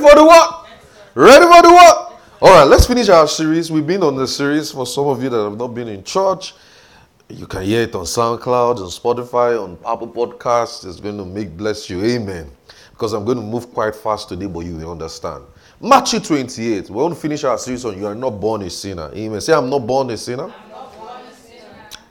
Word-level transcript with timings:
for 0.00 0.14
the 0.14 0.24
what? 0.24 0.68
Ready 1.14 1.44
for 1.44 1.62
the 1.62 1.70
what? 1.70 2.20
All 2.40 2.50
right, 2.50 2.64
let's 2.64 2.86
finish 2.86 3.08
our 3.08 3.26
series. 3.26 3.70
We've 3.70 3.86
been 3.86 4.02
on 4.02 4.16
the 4.16 4.28
series 4.28 4.70
for 4.70 4.86
some 4.86 5.08
of 5.08 5.22
you 5.22 5.28
that 5.28 5.42
have 5.42 5.58
not 5.58 5.68
been 5.68 5.88
in 5.88 6.04
church. 6.04 6.54
You 7.28 7.46
can 7.46 7.62
hear 7.62 7.82
it 7.82 7.94
on 7.94 8.04
SoundCloud, 8.04 8.78
on 8.78 8.88
Spotify, 8.88 9.62
on 9.62 9.72
Apple 9.84 10.08
Podcasts. 10.08 10.86
It's 10.86 11.00
going 11.00 11.18
to 11.18 11.24
make 11.24 11.56
bless 11.56 11.90
you. 11.90 12.02
Amen. 12.04 12.50
Because 12.92 13.12
I'm 13.12 13.24
going 13.24 13.38
to 13.38 13.44
move 13.44 13.72
quite 13.74 13.94
fast 13.94 14.28
today, 14.28 14.46
but 14.46 14.60
you 14.60 14.76
will 14.76 14.92
understand. 14.92 15.44
Matthew 15.80 16.20
28. 16.20 16.90
We 16.90 16.96
want 16.96 17.14
to 17.14 17.20
finish 17.20 17.44
our 17.44 17.58
series 17.58 17.84
on 17.84 17.98
You 17.98 18.06
Are 18.06 18.14
Not 18.14 18.40
Born 18.40 18.62
a 18.62 18.70
Sinner. 18.70 19.10
Amen. 19.14 19.40
Say, 19.40 19.52
I'm 19.52 19.68
not 19.68 19.86
born 19.86 20.10
a 20.10 20.16
sinner. 20.16 20.52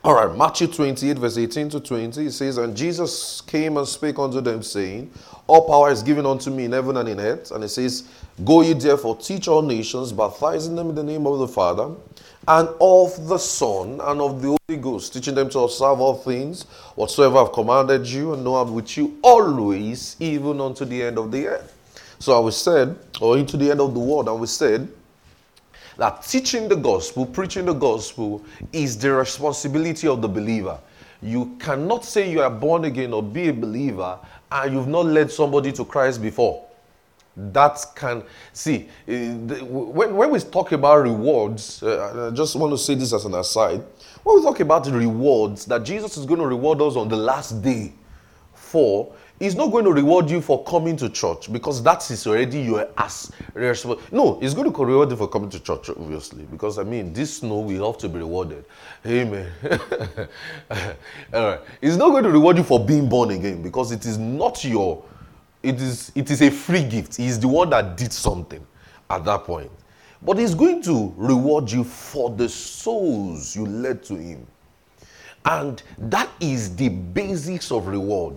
All 0.04 0.14
right, 0.14 0.38
Matthew 0.38 0.68
28, 0.68 1.18
verse 1.18 1.38
18 1.38 1.70
to 1.70 1.80
20, 1.80 2.28
it 2.28 2.32
says, 2.32 2.58
And 2.60 2.78
Jesus 2.78 3.42
came 3.42 3.78
and 3.78 3.88
spake 3.88 4.20
unto 4.20 4.42
them, 4.42 4.62
saying, 4.62 5.12
All 5.48 5.68
power 5.68 5.90
is 5.90 6.04
given 6.04 6.24
unto 6.26 6.52
me 6.52 6.66
in 6.66 6.72
heaven 6.72 6.98
and 6.98 7.10
in 7.10 7.20
earth. 7.20 7.52
And 7.52 7.64
it 7.64 7.70
says, 7.70 8.08
Go 8.46 8.62
ye 8.62 8.74
therefore, 8.74 9.18
teach 9.18 9.48
all 9.48 9.64
nations, 9.64 10.12
baptizing 10.12 10.76
them 10.76 10.90
in 10.90 10.96
the 10.96 11.04
name 11.04 11.26
of 11.26 11.40
the 11.40 11.48
Father, 11.48 11.96
and 12.48 12.70
of 12.80 13.28
the 13.28 13.40
Son, 13.40 14.00
and 14.02 14.22
of 14.22 14.40
the 14.40 14.56
Holy 14.70 14.80
Ghost, 14.80 15.14
teaching 15.14 15.34
them 15.34 15.50
to 15.50 15.60
observe 15.60 16.00
all 16.00 16.16
things, 16.16 16.64
whatsoever 16.96 17.40
I've 17.40 17.52
commanded 17.52 18.06
you, 18.08 18.34
and 18.34 18.44
know 18.44 18.58
I'm 18.58 18.76
with 18.76 18.96
you 18.98 19.18
always, 19.24 20.16
even 20.20 20.62
unto 20.62 20.86
the 20.86 21.02
end 21.02 21.18
of 21.18 21.32
the 21.32 21.48
earth. 21.48 21.74
So 22.20 22.38
I 22.38 22.40
was 22.40 22.56
said, 22.56 22.98
or 23.20 23.38
into 23.38 23.58
the 23.58 23.72
end 23.72 23.82
of 23.82 23.96
the 23.96 24.00
world, 24.00 24.30
and 24.30 24.40
we 24.40 24.48
said, 24.48 24.88
that 25.98 26.24
teaching 26.24 26.68
the 26.70 26.76
gospel, 26.76 27.26
preaching 27.26 27.66
the 27.66 27.74
gospel, 27.74 28.44
is 28.72 28.98
the 28.98 29.12
responsibility 29.12 30.08
of 30.08 30.22
the 30.22 30.28
believer. 30.28 30.80
You 31.22 31.58
cannot 31.60 32.06
say 32.06 32.32
you 32.32 32.42
are 32.42 32.50
born 32.50 32.86
again 32.86 33.14
or 33.14 33.24
be 33.24 33.50
a 33.50 33.54
believer 33.54 34.20
and 34.52 34.74
you've 34.74 34.88
not 34.88 35.08
led 35.08 35.32
somebody 35.32 35.72
to 35.74 35.86
Christ 35.86 36.22
before. 36.22 36.64
That 37.36 37.80
can 37.96 38.24
see 38.54 38.90
eh, 39.08 39.34
when, 39.34 40.16
when 40.16 40.32
we 40.32 40.40
talk 40.40 40.72
about 40.72 41.04
rewards. 41.04 41.84
Uh, 41.84 42.30
I 42.32 42.36
just 42.36 42.56
want 42.56 42.74
to 42.74 42.78
say 42.78 42.96
this 42.96 43.14
as 43.14 43.26
an 43.26 43.36
aside. 43.36 43.84
When 44.24 44.38
we 44.38 44.42
talk 44.44 44.60
about 44.60 44.84
the 44.86 44.92
rewards 44.92 45.66
that 45.66 45.84
Jesus 45.84 46.18
is 46.18 46.26
going 46.26 46.40
to 46.40 46.48
reward 46.48 46.82
us 46.82 46.96
on 46.96 47.10
the 47.10 47.16
last 47.16 47.62
day 47.62 47.94
for, 48.54 49.14
He's 49.40 49.56
not 49.56 49.72
going 49.72 49.86
to 49.86 49.92
reward 49.92 50.32
you 50.32 50.42
for 50.42 50.64
coming 50.64 50.98
to 50.98 51.10
church 51.10 51.52
because 51.54 51.84
that 51.84 52.10
is 52.10 52.26
already 52.26 52.60
your 52.62 52.90
as 52.98 53.32
No, 54.12 54.40
he's 54.40 54.56
going 54.56 54.72
to 54.72 54.86
reward 54.86 55.12
you 55.12 55.16
for 55.16 55.28
coming 55.28 55.50
to 55.52 55.60
church, 55.60 55.90
obviously, 55.90 56.44
because 56.46 56.80
I 56.80 56.84
mean, 56.84 57.14
this 57.14 57.38
snow 57.38 57.60
will 57.60 57.92
have 57.92 58.00
to 58.00 58.10
be 58.10 58.18
rewarded. 58.18 58.66
Amen. 59.06 59.52
All 61.34 61.46
right. 61.50 61.60
He's 61.82 61.98
not 61.98 62.10
going 62.10 62.24
to 62.24 62.32
reward 62.32 62.58
you 62.58 62.64
for 62.64 62.84
being 62.84 63.08
born 63.08 63.30
again 63.30 63.62
because 63.62 63.92
it 63.92 64.06
is 64.08 64.18
not 64.18 64.64
your, 64.64 65.04
it 65.62 65.80
is 65.80 66.12
it 66.16 66.32
is 66.32 66.42
a 66.42 66.50
free 66.50 66.84
gift. 66.84 67.18
He's 67.18 67.40
the 67.40 67.48
one 67.48 67.70
that 67.70 67.96
did 67.96 68.12
something 68.12 68.66
at 69.10 69.24
that 69.26 69.44
point. 69.44 69.70
But 70.24 70.40
he's 70.40 70.56
going 70.56 70.82
to 70.84 71.14
reward 71.16 71.72
you 71.72 71.84
for 71.84 72.32
the 72.32 72.50
souls 72.50 73.56
you 73.56 73.68
led 73.68 74.04
to 74.06 74.16
him. 74.16 74.48
And 75.46 75.82
that 75.98 76.30
is 76.40 76.76
the 76.76 76.90
basics 76.90 77.72
of 77.72 77.86
reward. 77.86 78.36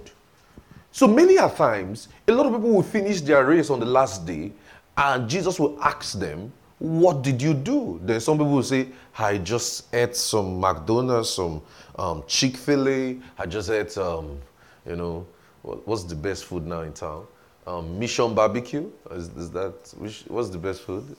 So 0.93 1.07
many 1.07 1.37
a 1.37 1.49
times, 1.49 2.09
a 2.27 2.33
lot 2.33 2.47
of 2.47 2.53
people 2.53 2.71
will 2.71 2.83
finish 2.83 3.21
their 3.21 3.45
race 3.45 3.71
on 3.71 3.79
the 3.79 3.87
last 3.87 4.27
day, 4.27 4.53
and 4.97 5.29
Jesus 5.29 5.61
will 5.61 5.81
ask 5.83 6.19
them, 6.19 6.53
What 6.79 7.23
did 7.23 7.41
you 7.41 7.55
do? 7.55 8.01
Then 8.03 8.21
some 8.21 8.39
people 8.39 8.53
will 8.53 8.63
say, 8.63 8.89
I 9.17 9.39
just 9.39 9.95
ate 9.95 10.17
some 10.17 10.59
McDonald's, 10.61 11.31
some 11.31 11.63
um, 11.97 12.25
Chick 12.27 12.57
fil 12.57 12.89
A, 12.89 13.19
I 13.39 13.47
just 13.47 13.71
ate, 13.71 13.97
um, 13.99 14.41
you 14.87 14.97
know, 14.97 15.27
what's 15.63 16.05
the 16.05 16.17
best 16.17 16.47
food 16.47 16.67
now 16.67 16.81
in 16.81 16.93
town? 16.93 17.27
Um, 17.67 17.99
Mission 17.99 18.35
Barbecue? 18.35 18.91
Is, 19.13 19.29
is 19.37 19.51
that, 19.53 19.95
which, 19.97 20.25
what's 20.27 20.49
the 20.49 20.59
best 20.59 20.83
food? 20.83 21.17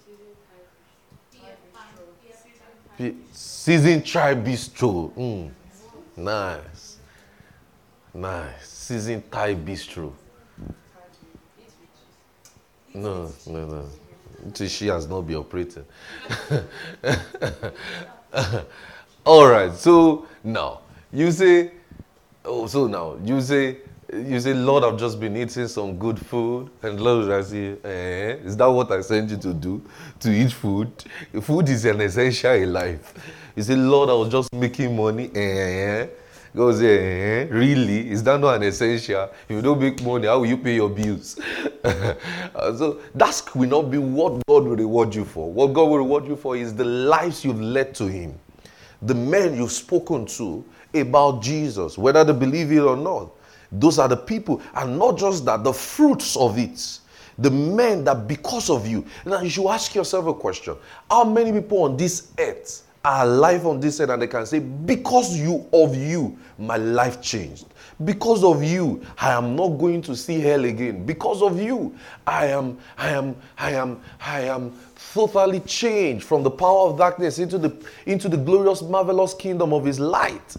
Season 3.31 4.03
Tribe 4.03 4.45
Bistro. 4.45 5.11
Mm. 5.15 5.51
Nice. 6.17 6.97
Nice 8.13 8.70
seasoned 8.91 9.31
Thai 9.31 9.55
bistro. 9.55 10.11
No, 12.93 13.31
no, 13.47 13.65
no. 13.65 14.67
She 14.67 14.87
has 14.87 15.07
not 15.07 15.21
been 15.21 15.37
operating. 15.37 15.85
All 19.25 19.47
right. 19.47 19.73
So 19.73 20.27
now 20.43 20.81
you 21.13 21.31
say, 21.31 21.71
oh, 22.43 22.67
so 22.67 22.87
now 22.87 23.17
you 23.23 23.39
say, 23.39 23.77
you 24.13 24.39
say, 24.41 24.53
Lord, 24.53 24.83
I've 24.83 24.99
just 24.99 25.19
been 25.21 25.37
eating 25.37 25.69
some 25.69 25.97
good 25.97 26.19
food, 26.19 26.69
and 26.83 26.99
Lord, 26.99 27.31
I 27.31 27.41
say, 27.43 27.77
eh, 27.85 28.33
is 28.43 28.57
that 28.57 28.65
what 28.65 28.91
I 28.91 28.99
sent 28.99 29.29
you 29.29 29.37
to 29.37 29.53
do? 29.53 29.81
To 30.19 30.29
eat 30.29 30.51
food? 30.51 30.91
Food 31.41 31.69
is 31.69 31.85
an 31.85 32.01
essential 32.01 32.51
in 32.51 32.73
life. 32.73 33.13
You 33.55 33.63
say, 33.63 33.75
Lord, 33.75 34.09
I 34.09 34.13
was 34.13 34.27
just 34.27 34.51
making 34.53 34.97
money, 34.97 35.31
eh? 35.33 36.07
Goes, 36.55 36.81
eh, 36.81 37.47
really? 37.49 38.09
Is 38.11 38.23
that 38.23 38.39
not 38.39 38.55
an 38.55 38.63
essential? 38.63 39.29
If 39.47 39.55
you 39.55 39.61
don't 39.61 39.79
make 39.79 40.01
money, 40.01 40.27
how 40.27 40.39
will 40.39 40.47
you 40.47 40.57
pay 40.57 40.75
your 40.75 40.89
bills? 40.89 41.39
so 41.83 42.99
that 43.15 43.41
will 43.55 43.69
not 43.69 43.91
be 43.91 43.97
what 43.97 44.45
God 44.47 44.65
will 44.65 44.75
reward 44.75 45.15
you 45.15 45.25
for. 45.25 45.51
What 45.51 45.73
God 45.73 45.89
will 45.89 45.97
reward 45.97 46.27
you 46.27 46.35
for 46.35 46.55
is 46.55 46.75
the 46.75 46.85
lives 46.85 47.45
you've 47.45 47.61
led 47.61 47.95
to 47.95 48.07
Him, 48.07 48.37
the 49.01 49.15
men 49.15 49.55
you've 49.55 49.71
spoken 49.71 50.25
to 50.25 50.63
about 50.93 51.41
Jesus, 51.41 51.97
whether 51.97 52.23
they 52.23 52.33
believe 52.33 52.71
it 52.71 52.79
or 52.79 52.97
not. 52.97 53.31
Those 53.71 53.99
are 53.99 54.09
the 54.09 54.17
people, 54.17 54.61
and 54.75 54.99
not 54.99 55.17
just 55.17 55.45
that, 55.45 55.63
the 55.63 55.71
fruits 55.71 56.35
of 56.35 56.57
it. 56.57 56.99
The 57.37 57.49
men 57.49 58.03
that 58.03 58.27
because 58.27 58.69
of 58.69 58.85
you. 58.85 59.05
Now 59.25 59.41
you 59.41 59.49
should 59.49 59.67
ask 59.67 59.95
yourself 59.95 60.27
a 60.27 60.33
question. 60.33 60.75
How 61.09 61.23
many 61.23 61.51
people 61.53 61.83
on 61.83 61.95
this 61.95 62.27
earth 62.37 62.83
are 63.03 63.23
alive 63.25 63.65
on 63.65 63.79
this 63.79 63.99
earth 63.99 64.09
and 64.09 64.21
they 64.21 64.27
can 64.27 64.45
say, 64.45 64.59
Because 64.59 65.37
you 65.37 65.67
of 65.73 65.95
you, 65.95 66.37
my 66.57 66.77
life 66.77 67.21
changed. 67.21 67.65
Because 68.03 68.43
of 68.43 68.63
you, 68.63 69.03
I 69.19 69.31
am 69.31 69.55
not 69.55 69.69
going 69.69 70.01
to 70.03 70.15
see 70.15 70.39
hell 70.39 70.65
again. 70.65 71.05
Because 71.05 71.41
of 71.41 71.59
you, 71.59 71.95
I 72.25 72.47
am, 72.47 72.77
I 72.97 73.09
am, 73.09 73.35
I 73.57 73.71
am, 73.71 74.01
I 74.19 74.41
am 74.41 74.73
totally 75.13 75.59
changed 75.61 76.23
from 76.25 76.43
the 76.43 76.51
power 76.51 76.89
of 76.89 76.97
darkness 76.97 77.39
into 77.39 77.57
the 77.57 77.75
into 78.05 78.29
the 78.29 78.37
glorious, 78.37 78.81
marvelous 78.81 79.33
kingdom 79.33 79.73
of 79.73 79.85
his 79.85 79.99
light 79.99 80.55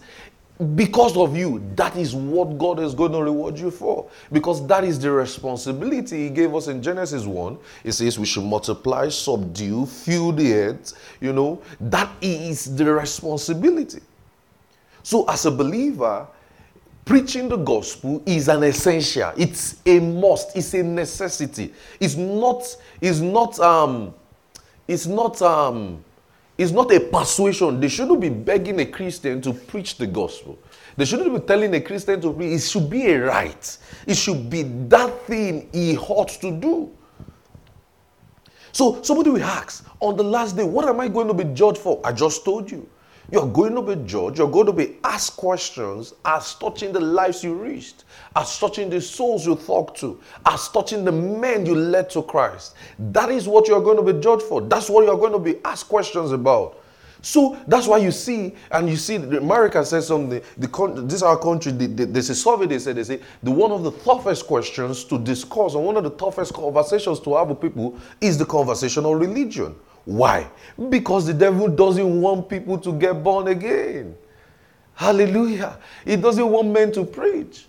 because 0.75 1.17
of 1.17 1.35
you, 1.35 1.63
that 1.75 1.95
is 1.97 2.13
what 2.13 2.57
God 2.59 2.79
is 2.79 2.93
going 2.93 3.11
to 3.13 3.23
reward 3.23 3.57
you 3.57 3.71
for. 3.71 4.09
Because 4.31 4.65
that 4.67 4.83
is 4.83 4.99
the 4.99 5.11
responsibility 5.11 6.25
He 6.25 6.29
gave 6.29 6.53
us 6.53 6.67
in 6.67 6.81
Genesis 6.81 7.25
1. 7.25 7.57
He 7.83 7.91
says 7.91 8.19
we 8.19 8.25
should 8.25 8.43
multiply, 8.43 9.09
subdue, 9.09 9.85
fill 9.87 10.31
the 10.31 10.53
earth. 10.53 10.93
You 11.19 11.33
know, 11.33 11.61
that 11.81 12.09
is 12.21 12.75
the 12.75 12.85
responsibility. 12.93 14.01
So, 15.01 15.27
as 15.27 15.45
a 15.45 15.51
believer, 15.51 16.27
preaching 17.03 17.49
the 17.49 17.57
gospel 17.57 18.21
is 18.25 18.47
an 18.47 18.63
essential. 18.63 19.31
It's 19.35 19.81
a 19.85 19.99
must. 19.99 20.55
It's 20.55 20.73
a 20.75 20.83
necessity. 20.83 21.73
It's 21.99 22.15
not, 22.15 22.63
it's 23.01 23.19
not, 23.19 23.59
um, 23.59 24.13
it's 24.87 25.07
not, 25.07 25.41
um, 25.41 26.03
it's 26.57 26.71
not 26.71 26.93
a 26.93 26.99
persuasion. 26.99 27.79
They 27.79 27.87
shouldn't 27.87 28.21
be 28.21 28.29
begging 28.29 28.79
a 28.79 28.85
Christian 28.85 29.41
to 29.41 29.53
preach 29.53 29.97
the 29.97 30.07
gospel. 30.07 30.59
They 30.95 31.05
shouldn't 31.05 31.33
be 31.33 31.39
telling 31.39 31.73
a 31.73 31.81
Christian 31.81 32.21
to 32.21 32.31
preach. 32.31 32.53
It 32.53 32.59
should 32.59 32.89
be 32.89 33.07
a 33.07 33.25
right. 33.25 33.77
It 34.05 34.15
should 34.15 34.49
be 34.49 34.63
that 34.63 35.25
thing 35.25 35.69
he 35.71 35.97
ought 35.97 36.29
to 36.29 36.51
do. 36.51 36.91
So 38.71 39.01
somebody 39.01 39.29
will 39.31 39.43
ask 39.43 39.85
on 39.99 40.17
the 40.17 40.23
last 40.23 40.55
day, 40.55 40.63
what 40.63 40.87
am 40.87 40.99
I 40.99 41.07
going 41.07 41.27
to 41.27 41.33
be 41.33 41.45
judged 41.53 41.79
for? 41.79 42.01
I 42.03 42.11
just 42.11 42.43
told 42.43 42.69
you. 42.69 42.87
You're 43.33 43.47
going 43.47 43.73
to 43.73 43.81
be 43.81 43.95
judged. 44.05 44.37
You're 44.37 44.47
going 44.47 44.67
to 44.67 44.73
be 44.73 44.97
asked 45.03 45.37
questions 45.37 46.13
as 46.23 46.53
touching 46.53 46.93
the 46.93 46.99
lives 46.99 47.43
you 47.43 47.55
reached, 47.55 48.03
as 48.35 48.59
touching 48.59 48.91
the 48.91 49.01
souls 49.01 49.43
you 49.43 49.55
talked 49.55 49.99
to, 50.01 50.21
as 50.45 50.69
touching 50.69 51.03
the 51.03 51.11
men 51.11 51.65
you 51.65 51.73
led 51.73 52.11
to 52.11 52.21
Christ. 52.21 52.75
That 52.99 53.31
is 53.31 53.47
what 53.47 53.67
you're 53.67 53.81
going 53.81 53.97
to 53.97 54.13
be 54.13 54.19
judged 54.21 54.43
for. 54.43 54.61
That's 54.61 54.87
what 54.87 55.05
you're 55.05 55.17
going 55.17 55.33
to 55.33 55.39
be 55.39 55.55
asked 55.65 55.89
questions 55.89 56.31
about. 56.31 56.77
So 57.23 57.57
that's 57.67 57.87
why 57.87 57.97
you 57.97 58.11
see, 58.11 58.53
and 58.69 58.87
you 58.87 58.97
see, 58.97 59.15
America 59.15 59.83
says 59.83 60.05
something. 60.05 60.39
The 60.57 61.03
this 61.03 61.15
is 61.15 61.23
our 61.23 61.39
country. 61.39 61.71
The, 61.71 61.87
the, 61.87 62.05
there's 62.05 62.29
a 62.29 62.35
survey 62.35 62.67
they 62.67 62.77
said 62.77 62.97
they 62.97 63.03
say 63.03 63.19
the 63.41 63.49
one 63.49 63.71
of 63.71 63.83
the 63.83 63.91
toughest 64.03 64.45
questions 64.45 65.05
to 65.05 65.17
discuss, 65.17 65.73
and 65.73 65.83
one 65.83 65.97
of 65.97 66.03
the 66.03 66.11
toughest 66.11 66.53
conversations 66.53 67.19
to 67.21 67.35
have 67.35 67.47
with 67.47 67.61
people 67.61 67.97
is 68.21 68.37
the 68.37 68.45
conversation 68.45 69.05
of 69.05 69.19
religion. 69.19 69.73
Why? 70.05 70.47
Because 70.89 71.25
the 71.25 71.33
devil 71.33 71.67
doesn't 71.67 72.21
want 72.21 72.49
people 72.49 72.77
to 72.79 72.93
get 72.93 73.23
born 73.23 73.47
again. 73.47 74.15
Hallelujah. 74.95 75.77
He 76.05 76.15
doesn't 76.15 76.47
want 76.47 76.69
men 76.69 76.91
to 76.93 77.03
preach. 77.05 77.65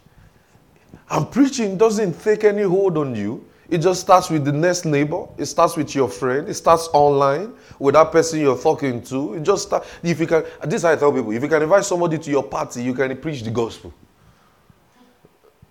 And 1.10 1.30
preaching 1.30 1.76
doesn't 1.76 2.20
take 2.22 2.44
any 2.44 2.62
hold 2.62 2.98
on 2.98 3.14
you. 3.14 3.44
It 3.68 3.78
just 3.78 4.00
starts 4.00 4.28
with 4.30 4.44
the 4.44 4.52
next 4.52 4.84
neighbor. 4.84 5.26
It 5.38 5.46
starts 5.46 5.76
with 5.76 5.94
your 5.94 6.08
friend. 6.08 6.48
It 6.48 6.54
starts 6.54 6.88
online 6.92 7.54
with 7.78 7.94
that 7.94 8.12
person 8.12 8.40
you're 8.40 8.58
talking 8.58 9.02
to. 9.04 9.34
It 9.34 9.42
just 9.42 9.68
start, 9.68 9.86
if 10.02 10.20
you 10.20 10.26
can. 10.26 10.44
This 10.64 10.84
I 10.84 10.96
tell 10.96 11.12
people: 11.12 11.32
if 11.32 11.42
you 11.42 11.48
can 11.48 11.62
invite 11.62 11.84
somebody 11.84 12.18
to 12.18 12.30
your 12.30 12.42
party, 12.42 12.82
you 12.82 12.92
can 12.92 13.16
preach 13.16 13.42
the 13.42 13.50
gospel. 13.50 13.92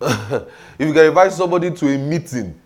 if 0.00 0.46
you 0.80 0.92
can 0.92 1.06
invite 1.06 1.32
somebody 1.32 1.70
to 1.70 1.94
a 1.94 1.98
meeting, 1.98 2.60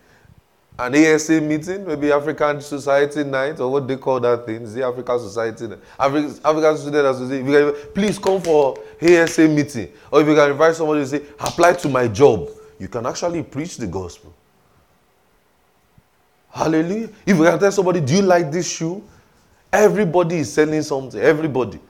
an 0.78 0.94
ASA 0.94 1.40
meeting, 1.40 1.84
maybe 1.84 2.12
African 2.12 2.60
Society 2.60 3.24
Night, 3.24 3.58
or 3.58 3.72
what 3.72 3.88
they 3.88 3.96
call 3.96 4.20
that 4.20 4.46
thing, 4.46 4.72
the 4.72 4.84
African 4.84 5.18
Society 5.18 5.68
African, 5.98 6.38
African 6.44 6.76
Student 6.76 7.06
Association. 7.06 7.48
If 7.48 7.52
you 7.52 7.72
can, 7.72 7.92
please 7.92 8.18
come 8.18 8.40
for 8.40 8.78
ASA 9.02 9.48
meeting. 9.48 9.92
Or 10.12 10.20
if 10.20 10.28
you 10.28 10.36
can 10.36 10.52
invite 10.52 10.76
somebody 10.76 11.00
to 11.00 11.06
say, 11.06 11.22
apply 11.40 11.72
to 11.74 11.88
my 11.88 12.06
job, 12.06 12.48
you 12.78 12.86
can 12.86 13.06
actually 13.06 13.42
preach 13.42 13.76
the 13.76 13.88
gospel. 13.88 14.32
Hallelujah. 16.50 17.10
If 17.26 17.36
you 17.36 17.42
can 17.42 17.58
tell 17.58 17.72
somebody, 17.72 18.00
do 18.00 18.14
you 18.14 18.22
like 18.22 18.52
this 18.52 18.70
shoe? 18.70 19.02
Everybody 19.72 20.36
is 20.36 20.52
selling 20.52 20.82
something. 20.82 21.20
Everybody. 21.20 21.80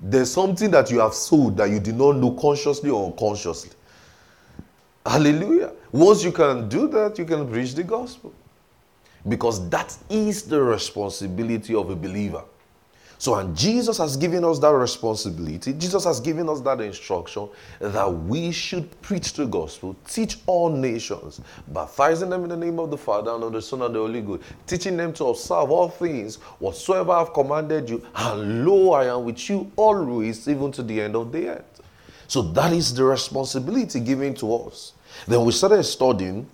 There's 0.00 0.32
something 0.32 0.70
that 0.70 0.90
you 0.90 1.00
have 1.00 1.12
sold 1.12 1.58
that 1.58 1.68
you 1.68 1.78
did 1.78 1.96
not 1.96 2.16
know 2.16 2.32
consciously 2.32 2.88
or 2.88 3.06
unconsciously. 3.06 3.72
Hallelujah. 5.04 5.72
Once 5.92 6.22
you 6.22 6.32
can 6.32 6.68
do 6.68 6.88
that, 6.88 7.18
you 7.18 7.24
can 7.24 7.48
preach 7.48 7.74
the 7.74 7.82
gospel. 7.82 8.32
Because 9.28 9.68
that 9.68 9.96
is 10.08 10.42
the 10.42 10.62
responsibility 10.62 11.74
of 11.74 11.90
a 11.90 11.96
believer. 11.96 12.42
So, 13.20 13.34
and 13.34 13.54
Jesus 13.54 13.98
has 13.98 14.16
given 14.16 14.46
us 14.46 14.58
that 14.60 14.70
responsibility. 14.70 15.74
Jesus 15.74 16.04
has 16.04 16.20
given 16.20 16.48
us 16.48 16.62
that 16.62 16.80
instruction 16.80 17.50
that 17.78 18.10
we 18.10 18.50
should 18.50 18.98
preach 19.02 19.34
the 19.34 19.44
gospel, 19.44 19.94
teach 20.08 20.38
all 20.46 20.70
nations, 20.70 21.42
baptizing 21.68 22.30
them 22.30 22.44
in 22.44 22.48
the 22.48 22.56
name 22.56 22.78
of 22.78 22.90
the 22.90 22.96
Father 22.96 23.34
and 23.34 23.44
of 23.44 23.52
the 23.52 23.60
Son 23.60 23.82
and 23.82 23.94
the 23.94 23.98
Holy 23.98 24.22
Ghost, 24.22 24.42
teaching 24.66 24.96
them 24.96 25.12
to 25.12 25.26
observe 25.26 25.70
all 25.70 25.90
things 25.90 26.36
whatsoever 26.60 27.12
I've 27.12 27.34
commanded 27.34 27.90
you. 27.90 28.02
And 28.14 28.64
lo, 28.64 28.92
I 28.92 29.14
am 29.14 29.26
with 29.26 29.50
you 29.50 29.70
always, 29.76 30.48
even 30.48 30.72
to 30.72 30.82
the 30.82 31.02
end 31.02 31.14
of 31.14 31.30
the 31.30 31.48
earth. 31.48 31.82
So, 32.26 32.40
that 32.40 32.72
is 32.72 32.94
the 32.94 33.04
responsibility 33.04 34.00
given 34.00 34.32
to 34.36 34.54
us. 34.54 34.94
Then 35.26 35.44
we 35.44 35.52
started 35.52 35.82
studying, 35.84 36.48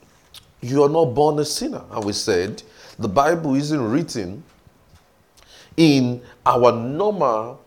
You 0.60 0.82
are 0.84 0.88
not 0.88 1.06
born 1.06 1.38
a 1.38 1.44
sinner. 1.44 1.82
And 1.90 2.04
we 2.04 2.12
said, 2.12 2.62
The 2.98 3.08
Bible 3.08 3.54
isn't 3.54 3.90
written 3.90 4.42
in 5.76 6.22
our 6.44 6.72
normal 6.72 7.60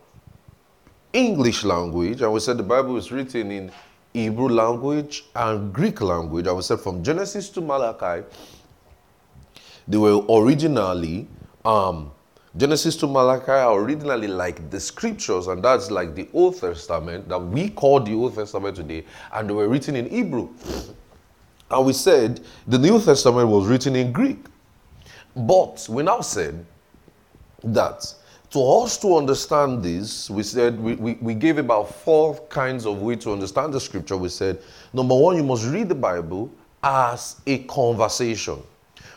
English 1.12 1.64
language, 1.64 2.22
and 2.22 2.32
we 2.32 2.40
said 2.40 2.56
the 2.56 2.62
Bible 2.62 2.96
is 2.96 3.10
written 3.10 3.50
in 3.50 3.72
Hebrew 4.12 4.48
language 4.48 5.24
and 5.34 5.72
Greek 5.72 6.00
language, 6.00 6.46
and 6.46 6.56
we 6.56 6.62
said 6.62 6.80
from 6.80 7.02
Genesis 7.02 7.48
to 7.50 7.60
Malachi, 7.60 8.26
they 9.86 9.96
were 9.96 10.24
originally, 10.28 11.26
um, 11.64 12.12
Genesis 12.56 12.96
to 12.96 13.06
Malachi 13.06 13.52
are 13.52 13.80
originally 13.80 14.26
like 14.26 14.70
the 14.70 14.80
scriptures, 14.80 15.46
and 15.46 15.62
that's 15.62 15.90
like 15.90 16.16
the 16.16 16.28
Old 16.32 16.60
Testament 16.60 17.28
that 17.28 17.38
we 17.38 17.70
call 17.70 18.00
the 18.00 18.12
Old 18.12 18.34
Testament 18.34 18.76
today, 18.76 19.04
and 19.32 19.48
they 19.48 19.54
were 19.54 19.68
written 19.68 19.94
in 19.94 20.10
Hebrew. 20.10 20.48
And 21.70 21.86
we 21.86 21.92
said 21.92 22.40
the 22.66 22.78
New 22.78 23.00
Testament 23.00 23.48
was 23.48 23.68
written 23.68 23.94
in 23.94 24.10
Greek. 24.12 24.46
But 25.36 25.86
we 25.88 26.02
now 26.02 26.22
said 26.22 26.66
that 27.62 28.12
to 28.50 28.60
us 28.60 28.98
to 28.98 29.16
understand 29.16 29.80
this, 29.84 30.28
we 30.28 30.42
said 30.42 30.80
we, 30.80 30.96
we, 30.96 31.12
we 31.20 31.34
gave 31.34 31.58
about 31.58 31.94
four 31.94 32.36
kinds 32.48 32.84
of 32.84 33.00
way 33.00 33.14
to 33.16 33.32
understand 33.32 33.72
the 33.72 33.78
scripture. 33.78 34.16
We 34.16 34.28
said, 34.28 34.60
number 34.92 35.14
one, 35.14 35.36
you 35.36 35.44
must 35.44 35.64
read 35.66 35.88
the 35.88 35.94
Bible 35.94 36.50
as 36.82 37.40
a 37.46 37.58
conversation. 37.58 38.58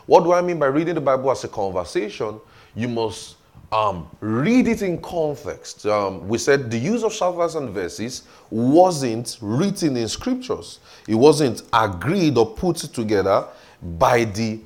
What 0.06 0.22
do 0.22 0.32
I 0.32 0.40
mean 0.40 0.60
by 0.60 0.66
reading 0.66 0.94
the 0.94 1.00
Bible 1.00 1.32
as 1.32 1.42
a 1.42 1.48
conversation? 1.48 2.38
You 2.74 2.88
must 2.88 3.36
um, 3.72 4.08
read 4.20 4.68
it 4.68 4.82
in 4.82 5.00
context. 5.00 5.86
Um, 5.86 6.28
we 6.28 6.38
said 6.38 6.70
the 6.70 6.78
use 6.78 7.02
of 7.02 7.12
chapters 7.12 7.54
and 7.54 7.70
verses 7.70 8.22
wasn't 8.50 9.38
written 9.40 9.96
in 9.96 10.08
scriptures, 10.08 10.78
it 11.08 11.14
wasn't 11.14 11.62
agreed 11.72 12.38
or 12.38 12.54
put 12.54 12.76
together 12.76 13.46
by 13.98 14.24
the 14.24 14.60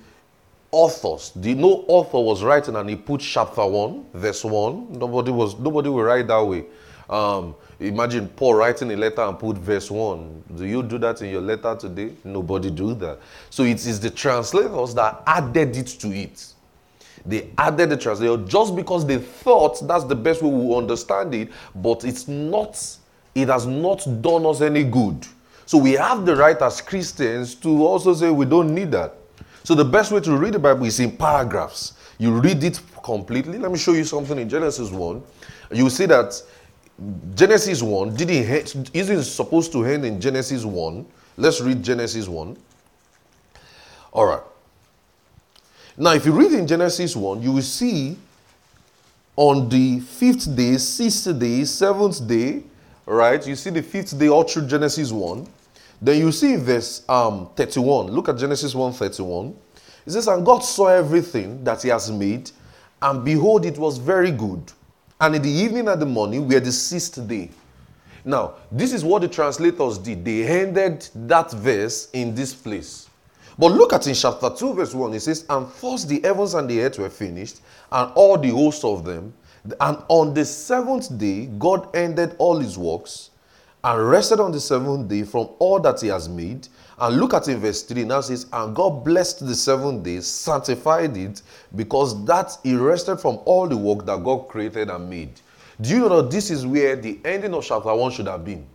authors. 0.71 1.33
The 1.35 1.55
no 1.55 1.85
author 1.89 2.21
was 2.21 2.45
writing 2.45 2.77
and 2.77 2.89
he 2.89 2.97
put 2.97 3.21
chapter 3.21 3.65
one, 3.67 4.05
verse 4.13 4.45
one. 4.45 4.93
Nobody 4.93 5.31
was 5.31 5.59
nobody 5.59 5.89
will 5.89 6.03
write 6.03 6.27
that 6.27 6.45
way. 6.45 6.67
Um, 7.09 7.55
imagine 7.81 8.29
Paul 8.29 8.55
writing 8.55 8.91
a 8.93 8.97
letter 8.97 9.23
and 9.23 9.39
put 9.39 9.57
verse 9.57 9.91
one. 9.91 10.43
Do 10.55 10.67
you 10.67 10.83
do 10.83 10.99
that 10.99 11.23
in 11.23 11.31
your 11.31 11.41
letter 11.41 11.75
today? 11.75 12.13
Nobody 12.23 12.71
do 12.71 12.93
that. 12.95 13.19
So 13.49 13.63
it 13.63 13.87
is 13.87 13.99
the 13.99 14.11
translators 14.11 14.95
that 14.95 15.23
added 15.27 15.75
it 15.77 15.87
to 16.01 16.09
it. 16.09 16.53
They 17.29 17.51
added 17.59 17.91
the 17.91 17.97
translator 17.97 18.43
just 18.45 18.75
because 18.75 19.05
they 19.05 19.19
thought 19.19 19.87
that's 19.87 20.05
the 20.05 20.15
best 20.15 20.43
way 20.43 20.51
we 20.51 20.75
understand 20.75 21.35
it, 21.35 21.51
but 21.75 22.03
it's 22.05 22.27
not. 22.27 22.83
It 23.35 23.49
has 23.49 23.67
not 23.67 24.07
done 24.23 24.47
us 24.47 24.63
any 24.63 24.83
good. 24.83 25.27
So 25.67 25.77
we 25.77 25.93
have 25.93 26.25
the 26.25 26.35
right 26.35 26.61
as 26.63 26.81
Christians 26.81 27.55
to 27.57 27.87
also 27.87 28.15
say 28.15 28.31
we 28.31 28.47
don't 28.47 28.75
need 28.75 28.91
that. 28.93 29.15
So 29.63 29.75
the 29.75 29.85
best 29.85 30.11
way 30.11 30.21
to 30.21 30.37
read 30.37 30.55
the 30.55 30.59
Bible 30.59 30.87
is 30.87 30.99
in 30.99 31.13
paragraphs. 31.13 31.93
You 32.17 32.41
read 32.41 32.65
it 32.65 32.81
completely. 33.05 33.59
Let 33.59 33.71
me 33.71 33.79
show 33.79 33.93
you 33.93 34.05
something 34.05 34.39
in 34.39 34.49
Genesis 34.49 34.91
1. 34.91 35.23
You 35.73 35.91
see 35.91 36.07
that 36.07 36.43
Genesis 37.35 37.83
1 37.83 38.15
didn't 38.15 38.91
isn't 38.95 39.25
supposed 39.25 39.71
to 39.73 39.85
end 39.85 40.07
in 40.07 40.19
Genesis 40.19 40.65
1. 40.65 41.07
Let's 41.37 41.61
read 41.61 41.83
Genesis 41.83 42.27
1. 42.27 42.57
All 44.15 44.25
right. 44.25 44.43
Now, 46.01 46.13
if 46.13 46.25
you 46.25 46.31
read 46.31 46.53
in 46.53 46.65
Genesis 46.65 47.17
1, 47.17 47.43
you 47.43 47.51
will 47.51 47.61
see 47.63 48.17
on 49.35 49.69
the 49.69 49.99
fifth 49.99 50.55
day, 50.55 50.77
sixth 50.77 51.37
day, 51.37 51.65
seventh 51.65 52.25
day, 52.25 52.63
right? 53.05 53.45
You 53.45 53.57
see 53.57 53.71
the 53.71 53.83
fifth 53.83 54.17
day 54.17 54.29
all 54.29 54.45
through 54.45 54.69
Genesis 54.69 55.11
1. 55.11 55.45
Then 56.01 56.21
you 56.21 56.31
see 56.31 56.55
verse 56.55 57.03
um, 57.09 57.49
31. 57.57 58.13
Look 58.13 58.29
at 58.29 58.39
Genesis 58.39 58.77
1 58.77 58.93
31. 58.93 59.57
It 60.07 60.13
says, 60.13 60.29
And 60.29 60.47
God 60.47 60.61
saw 60.61 60.87
everything 60.87 61.65
that 61.65 61.83
he 61.83 61.89
has 61.89 62.13
made, 62.13 62.53
and 63.03 63.25
behold, 63.25 63.67
it 63.67 63.77
was 63.77 63.99
very 63.99 64.31
good. 64.31 64.71
And 65.21 65.35
in 65.35 65.43
the 65.43 65.51
evening 65.51 65.89
and 65.89 66.01
the 66.01 66.07
morning 66.07 66.47
were 66.47 66.61
the 66.61 66.71
sixth 66.71 67.27
day. 67.27 67.51
Now, 68.25 68.55
this 68.71 68.93
is 68.93 69.03
what 69.03 69.23
the 69.23 69.29
translators 69.29 69.99
did. 69.99 70.25
They 70.25 70.47
ended 70.47 71.09
that 71.15 71.51
verse 71.51 72.09
in 72.13 72.37
this 72.37 72.55
place. 72.55 73.08
But 73.59 73.73
look 73.73 73.93
at 73.93 74.07
in 74.07 74.15
chapter 74.15 74.51
2, 74.51 74.75
verse 74.75 74.95
1, 74.95 75.15
it 75.15 75.21
says, 75.21 75.45
And 75.51 75.67
first 75.69 76.09
the 76.09 76.21
heavens 76.23 76.55
and 76.55 76.71
the 76.71 76.81
earth 76.81 76.99
were 76.99 77.11
finished, 77.11 77.61
and 77.91 78.13
all 78.15 78.39
the 78.39 78.51
hosts 78.51 78.85
of 78.85 79.05
them. 79.05 79.35
And 79.81 79.99
on 80.09 80.33
the 80.33 80.45
seventh 80.45 81.19
day, 81.19 81.47
God 81.47 81.95
ended 81.95 82.37
all 82.39 82.59
his 82.59 82.79
works 82.79 83.31
and 83.83 84.09
rested 84.09 84.39
on 84.39 84.53
the 84.53 84.61
seventh 84.61 85.09
day 85.09 85.25
from 85.25 85.51
all 85.59 85.81
that 85.81 86.01
he 86.01 86.07
has 86.09 86.29
made. 86.29 86.69
And 87.01 87.17
look 87.17 87.35
at 87.35 87.49
in 87.49 87.59
verse 87.59 87.83
3 87.83 88.05
now 88.05 88.21
says, 88.21 88.47
And 88.53 88.75
God 88.75 89.05
blessed 89.05 89.47
the 89.47 89.55
seventh 89.55 90.05
day, 90.05 90.21
sanctified 90.21 91.17
it, 91.17 91.43
because 91.75 92.25
that 92.27 92.57
he 92.63 92.77
rested 92.77 93.19
from 93.19 93.41
all 93.45 93.67
the 93.67 93.77
work 93.77 94.07
that 94.07 94.23
God 94.23 94.49
created 94.49 94.89
and 94.89 95.11
made. 95.11 95.41
Do 95.81 95.91
you 95.91 96.01
know 96.01 96.23
that 96.23 96.31
this 96.31 96.51
is 96.51 96.65
where 96.65 96.95
the 96.95 97.19
ending 97.25 97.55
of 97.55 97.65
chapter 97.65 97.95
1 97.95 98.13
should 98.13 98.27
have 98.29 98.45
been? 98.45 98.67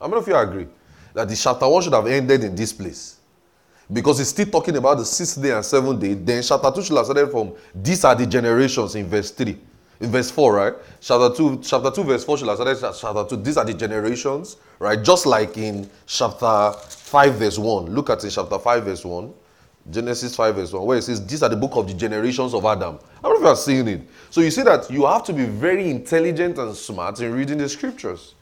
How 0.00 0.08
many 0.08 0.20
of 0.20 0.26
you 0.26 0.36
agree? 0.36 0.66
That 1.14 1.28
the 1.28 1.36
chapter 1.36 1.68
1 1.68 1.82
should 1.84 1.94
have 1.94 2.06
ended 2.06 2.42
in 2.42 2.56
this 2.56 2.72
place. 2.72 3.18
Because 3.92 4.20
it's 4.20 4.30
still 4.30 4.46
talking 4.46 4.76
about 4.76 4.98
the 4.98 5.04
sixth 5.04 5.40
day 5.40 5.50
and 5.50 5.64
seventh 5.64 6.00
day. 6.00 6.14
Then 6.14 6.42
chapter 6.42 6.70
2 6.70 6.82
should 6.82 6.96
have 6.96 7.06
started 7.06 7.30
from 7.30 7.52
these 7.74 8.04
are 8.04 8.14
the 8.14 8.26
generations 8.26 8.94
in 8.94 9.06
verse 9.06 9.30
3 9.30 9.58
in 10.00 10.10
verse 10.10 10.30
4, 10.30 10.54
right? 10.54 10.74
Chapter 11.00 11.34
2, 11.34 11.60
chapter 11.62 11.90
2, 11.90 12.04
verse 12.04 12.24
4 12.24 12.38
should 12.38 12.48
have 12.48 12.56
started 12.56 12.96
chapter 13.00 13.36
2. 13.36 13.42
These 13.42 13.56
are 13.56 13.64
the 13.64 13.74
generations, 13.74 14.56
right? 14.78 15.02
Just 15.02 15.26
like 15.26 15.56
in 15.56 15.88
chapter 16.06 16.72
5, 16.72 17.34
verse 17.34 17.58
1. 17.58 17.86
Look 17.86 18.10
at 18.10 18.24
in 18.24 18.30
chapter 18.30 18.58
5, 18.58 18.84
verse 18.84 19.04
1. 19.04 19.32
Genesis 19.90 20.34
5, 20.34 20.54
verse 20.54 20.72
1, 20.72 20.86
where 20.86 20.98
it 20.98 21.02
says, 21.02 21.24
These 21.26 21.42
are 21.42 21.48
the 21.50 21.56
book 21.56 21.76
of 21.76 21.86
the 21.86 21.94
generations 21.94 22.54
of 22.54 22.64
Adam. 22.64 22.98
I 23.18 23.28
don't 23.28 23.34
know 23.34 23.36
if 23.36 23.42
you 23.42 23.48
are 23.48 23.56
seeing 23.56 23.88
it. 23.88 24.00
So 24.30 24.40
you 24.40 24.50
see 24.50 24.62
that 24.62 24.90
you 24.90 25.04
have 25.04 25.24
to 25.24 25.32
be 25.32 25.44
very 25.44 25.90
intelligent 25.90 26.58
and 26.58 26.74
smart 26.74 27.20
in 27.20 27.32
reading 27.32 27.58
the 27.58 27.68
scriptures. 27.68 28.34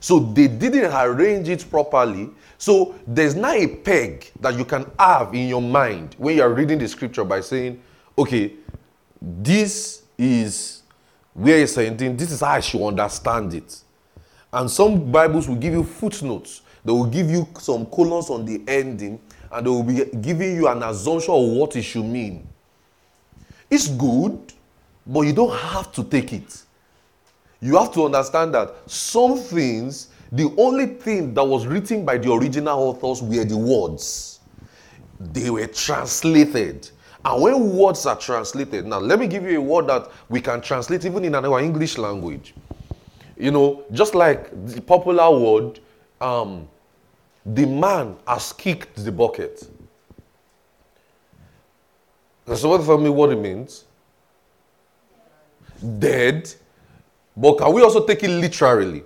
So 0.00 0.18
they 0.18 0.48
didn't 0.48 0.92
arrange 0.92 1.48
it 1.48 1.68
properly. 1.70 2.30
So 2.58 2.96
there's 3.06 3.36
not 3.36 3.56
a 3.56 3.68
peg 3.68 4.30
that 4.40 4.58
you 4.58 4.64
can 4.64 4.90
have 4.98 5.32
in 5.32 5.48
your 5.48 5.62
mind 5.62 6.16
when 6.18 6.36
you 6.36 6.42
are 6.42 6.52
reading 6.52 6.78
the 6.78 6.88
scripture 6.88 7.24
by 7.24 7.40
saying, 7.40 7.80
okay, 8.18 8.54
this 9.22 10.02
is 10.18 10.82
where 11.32 11.60
he's 11.60 11.72
saying 11.72 11.96
this 11.96 12.32
is 12.32 12.40
how 12.40 12.48
I 12.48 12.60
should 12.60 12.84
understand 12.84 13.54
it. 13.54 13.80
And 14.52 14.68
some 14.68 15.12
Bibles 15.12 15.48
will 15.48 15.56
give 15.56 15.72
you 15.72 15.84
footnotes. 15.84 16.62
They 16.84 16.90
will 16.90 17.06
give 17.06 17.30
you 17.30 17.46
some 17.58 17.86
colons 17.86 18.28
on 18.30 18.44
the 18.44 18.62
ending, 18.66 19.20
and 19.52 19.66
they 19.66 19.70
will 19.70 19.82
be 19.82 20.04
giving 20.20 20.56
you 20.56 20.68
an 20.68 20.82
assumption 20.82 21.34
of 21.34 21.48
what 21.50 21.76
it 21.76 21.82
should 21.82 22.04
mean. 22.04 22.48
It's 23.70 23.88
good, 23.88 24.52
but 25.06 25.20
you 25.20 25.32
don't 25.32 25.54
have 25.54 25.92
to 25.92 26.02
take 26.02 26.32
it. 26.32 26.62
You 27.60 27.76
have 27.76 27.92
to 27.94 28.06
understand 28.06 28.54
that 28.54 28.74
some 28.86 29.36
things, 29.36 30.08
the 30.30 30.54
only 30.58 30.86
thing 30.86 31.32
that 31.34 31.44
was 31.44 31.66
written 31.66 32.04
by 32.04 32.18
the 32.18 32.32
original 32.32 32.78
authors 32.78 33.22
were 33.22 33.44
the 33.44 33.56
words. 33.56 34.40
They 35.18 35.50
were 35.50 35.66
translated. 35.66 36.90
And 37.24 37.42
when 37.42 37.76
words 37.76 38.06
are 38.06 38.16
translated, 38.16 38.86
now 38.86 38.98
let 38.98 39.18
me 39.18 39.26
give 39.26 39.44
you 39.44 39.58
a 39.58 39.62
word 39.62 39.86
that 39.88 40.10
we 40.28 40.40
can 40.40 40.60
translate 40.60 41.04
even 41.04 41.24
in 41.24 41.34
our 41.34 41.60
English 41.60 41.98
language. 41.98 42.54
You 43.36 43.50
know, 43.50 43.84
just 43.92 44.14
like 44.14 44.50
the 44.66 44.80
popular 44.80 45.30
word, 45.30 45.80
um, 46.20 46.68
the 47.46 47.66
man 47.66 48.16
has 48.26 48.52
kicked 48.52 49.02
the 49.02 49.12
bucket. 49.12 49.66
Can 52.46 52.56
someone 52.56 52.84
tell 52.84 52.98
me 52.98 53.10
what 53.10 53.30
it 53.30 53.36
means? 53.36 53.84
Dead. 55.98 56.52
But 57.36 57.58
can 57.58 57.72
we 57.72 57.82
also 57.82 58.04
take 58.04 58.22
it 58.24 58.30
literally 58.30 59.04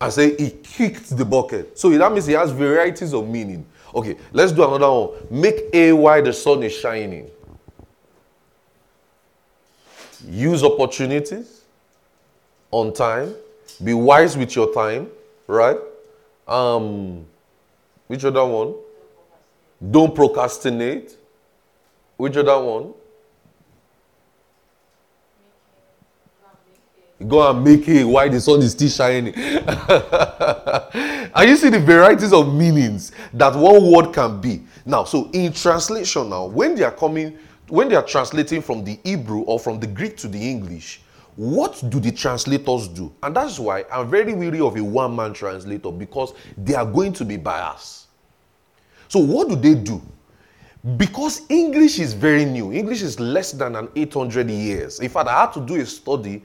and 0.00 0.12
say 0.12 0.36
he 0.36 0.50
kicked 0.50 1.16
the 1.16 1.24
bucket? 1.24 1.78
So 1.78 1.90
that 1.90 2.12
means 2.12 2.26
he 2.26 2.32
has 2.32 2.50
varieties 2.50 3.12
of 3.12 3.28
meaning. 3.28 3.66
Okay, 3.94 4.16
let's 4.32 4.52
do 4.52 4.62
another 4.62 4.90
one. 4.90 5.26
Make 5.30 5.64
A 5.72 5.92
why 5.92 6.20
the 6.20 6.32
sun 6.32 6.62
is 6.62 6.72
shining. 6.72 7.30
Use 10.28 10.62
opportunities 10.62 11.62
on 12.70 12.92
time. 12.92 13.34
Be 13.82 13.94
wise 13.94 14.36
with 14.36 14.54
your 14.54 14.72
time, 14.72 15.08
right? 15.46 15.78
Um, 16.46 17.24
which 18.06 18.24
other 18.24 18.44
one? 18.44 18.74
Don't 19.90 20.14
procrastinate. 20.14 21.16
Which 22.16 22.36
other 22.36 22.62
one? 22.62 22.92
Go 27.28 27.50
and 27.50 27.62
make 27.62 27.86
it 27.86 28.04
while 28.04 28.30
the 28.30 28.40
sun 28.40 28.60
is 28.60 28.72
still 28.72 28.88
shining. 28.88 29.34
and 29.34 31.48
you 31.48 31.56
see 31.56 31.68
the 31.68 31.80
varieties 31.80 32.32
of 32.32 32.54
meanings 32.54 33.12
that 33.34 33.54
one 33.54 33.92
word 33.92 34.12
can 34.12 34.40
be. 34.40 34.62
Now, 34.86 35.04
so 35.04 35.30
in 35.32 35.52
translation 35.52 36.30
now, 36.30 36.46
when 36.46 36.74
they 36.74 36.82
are 36.82 36.92
coming, 36.92 37.38
when 37.68 37.88
they 37.88 37.94
are 37.94 38.04
translating 38.04 38.62
from 38.62 38.84
the 38.84 38.98
Hebrew 39.04 39.40
or 39.40 39.60
from 39.60 39.80
the 39.80 39.86
Greek 39.86 40.16
to 40.18 40.28
the 40.28 40.38
English, 40.38 41.02
what 41.36 41.82
do 41.88 42.00
the 42.00 42.10
translators 42.10 42.88
do? 42.88 43.12
And 43.22 43.36
that's 43.36 43.58
why 43.58 43.84
I'm 43.92 44.10
very 44.10 44.34
weary 44.34 44.60
of 44.60 44.76
a 44.76 44.82
one 44.82 45.14
man 45.14 45.32
translator 45.32 45.92
because 45.92 46.32
they 46.56 46.74
are 46.74 46.86
going 46.86 47.12
to 47.14 47.24
be 47.24 47.36
biased. 47.36 48.06
So, 49.08 49.20
what 49.20 49.48
do 49.48 49.56
they 49.56 49.74
do? 49.74 50.00
Because 50.96 51.42
English 51.50 51.98
is 51.98 52.14
very 52.14 52.44
new, 52.44 52.72
English 52.72 53.02
is 53.02 53.20
less 53.20 53.52
than 53.52 53.76
an 53.76 53.88
800 53.94 54.50
years. 54.50 55.00
In 55.00 55.10
fact, 55.10 55.28
I 55.28 55.42
had 55.42 55.52
to 55.52 55.60
do 55.60 55.76
a 55.76 55.84
study 55.84 56.42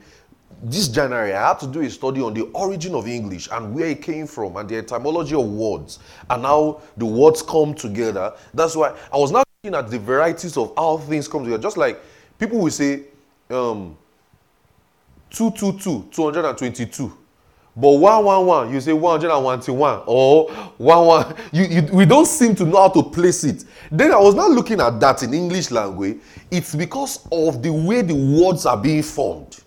this 0.62 0.88
January, 0.88 1.34
I 1.34 1.48
had 1.48 1.60
to 1.60 1.66
do 1.66 1.80
a 1.80 1.90
study 1.90 2.20
on 2.20 2.34
the 2.34 2.42
origin 2.52 2.94
of 2.94 3.06
English 3.06 3.48
and 3.52 3.74
where 3.74 3.86
it 3.86 4.02
came 4.02 4.26
from 4.26 4.56
and 4.56 4.68
the 4.68 4.78
etymology 4.78 5.34
of 5.34 5.46
words 5.46 5.98
and 6.30 6.42
how 6.42 6.80
the 6.96 7.06
words 7.06 7.42
come 7.42 7.74
together. 7.74 8.32
That's 8.54 8.74
why 8.74 8.96
I 9.12 9.16
was 9.16 9.32
now 9.32 9.44
looking 9.62 9.78
at 9.78 9.90
the 9.90 9.98
varieties 9.98 10.56
of 10.56 10.72
how 10.76 10.98
things 10.98 11.28
come 11.28 11.44
together. 11.44 11.62
Just 11.62 11.76
like 11.76 12.00
people 12.38 12.58
will 12.58 12.70
say 12.70 13.04
um, 13.50 13.96
222, 15.30 16.08
222. 16.10 17.18
But 17.78 17.90
111, 17.90 18.72
you 18.72 18.80
say 18.80 18.94
121 18.94 20.02
or 20.06 20.50
11. 20.78 21.36
You, 21.52 21.64
you, 21.64 21.82
we 21.92 22.06
don't 22.06 22.24
seem 22.24 22.54
to 22.54 22.64
know 22.64 22.78
how 22.78 22.88
to 22.88 23.02
place 23.02 23.44
it. 23.44 23.64
Then 23.92 24.12
I 24.12 24.18
was 24.18 24.34
now 24.34 24.48
looking 24.48 24.80
at 24.80 24.98
that 25.00 25.22
in 25.22 25.34
English 25.34 25.70
language. 25.70 26.18
It's 26.50 26.74
because 26.74 27.28
of 27.30 27.62
the 27.62 27.70
way 27.70 28.00
the 28.00 28.14
words 28.14 28.64
are 28.64 28.78
being 28.78 29.02
formed. 29.02 29.62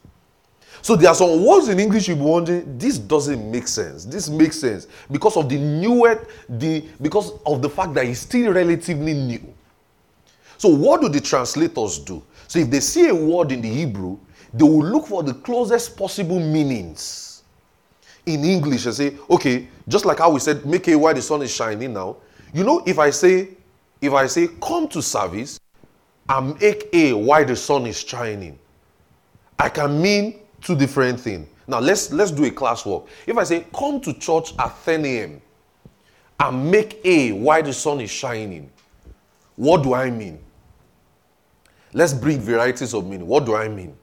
So 0.81 0.95
there 0.95 1.09
are 1.09 1.15
some 1.15 1.45
words 1.45 1.67
in 1.67 1.79
English 1.79 2.07
you'll 2.07 2.17
be 2.17 2.23
wondering, 2.23 2.77
this 2.77 2.97
doesn't 2.97 3.51
make 3.51 3.67
sense. 3.67 4.05
This 4.05 4.29
makes 4.29 4.59
sense 4.59 4.87
because 5.11 5.35
of 5.37 5.49
the 5.49 5.57
newer, 5.57 6.25
the 6.47 6.85
because 7.01 7.33
of 7.45 7.61
the 7.61 7.69
fact 7.69 7.93
that 7.95 8.05
it's 8.05 8.21
still 8.21 8.53
relatively 8.53 9.13
new. 9.13 9.53
So 10.57 10.69
what 10.69 11.01
do 11.01 11.09
the 11.09 11.21
translators 11.21 11.99
do? 11.99 12.23
So 12.47 12.59
if 12.59 12.69
they 12.69 12.79
see 12.79 13.07
a 13.09 13.15
word 13.15 13.51
in 13.51 13.61
the 13.61 13.69
Hebrew, 13.69 14.17
they 14.53 14.63
will 14.63 14.83
look 14.83 15.07
for 15.07 15.23
the 15.23 15.33
closest 15.33 15.95
possible 15.97 16.39
meanings 16.39 17.43
in 18.25 18.43
English 18.43 18.85
and 18.85 18.95
say, 18.95 19.15
okay, 19.29 19.67
just 19.87 20.05
like 20.05 20.19
how 20.19 20.31
we 20.31 20.39
said, 20.39 20.65
make 20.65 20.87
a 20.87 20.95
why 20.95 21.13
the 21.13 21.21
sun 21.21 21.41
is 21.41 21.51
shining 21.51 21.93
now. 21.93 22.17
You 22.53 22.63
know, 22.63 22.83
if 22.85 22.99
I 22.99 23.09
say, 23.09 23.49
if 24.01 24.13
I 24.13 24.27
say, 24.27 24.47
come 24.61 24.87
to 24.89 25.01
service 25.01 25.59
and 26.27 26.59
make 26.59 26.89
a 26.93 27.13
why 27.13 27.43
the 27.43 27.55
sun 27.55 27.85
is 27.85 28.01
shining, 28.01 28.57
I 29.57 29.69
can 29.69 30.01
mean 30.01 30.39
two 30.61 30.75
different 30.75 31.19
things. 31.19 31.47
Now 31.67 31.79
let's 31.79 32.11
let's 32.11 32.31
do 32.31 32.45
a 32.45 32.51
classwork. 32.51 33.07
If 33.27 33.37
I 33.37 33.43
say 33.43 33.65
come 33.73 34.01
to 34.01 34.13
church 34.13 34.53
at 34.57 34.75
10 34.83 35.05
a.m. 35.05 35.41
and 36.39 36.71
make 36.71 36.99
A 37.05 37.31
why 37.31 37.61
the 37.61 37.73
sun 37.73 38.01
is 38.01 38.09
shining, 38.09 38.71
what 39.55 39.83
do 39.83 39.93
I 39.93 40.09
mean? 40.09 40.39
Let's 41.93 42.13
bring 42.13 42.39
varieties 42.39 42.93
of 42.93 43.05
meaning. 43.05 43.27
What 43.27 43.45
do 43.45 43.55
I 43.55 43.67
mean? 43.67 43.95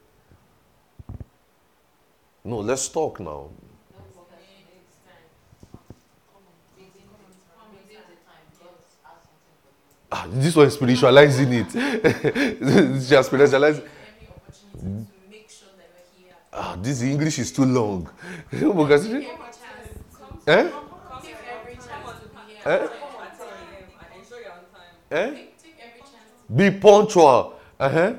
No, 2.43 2.59
let's 2.59 2.87
talk 2.87 3.19
now. 3.19 3.49
Ah, 10.09 10.25
this 10.29 10.55
one 10.55 10.71
spiritualizing 10.71 11.51
it. 11.51 11.69
Just 13.09 13.27
spiritualizing. 13.27 13.83
Ah, 16.59 16.75
this 16.81 17.03
English 17.03 17.37
is 17.37 17.51
too 17.51 17.65
long. 17.65 18.09
eh? 20.47 20.69
Eh? 22.65 22.87
Eh? 25.11 25.31
Be 26.49 26.71
punctual. 26.71 27.53
Uh-huh. 27.79 28.13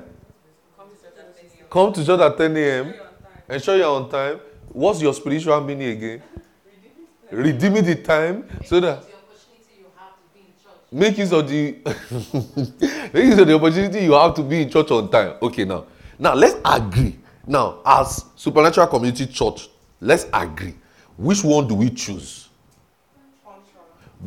Come 1.69 1.91
to 1.93 2.05
church 2.05 2.21
at 2.21 2.37
10 2.37 2.55
a.m. 2.57 2.93
Ensure 3.49 3.75
you're 3.75 3.87
on 3.93 4.09
time. 4.09 4.39
What's 4.71 5.01
your 5.01 5.13
spiritual 5.13 5.59
meaning 5.61 5.89
again? 5.89 6.21
Redeeming 7.31 7.83
the 7.83 7.95
time 7.95 8.45
so 8.65 8.79
that 8.79 9.03
make 10.91 11.17
use 11.17 11.33
of 11.33 11.47
the 11.47 11.75
make 13.13 13.25
use 13.25 13.37
of 13.37 13.47
the 13.47 13.53
opportunity 13.53 13.99
you 14.05 14.13
have 14.13 14.33
to 14.35 14.43
be 14.43 14.61
in 14.61 14.69
church 14.69 14.89
on 14.91 15.09
time. 15.11 15.33
Okay, 15.41 15.65
now, 15.65 15.85
now 16.17 16.33
let's 16.33 16.55
agree 16.63 17.19
now, 17.49 17.79
as 17.83 18.25
Supernatural 18.35 18.85
Community 18.85 19.25
Church, 19.25 19.69
let's 19.99 20.27
agree. 20.31 20.75
Which 21.17 21.43
one 21.43 21.67
do 21.67 21.73
we 21.73 21.89
choose? 21.89 22.47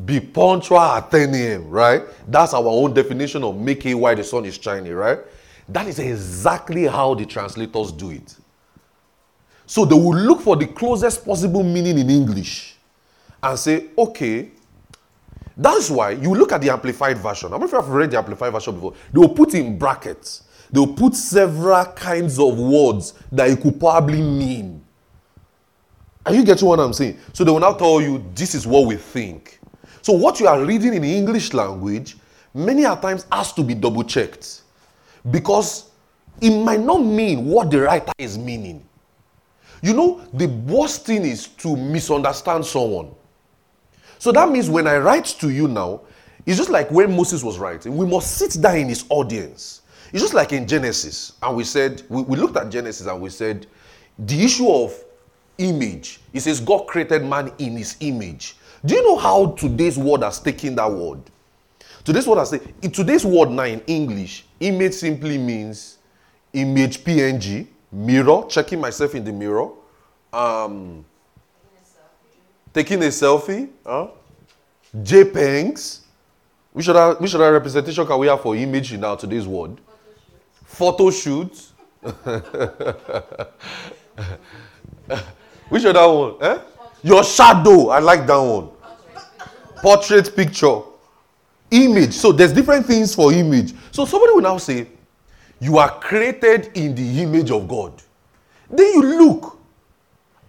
Be 0.04 0.18
punctual 0.18 0.80
at 0.80 1.08
10 1.08 1.32
a.m., 1.32 1.70
right? 1.70 2.02
That's 2.26 2.52
our 2.52 2.66
own 2.66 2.92
definition 2.94 3.44
of 3.44 3.56
making 3.56 3.96
why 4.00 4.16
the 4.16 4.24
sun 4.24 4.44
is 4.44 4.56
shining, 4.56 4.92
right? 4.94 5.20
That 5.68 5.86
is 5.86 6.00
exactly 6.00 6.88
how 6.88 7.14
the 7.14 7.24
translators 7.24 7.92
do 7.92 8.10
it. 8.10 8.36
So 9.66 9.84
they 9.84 9.94
will 9.94 10.16
look 10.16 10.40
for 10.40 10.56
the 10.56 10.66
closest 10.66 11.24
possible 11.24 11.62
meaning 11.62 11.98
in 11.98 12.10
English 12.10 12.74
and 13.40 13.56
say, 13.56 13.90
okay, 13.96 14.50
that's 15.56 15.88
why 15.90 16.10
you 16.10 16.34
look 16.34 16.50
at 16.50 16.60
the 16.60 16.70
amplified 16.70 17.18
version. 17.18 17.50
I 17.50 17.50
don't 17.52 17.60
know 17.60 17.66
if 17.66 17.72
you've 17.72 17.88
read 17.88 18.10
the 18.10 18.18
amplified 18.18 18.52
version 18.52 18.74
before. 18.74 18.94
They 19.12 19.20
will 19.20 19.28
put 19.28 19.54
in 19.54 19.78
brackets 19.78 20.42
they'll 20.72 20.92
put 20.94 21.14
several 21.14 21.84
kinds 21.84 22.38
of 22.38 22.58
words 22.58 23.14
that 23.30 23.50
it 23.50 23.60
could 23.60 23.78
probably 23.78 24.22
mean. 24.22 24.82
Are 26.24 26.34
you 26.34 26.44
getting 26.44 26.66
what 26.66 26.80
I'm 26.80 26.92
saying? 26.92 27.18
So 27.32 27.44
they 27.44 27.50
will 27.50 27.60
now 27.60 27.74
tell 27.74 28.00
you 28.00 28.24
this 28.34 28.54
is 28.54 28.66
what 28.66 28.86
we 28.86 28.96
think. 28.96 29.60
So 30.00 30.12
what 30.12 30.40
you 30.40 30.48
are 30.48 30.64
reading 30.64 30.94
in 30.94 31.02
the 31.02 31.14
English 31.14 31.52
language, 31.52 32.16
many 32.54 32.84
a 32.84 32.96
times 32.96 33.26
has 33.30 33.52
to 33.54 33.62
be 33.62 33.74
double 33.74 34.04
checked 34.04 34.62
because 35.30 35.90
it 36.40 36.50
might 36.50 36.80
not 36.80 36.98
mean 36.98 37.46
what 37.46 37.70
the 37.70 37.80
writer 37.82 38.12
is 38.18 38.38
meaning. 38.38 38.84
You 39.82 39.94
know, 39.94 40.20
the 40.32 40.46
worst 40.46 41.04
thing 41.04 41.22
is 41.22 41.48
to 41.48 41.76
misunderstand 41.76 42.64
someone. 42.64 43.10
So 44.18 44.30
that 44.32 44.48
means 44.48 44.70
when 44.70 44.86
I 44.86 44.98
write 44.98 45.24
to 45.40 45.50
you 45.50 45.66
now, 45.66 46.02
it's 46.46 46.56
just 46.56 46.70
like 46.70 46.90
when 46.90 47.14
Moses 47.14 47.42
was 47.42 47.58
writing, 47.58 47.96
we 47.96 48.06
must 48.06 48.36
sit 48.36 48.60
down 48.60 48.76
in 48.76 48.88
his 48.88 49.04
audience 49.08 49.81
it's 50.12 50.22
just 50.22 50.34
like 50.34 50.52
in 50.52 50.66
Genesis, 50.66 51.32
and 51.42 51.56
we 51.56 51.64
said, 51.64 52.02
we, 52.08 52.22
we 52.22 52.36
looked 52.36 52.56
at 52.56 52.70
Genesis 52.70 53.06
and 53.06 53.20
we 53.20 53.30
said, 53.30 53.66
the 54.18 54.44
issue 54.44 54.68
of 54.68 54.94
image, 55.58 56.20
it 56.32 56.40
says 56.40 56.60
God 56.60 56.86
created 56.86 57.24
man 57.24 57.52
in 57.58 57.76
his 57.76 57.96
image. 58.00 58.56
Do 58.84 58.94
you 58.94 59.02
know 59.02 59.16
how 59.16 59.52
today's 59.52 59.96
word 59.96 60.22
has 60.22 60.38
taken 60.40 60.74
that 60.76 60.90
word? 60.90 61.20
Today's 62.04 62.26
word 62.26 62.38
has 62.38 62.50
taken, 62.50 62.74
in 62.82 62.90
today's 62.90 63.24
word 63.24 63.50
now 63.50 63.64
in 63.64 63.80
English, 63.86 64.44
image 64.60 64.94
simply 64.94 65.38
means 65.38 65.98
image 66.52 67.02
PNG, 67.04 67.66
mirror, 67.90 68.44
checking 68.48 68.80
myself 68.80 69.14
in 69.14 69.24
the 69.24 69.32
mirror, 69.32 69.70
um, 70.32 71.04
taking 72.74 73.02
a 73.02 73.06
selfie, 73.06 73.68
huh? 73.86 74.08
JPEGs. 74.96 76.00
Which 76.72 76.88
other, 76.88 77.18
which 77.20 77.34
other 77.34 77.52
representation 77.52 78.06
can 78.06 78.18
we 78.18 78.26
have 78.28 78.40
for 78.40 78.56
image 78.56 78.94
in 78.94 79.04
our 79.04 79.16
today's 79.16 79.46
word? 79.46 79.78
Photo 80.72 81.10
shoot. 81.10 81.68
Which 85.68 85.84
other 85.84 86.08
one? 86.08 86.34
Eh? 86.40 86.58
Your 87.02 87.22
shadow. 87.24 87.88
I 87.90 87.98
like 87.98 88.26
that 88.26 88.38
one. 88.38 88.70
Portrait 89.76 90.34
picture. 90.34 90.80
Image. 91.70 92.12
So 92.12 92.32
there's 92.32 92.52
different 92.52 92.86
things 92.86 93.14
for 93.14 93.32
image. 93.32 93.72
So 93.90 94.04
somebody 94.04 94.32
will 94.34 94.42
now 94.42 94.58
say, 94.58 94.88
You 95.60 95.78
are 95.78 96.00
created 96.00 96.70
in 96.74 96.94
the 96.94 97.22
image 97.22 97.50
of 97.50 97.68
God. 97.68 97.92
Then 98.70 98.92
you 98.94 99.02
look 99.02 99.58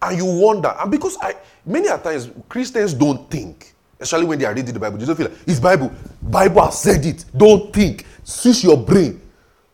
and 0.02 0.18
you 0.18 0.26
wonder. 0.26 0.74
And 0.80 0.90
because 0.92 1.18
I 1.22 1.36
many 1.66 1.88
a 1.88 1.98
times 1.98 2.30
Christians 2.50 2.94
don't 2.94 3.30
think, 3.30 3.74
especially 4.00 4.26
when 4.26 4.40
they 4.40 4.46
are 4.46 4.54
reading 4.54 4.74
the 4.74 4.80
Bible, 4.80 4.98
they 4.98 5.06
don't 5.06 5.16
feel 5.16 5.28
like 5.30 5.38
it's 5.46 5.60
Bible. 5.60 5.92
Bible 6.22 6.66
has 6.66 6.80
said 6.80 7.06
it. 7.06 7.26
Don't 7.36 7.72
think. 7.74 8.06
Switch 8.24 8.64
your 8.64 8.78
brain 8.78 9.23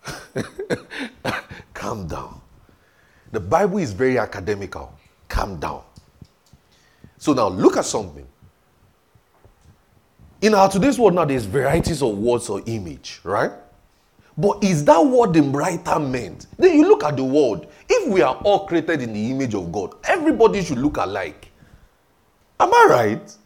Calm 1.73 2.07
down. 2.07 2.41
The 3.31 3.39
Bible 3.39 3.77
is 3.79 3.93
very 3.93 4.17
academical. 4.17 4.93
Calm 5.27 5.59
down. 5.59 5.83
So 7.17 7.33
now 7.33 7.49
look 7.49 7.77
at 7.77 7.85
something. 7.85 8.27
In 10.41 10.53
our 10.53 10.69
today's 10.69 10.97
world 10.97 11.15
now, 11.15 11.25
there's 11.25 11.45
varieties 11.45 12.01
of 12.01 12.17
words 12.17 12.49
or 12.49 12.61
image, 12.65 13.19
right? 13.23 13.51
But 14.37 14.63
is 14.63 14.85
that 14.85 14.99
what 14.99 15.33
the 15.33 15.41
writer 15.41 15.99
meant? 15.99 16.47
Then 16.57 16.77
you 16.77 16.87
look 16.87 17.03
at 17.03 17.17
the 17.17 17.23
world. 17.25 17.67
If 17.89 18.09
we 18.09 18.21
are 18.21 18.35
all 18.35 18.65
created 18.65 19.01
in 19.01 19.11
the 19.11 19.31
image 19.31 19.53
of 19.53 19.69
God, 19.69 19.95
everybody 20.05 20.63
should 20.63 20.77
look 20.77 20.95
alike. 20.95 21.51
Am 22.57 22.73
I 22.73 22.87
right? 22.89 23.37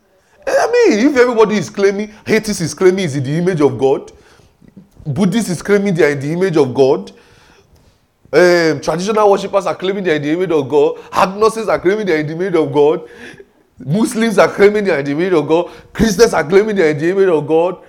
I 0.46 0.68
mean, 0.90 1.08
if 1.08 1.18
everybody 1.18 1.56
is 1.56 1.70
claiming, 1.70 2.10
Hethys 2.26 2.62
is 2.62 2.76
claiming 2.76 3.06
is 3.06 3.16
in 3.16 3.24
the 3.24 3.36
image 3.38 3.62
of 3.62 3.78
God, 3.80 4.12
Buddhists 5.06 5.50
is 5.50 5.62
claiming 5.62 5.94
they 5.94 6.06
are 6.06 6.12
in 6.12 6.20
the 6.20 6.32
image 6.32 6.58
of 6.58 6.74
God, 6.74 7.12
um, 8.32 8.82
traditional 8.82 9.30
worshippers 9.30 9.66
are 9.66 9.76
claiming 9.76 10.04
they 10.04 10.14
are 10.14 10.16
in 10.16 10.22
the 10.22 10.32
image 10.32 10.52
of 10.52 10.68
God, 10.70 10.98
agnostics 11.12 11.68
are 11.68 11.80
claiming 11.80 12.06
they 12.06 12.16
are 12.16 12.20
in 12.20 12.28
the 12.28 12.34
image 12.34 12.56
of 12.56 12.72
God, 12.72 13.08
Muslims 13.78 14.38
are 14.38 14.48
claiming 14.48 14.86
they 14.86 14.92
are 14.92 15.00
in 15.00 15.06
the 15.06 15.12
image 15.12 15.34
of 15.34 15.48
God, 15.48 15.70
Christians 15.92 16.34
are 16.34 16.44
claiming 16.44 16.76
they 16.76 16.88
are 16.88 16.92
in 16.92 16.98
the 16.98 17.10
image 17.10 17.30
of 17.30 17.46
God. 17.46 17.84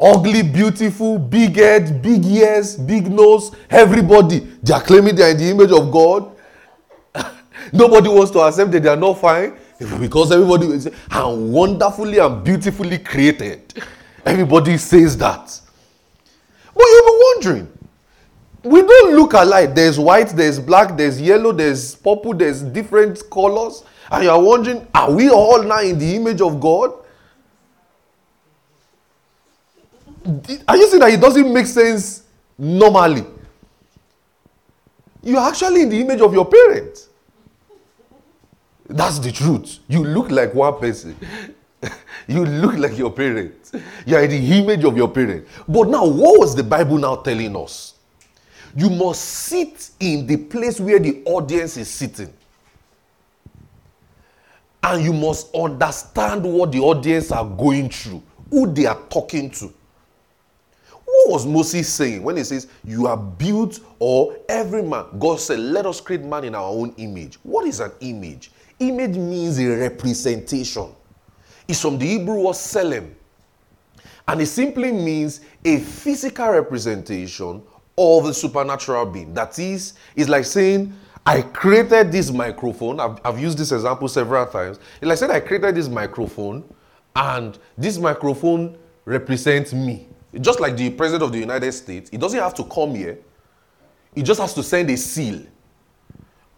Ugly, 0.00 0.42
beautiful, 0.44 1.18
big 1.18 1.56
head, 1.56 2.00
big 2.00 2.24
ears, 2.24 2.76
big 2.76 3.10
nose, 3.10 3.50
everybody, 3.68 4.38
they 4.62 4.72
are 4.72 4.80
claiming 4.80 5.16
they 5.16 5.24
are 5.24 5.30
in 5.30 5.38
the 5.38 5.50
image 5.50 5.72
of 5.72 5.90
God. 5.90 6.36
Nobody 7.72 8.08
wants 8.08 8.30
to 8.30 8.38
accept 8.40 8.70
that 8.70 8.82
they 8.84 8.88
are 8.88 8.96
not 8.96 9.18
fine 9.18 9.58
because 10.00 10.32
everybody 10.32 10.66
is 10.66 10.90
how 11.08 11.32
wonderfully 11.34 12.18
and 12.18 12.42
beautifully 12.42 12.98
created. 12.98 13.80
Everybody 14.24 14.76
says 14.76 15.16
that. 15.18 15.60
But 16.74 16.84
you'll 16.84 17.04
be 17.04 17.22
wondering, 17.34 17.78
we 18.64 18.82
don't 18.82 19.14
look 19.14 19.34
alike. 19.34 19.74
There's 19.74 19.98
white, 19.98 20.28
there's 20.30 20.58
black, 20.58 20.96
there's 20.96 21.20
yellow, 21.20 21.52
there's 21.52 21.94
purple, 21.94 22.34
there's 22.34 22.62
different 22.62 23.22
colors. 23.30 23.84
And 24.10 24.24
you're 24.24 24.40
wondering, 24.40 24.86
are 24.94 25.12
we 25.12 25.30
all 25.30 25.62
now 25.62 25.80
in 25.80 25.98
the 25.98 26.16
image 26.16 26.40
of 26.40 26.60
God? 26.60 26.92
Are 30.66 30.76
you 30.76 30.88
saying 30.88 31.00
that 31.00 31.12
it 31.12 31.20
doesn't 31.20 31.52
make 31.52 31.66
sense 31.66 32.24
normally? 32.58 33.24
You're 35.22 35.40
actually 35.40 35.82
in 35.82 35.88
the 35.88 36.00
image 36.00 36.20
of 36.20 36.32
your 36.32 36.44
parents. 36.44 37.07
That's 38.88 39.18
the 39.18 39.30
truth. 39.30 39.80
You 39.86 40.02
look 40.02 40.30
like 40.30 40.54
one 40.54 40.78
person. 40.78 41.14
you 42.26 42.44
look 42.44 42.74
like 42.76 42.96
your 42.96 43.12
parents. 43.12 43.72
You 44.06 44.16
are 44.16 44.26
the 44.26 44.58
image 44.58 44.84
of 44.84 44.96
your 44.96 45.08
parents. 45.08 45.50
But 45.68 45.88
now, 45.88 46.06
what 46.06 46.40
was 46.40 46.56
the 46.56 46.64
Bible 46.64 46.96
now 46.96 47.16
telling 47.16 47.54
us? 47.54 47.94
You 48.74 48.88
must 48.90 49.22
sit 49.22 49.90
in 50.00 50.26
the 50.26 50.36
place 50.36 50.80
where 50.80 50.98
the 50.98 51.22
audience 51.26 51.76
is 51.76 51.90
sitting. 51.90 52.32
And 54.82 55.04
you 55.04 55.12
must 55.12 55.54
understand 55.54 56.44
what 56.44 56.72
the 56.72 56.80
audience 56.80 57.30
are 57.30 57.44
going 57.44 57.90
through, 57.90 58.22
who 58.50 58.72
they 58.72 58.86
are 58.86 59.00
talking 59.10 59.50
to. 59.50 59.72
What 61.04 61.30
was 61.32 61.46
Moses 61.46 61.92
saying 61.92 62.22
when 62.22 62.36
he 62.36 62.44
says, 62.44 62.68
You 62.84 63.06
are 63.06 63.16
built, 63.16 63.80
or 63.98 64.36
every 64.48 64.82
man? 64.82 65.06
God 65.18 65.40
said, 65.40 65.58
Let 65.58 65.84
us 65.84 66.00
create 66.00 66.22
man 66.22 66.44
in 66.44 66.54
our 66.54 66.68
own 66.70 66.94
image. 66.96 67.38
What 67.42 67.66
is 67.66 67.80
an 67.80 67.92
image? 68.00 68.50
Image 68.80 69.16
means 69.16 69.58
a 69.58 69.66
representation. 69.66 70.94
It's 71.66 71.80
from 71.80 71.98
the 71.98 72.06
Hebrew 72.06 72.40
word 72.40 72.56
selim. 72.56 73.14
And 74.26 74.40
it 74.40 74.46
simply 74.46 74.92
means 74.92 75.40
a 75.64 75.78
physical 75.78 76.50
representation 76.50 77.62
of 77.96 78.24
the 78.24 78.34
supernatural 78.34 79.06
being. 79.06 79.34
That 79.34 79.58
is, 79.58 79.94
it's 80.14 80.28
like 80.28 80.44
saying, 80.44 80.94
I 81.26 81.42
created 81.42 82.12
this 82.12 82.30
microphone. 82.30 83.00
I've, 83.00 83.18
I've 83.24 83.38
used 83.38 83.58
this 83.58 83.72
example 83.72 84.06
several 84.08 84.46
times. 84.46 84.78
It's 85.00 85.08
like 85.08 85.18
saying, 85.18 85.32
I 85.32 85.40
created 85.40 85.74
this 85.74 85.88
microphone, 85.88 86.64
and 87.16 87.58
this 87.76 87.98
microphone 87.98 88.78
represents 89.04 89.72
me. 89.72 90.06
Just 90.40 90.60
like 90.60 90.76
the 90.76 90.90
president 90.90 91.24
of 91.24 91.32
the 91.32 91.38
United 91.38 91.72
States, 91.72 92.10
he 92.10 92.16
doesn't 92.16 92.38
have 92.38 92.54
to 92.54 92.64
come 92.64 92.94
here, 92.94 93.18
he 94.14 94.22
just 94.22 94.40
has 94.40 94.54
to 94.54 94.62
send 94.62 94.90
a 94.90 94.96
seal 94.96 95.42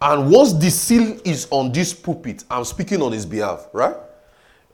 and 0.01 0.31
once 0.31 0.53
the 0.53 0.69
seal 0.71 1.19
is 1.23 1.47
on 1.51 1.71
this 1.71 1.93
pulpit, 1.93 2.43
I'm 2.49 2.65
speaking 2.65 3.01
on 3.01 3.11
his 3.11 3.25
behalf, 3.25 3.67
right? 3.71 3.95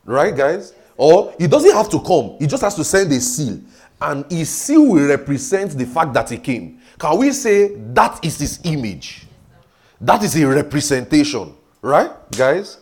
Right, 0.04 0.34
guys? 0.34 0.74
Or 0.96 1.34
he 1.38 1.46
doesn't 1.46 1.72
have 1.72 1.88
to 1.90 2.00
come, 2.00 2.36
he 2.38 2.46
just 2.46 2.62
has 2.62 2.74
to 2.76 2.84
send 2.84 3.12
a 3.12 3.20
seal. 3.20 3.60
And 4.00 4.30
his 4.30 4.48
seal 4.48 4.86
will 4.86 5.08
represent 5.08 5.72
the 5.72 5.84
fact 5.84 6.12
that 6.14 6.30
he 6.30 6.38
came. 6.38 6.80
Can 6.98 7.18
we 7.18 7.32
say 7.32 7.74
that 7.92 8.24
is 8.24 8.38
his 8.38 8.60
image? 8.64 9.26
That 10.00 10.22
is 10.22 10.36
a 10.36 10.46
representation, 10.46 11.54
right, 11.82 12.10
guys? 12.30 12.78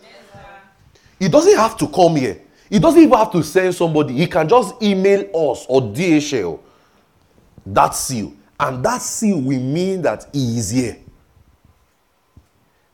He 1.18 1.28
doesn't 1.28 1.56
have 1.56 1.76
to 1.78 1.88
come 1.88 2.16
here. 2.16 2.42
He 2.68 2.78
doesn't 2.78 3.00
even 3.00 3.16
have 3.16 3.32
to 3.32 3.42
send 3.42 3.74
somebody. 3.74 4.14
He 4.14 4.26
can 4.26 4.48
just 4.48 4.80
email 4.82 5.20
us 5.50 5.64
or 5.68 5.80
DHL 5.80 6.61
that 7.66 7.94
seal. 7.94 8.32
And 8.59 8.85
that 8.85 9.02
seal 9.02 9.40
will 9.40 9.61
mean 9.61 10.02
that 10.02 10.26
he 10.32 10.59
is 10.59 10.70
here. 10.70 10.98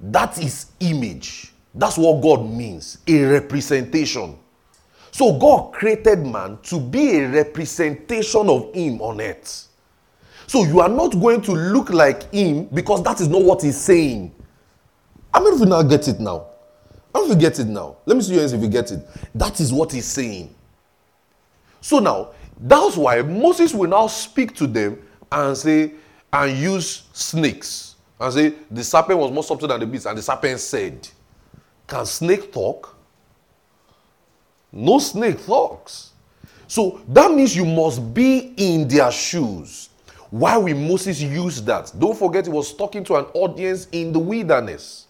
That 0.03 0.37
is 0.39 0.67
image. 0.81 1.53
That's 1.75 1.97
what 1.97 2.21
God 2.21 2.45
means 2.45 2.99
a 3.07 3.23
representation. 3.23 4.37
So 5.13 5.39
God 5.39 5.73
created 5.73 6.27
man 6.27 6.59
to 6.65 6.81
be 6.81 7.19
a 7.19 7.29
representation 7.29 8.49
of 8.49 8.75
Him 8.75 9.01
on 9.01 9.21
earth. 9.21 9.69
So 10.47 10.65
you 10.65 10.81
are 10.81 10.89
not 10.89 11.13
going 11.13 11.41
to 11.43 11.53
look 11.53 11.91
like 11.91 12.33
Him 12.33 12.65
because 12.65 13.03
that 13.05 13.21
is 13.21 13.29
not 13.29 13.43
what 13.43 13.63
He's 13.63 13.81
saying. 13.81 14.35
I 15.33 15.41
mean, 15.41 15.55
if 15.55 15.61
you 15.61 15.67
now 15.67 15.83
get 15.83 16.09
it 16.09 16.19
now. 16.19 16.47
I 17.15 17.19
don't 17.19 17.29
you 17.29 17.37
get 17.37 17.59
it 17.59 17.67
now. 17.67 17.97
Let 18.07 18.17
me 18.17 18.23
see 18.23 18.35
you 18.35 18.41
if 18.41 18.61
you 18.61 18.69
get 18.69 18.91
it. 18.91 19.07
That 19.35 19.61
is 19.61 19.73
what 19.73 19.93
He's 19.93 20.07
saying. 20.07 20.55
So 21.81 21.99
now, 21.99 22.31
that's 22.59 22.97
why 22.97 23.23
Moses 23.23 23.75
will 23.75 23.89
now 23.89 24.07
speak 24.07 24.55
to 24.57 24.67
them 24.67 25.01
and 25.31 25.57
say, 25.57 25.93
and 26.33 26.57
use 26.59 27.05
snakes 27.13 27.92
and 28.23 28.33
say 28.33 28.55
the 28.71 28.85
serpent 28.85 29.19
was 29.19 29.33
more 29.33 29.43
subtle 29.43 29.67
than 29.67 29.81
the 29.81 29.87
beast. 29.87 30.07
And 30.07 30.17
the 30.17 30.23
serpent 30.23 30.61
said, 30.61 31.09
Can 31.87 32.07
snake 32.07 32.53
talk? 32.53 32.97
No 34.71 34.99
snake 35.01 35.45
talks. 35.45 36.13
So 36.69 37.01
that 37.09 37.31
means 37.33 37.55
you 37.57 37.67
must 37.67 38.15
be 38.15 38.55
in 38.57 38.87
their 38.87 39.11
shoes. 39.11 39.91
Why 40.31 40.57
will 40.57 40.77
Moses 40.77 41.21
use 41.21 41.61
that? 41.63 41.93
Don't 41.99 42.17
forget, 42.17 42.47
he 42.47 42.51
was 42.51 42.73
talking 42.73 43.05
to 43.05 43.17
an 43.17 43.25
audience 43.35 43.89
in 43.93 44.13
the 44.13 44.19
wilderness. 44.19 45.07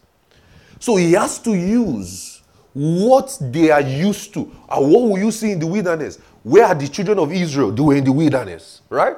So 0.81 0.97
he 0.97 1.13
has 1.13 1.39
to 1.41 1.55
use 1.55 2.43
what 2.73 3.37
they 3.41 3.71
are 3.71 3.83
used 3.83 4.35
to. 4.35 4.41
And 4.69 4.91
what 4.91 5.03
will 5.03 5.19
you 5.19 5.31
see 5.31 5.53
in 5.53 5.61
the 5.61 5.67
wilderness? 5.67 6.19
Where 6.43 6.65
are 6.65 6.75
the 6.75 6.89
children 6.89 7.19
of 7.19 7.31
Israel? 7.31 7.71
They 7.71 7.83
were 7.83 7.95
in 7.95 8.05
the 8.05 8.11
wilderness, 8.11 8.81
right? 8.89 9.17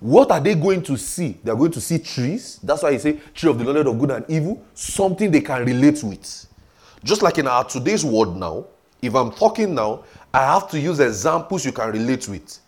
What 0.00 0.30
are 0.30 0.40
they 0.40 0.54
going 0.54 0.82
to 0.82 0.96
see? 0.96 1.38
They 1.42 1.50
are 1.50 1.56
going 1.56 1.72
to 1.72 1.80
see 1.80 1.98
trees. 1.98 2.58
That's 2.62 2.82
why 2.82 2.90
I 2.90 2.96
say 2.98 3.18
tree 3.34 3.50
of 3.50 3.58
the 3.58 3.64
knowledge 3.64 3.86
of 3.86 3.98
good 3.98 4.10
and 4.10 4.24
evil, 4.28 4.62
something 4.74 5.30
they 5.30 5.40
can 5.40 5.64
relate 5.64 6.02
with. 6.02 6.46
Just 7.02 7.22
like 7.22 7.38
in 7.38 7.46
our 7.46 7.64
today's 7.64 8.04
world 8.04 8.36
now, 8.36 8.66
if 9.00 9.14
I'm 9.14 9.30
talking 9.30 9.74
now, 9.74 10.04
I 10.32 10.40
have 10.40 10.68
to 10.70 10.80
use 10.80 11.00
examples 11.00 11.64
you 11.64 11.72
can 11.72 11.92
relate 11.92 12.28
with. 12.28 12.58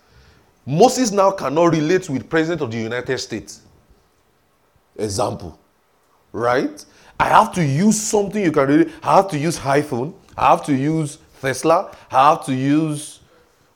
Moses 0.64 1.10
now 1.10 1.30
cannot 1.30 1.72
relate 1.72 2.10
with 2.10 2.28
President 2.28 2.60
of 2.60 2.70
the 2.70 2.78
United 2.78 3.18
States. 3.18 3.62
Example. 4.96 5.58
Right? 6.32 6.84
I 7.18 7.28
have 7.28 7.52
to 7.54 7.64
use 7.64 8.00
something 8.00 8.42
you 8.42 8.52
can 8.52 8.68
relate. 8.68 8.92
I 9.02 9.16
have 9.16 9.28
to 9.30 9.38
use 9.38 9.58
iPhone. 9.58 10.14
I 10.36 10.50
have 10.50 10.64
to 10.66 10.74
use 10.74 11.18
Tesla. 11.40 11.94
I 12.10 12.30
have 12.30 12.44
to 12.46 12.54
use 12.54 13.20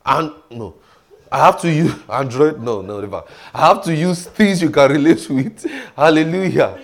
and 0.04 0.32
no. 0.50 0.74
I 1.30 1.46
have 1.46 1.60
to 1.60 1.70
use 1.70 1.94
Android. 2.08 2.60
No, 2.60 2.82
no, 2.82 3.00
never. 3.00 3.22
I 3.54 3.68
have 3.68 3.84
to 3.84 3.94
use 3.94 4.26
things 4.26 4.60
you 4.62 4.70
can 4.70 4.90
relate 4.90 5.30
with. 5.30 5.64
Hallelujah. 5.96 6.80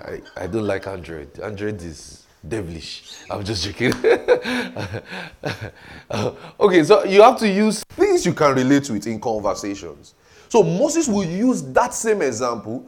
I, 0.00 0.20
I 0.36 0.46
don't 0.46 0.66
like 0.66 0.86
Android. 0.86 1.38
Android 1.40 1.82
is 1.82 2.26
devilish. 2.46 3.02
I'm 3.30 3.42
just 3.44 3.64
joking. 3.64 3.92
okay, 6.60 6.84
so 6.84 7.04
you 7.04 7.22
have 7.22 7.38
to 7.38 7.48
use 7.48 7.82
things 7.90 8.26
you 8.26 8.34
can 8.34 8.54
relate 8.54 8.90
with 8.90 9.06
in 9.06 9.20
conversations. 9.20 10.14
So 10.48 10.62
Moses 10.62 11.06
will 11.06 11.24
use 11.24 11.62
that 11.62 11.94
same 11.94 12.22
example 12.22 12.86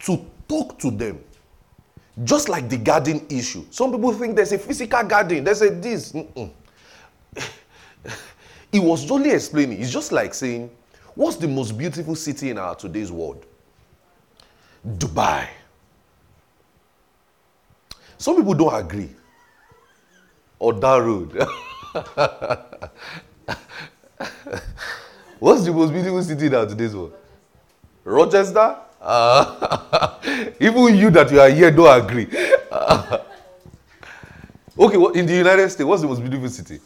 to 0.00 0.24
talk 0.46 0.78
to 0.80 0.90
them. 0.90 1.18
Just 2.24 2.50
like 2.50 2.68
the 2.68 2.76
garden 2.76 3.24
issue. 3.30 3.64
Some 3.70 3.90
people 3.90 4.12
think 4.12 4.36
there's 4.36 4.52
a 4.52 4.58
physical 4.58 5.02
garden. 5.02 5.44
There's 5.44 5.62
a 5.62 5.70
this. 5.70 6.14
He 8.72 8.80
was 8.80 9.08
only 9.10 9.30
explaining. 9.30 9.80
It's 9.80 9.92
just 9.92 10.10
like 10.10 10.32
saying, 10.34 10.70
What's 11.14 11.36
the 11.36 11.46
most 11.48 11.76
beautiful 11.76 12.14
city 12.14 12.48
in 12.50 12.58
our 12.58 12.74
today's 12.74 13.12
world? 13.12 13.44
Dubai. 14.86 15.46
Some 18.16 18.36
people 18.36 18.54
don't 18.54 18.74
agree. 18.74 19.10
Or 20.58 20.72
that 20.72 20.96
road. 20.96 21.32
What's 25.38 25.64
the 25.64 25.72
most 25.72 25.92
beautiful 25.92 26.22
city 26.22 26.46
in 26.46 26.54
our 26.54 26.64
today's 26.66 26.96
world? 26.96 27.12
Rochester? 28.04 28.76
Uh, 29.00 30.14
even 30.60 30.96
you 30.96 31.10
that 31.10 31.30
you 31.30 31.40
are 31.40 31.50
here 31.50 31.70
don't 31.70 32.04
agree. 32.04 32.28
Okay, 34.78 34.96
what, 34.96 35.14
in 35.16 35.26
the 35.26 35.34
United 35.34 35.68
States, 35.68 35.84
what's 35.84 36.00
the 36.00 36.08
most 36.08 36.20
beautiful 36.20 36.48
city? 36.48 36.80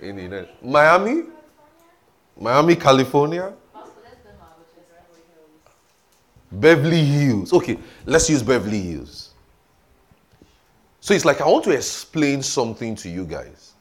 In 0.00 0.16
the 0.16 0.22
United 0.22 0.48
uh, 0.48 0.66
Miami? 0.66 1.22
Miami, 2.38 2.76
California? 2.76 3.52
Beverly 6.50 7.04
Hills. 7.04 7.52
Okay, 7.52 7.78
let's 8.06 8.28
use 8.28 8.42
Beverly 8.42 8.80
Hills. 8.80 9.30
So 11.00 11.14
it's 11.14 11.24
like 11.24 11.40
I 11.40 11.46
want 11.46 11.64
to 11.64 11.70
explain 11.70 12.42
something 12.42 12.94
to 12.96 13.08
you 13.08 13.24
guys. 13.24 13.74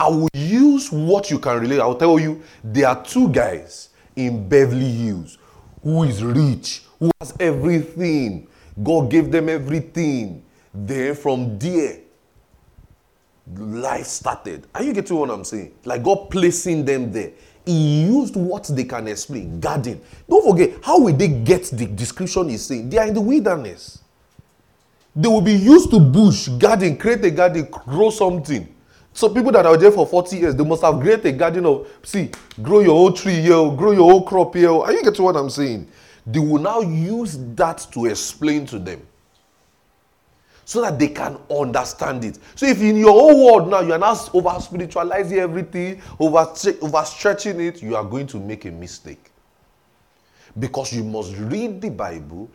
I 0.00 0.08
will 0.08 0.28
use 0.34 0.90
what 0.90 1.30
you 1.30 1.38
can 1.38 1.60
relate. 1.60 1.80
I'll 1.80 1.94
tell 1.94 2.18
you 2.18 2.42
there 2.62 2.88
are 2.88 3.04
two 3.04 3.28
guys 3.28 3.90
in 4.16 4.48
Beverly 4.48 4.90
Hills 4.90 5.38
who 5.82 6.04
is 6.04 6.22
rich, 6.24 6.82
who 6.98 7.10
has 7.20 7.34
everything. 7.38 8.48
God 8.82 9.10
gave 9.10 9.30
them 9.30 9.48
everything. 9.48 10.44
Then 10.72 11.14
from 11.14 11.58
there, 11.58 11.98
life 13.56 14.06
started. 14.06 14.66
Are 14.74 14.82
you 14.82 14.92
getting 14.92 15.16
what 15.16 15.30
I'm 15.30 15.44
saying? 15.44 15.72
Like 15.84 16.02
God 16.02 16.30
placing 16.30 16.84
them 16.84 17.12
there. 17.12 17.32
He 17.64 18.04
used 18.04 18.34
what 18.36 18.64
they 18.64 18.84
can 18.84 19.08
explain. 19.08 19.60
Garden. 19.60 20.00
Don't 20.28 20.48
forget, 20.48 20.82
how 20.82 21.00
will 21.00 21.14
they 21.14 21.28
get 21.28 21.64
the 21.64 21.86
description 21.86 22.48
he's 22.48 22.64
saying? 22.64 22.88
They 22.88 22.98
are 22.98 23.06
in 23.06 23.14
the 23.14 23.20
wilderness. 23.20 24.00
They 25.14 25.28
will 25.28 25.42
be 25.42 25.52
used 25.52 25.90
to 25.90 25.98
bush, 26.00 26.48
garden, 26.48 26.96
create 26.96 27.24
a 27.24 27.30
garden, 27.30 27.68
grow 27.70 28.10
something. 28.10 28.74
So 29.12 29.28
people 29.28 29.50
that 29.52 29.66
are 29.66 29.76
there 29.76 29.90
for 29.90 30.06
40 30.06 30.36
years, 30.36 30.54
they 30.54 30.64
must 30.64 30.82
have 30.82 31.00
created 31.00 31.26
a 31.26 31.32
garden 31.32 31.66
of, 31.66 31.88
see, 32.04 32.30
grow 32.62 32.80
your 32.80 33.06
own 33.06 33.14
tree 33.14 33.40
here, 33.40 33.70
grow 33.72 33.90
your 33.90 34.12
own 34.12 34.24
crop 34.24 34.54
here. 34.54 34.70
Are 34.70 34.92
you 34.92 35.02
getting 35.02 35.24
what 35.24 35.36
I'm 35.36 35.50
saying? 35.50 35.88
They 36.24 36.38
will 36.38 36.60
now 36.60 36.80
use 36.80 37.36
that 37.56 37.86
to 37.92 38.06
explain 38.06 38.64
to 38.66 38.78
them 38.78 39.02
so 40.68 40.82
that 40.82 40.98
they 40.98 41.08
can 41.08 41.38
understand 41.50 42.26
it. 42.26 42.38
So 42.54 42.66
if 42.66 42.82
in 42.82 42.98
your 42.98 43.18
own 43.18 43.42
world 43.42 43.70
now 43.70 43.80
you 43.80 43.94
are 43.94 43.98
not 43.98 44.28
over 44.34 44.54
spiritualizing 44.60 45.38
everything, 45.38 46.02
over 46.20 46.44
overstretching 46.44 47.58
it, 47.58 47.82
you 47.82 47.96
are 47.96 48.04
going 48.04 48.26
to 48.26 48.38
make 48.38 48.66
a 48.66 48.70
mistake. 48.70 49.30
Because 50.58 50.92
you 50.92 51.04
must 51.04 51.34
read 51.38 51.80
the 51.80 51.88
Bible 51.88 52.50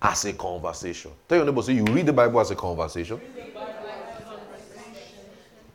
as 0.00 0.24
a 0.24 0.32
conversation. 0.32 1.10
Tell 1.28 1.36
your 1.36 1.44
neighbor, 1.44 1.60
say 1.60 1.74
you 1.74 1.84
read 1.84 2.06
the 2.06 2.12
Bible 2.14 2.40
as 2.40 2.50
a 2.50 2.56
conversation. 2.56 3.20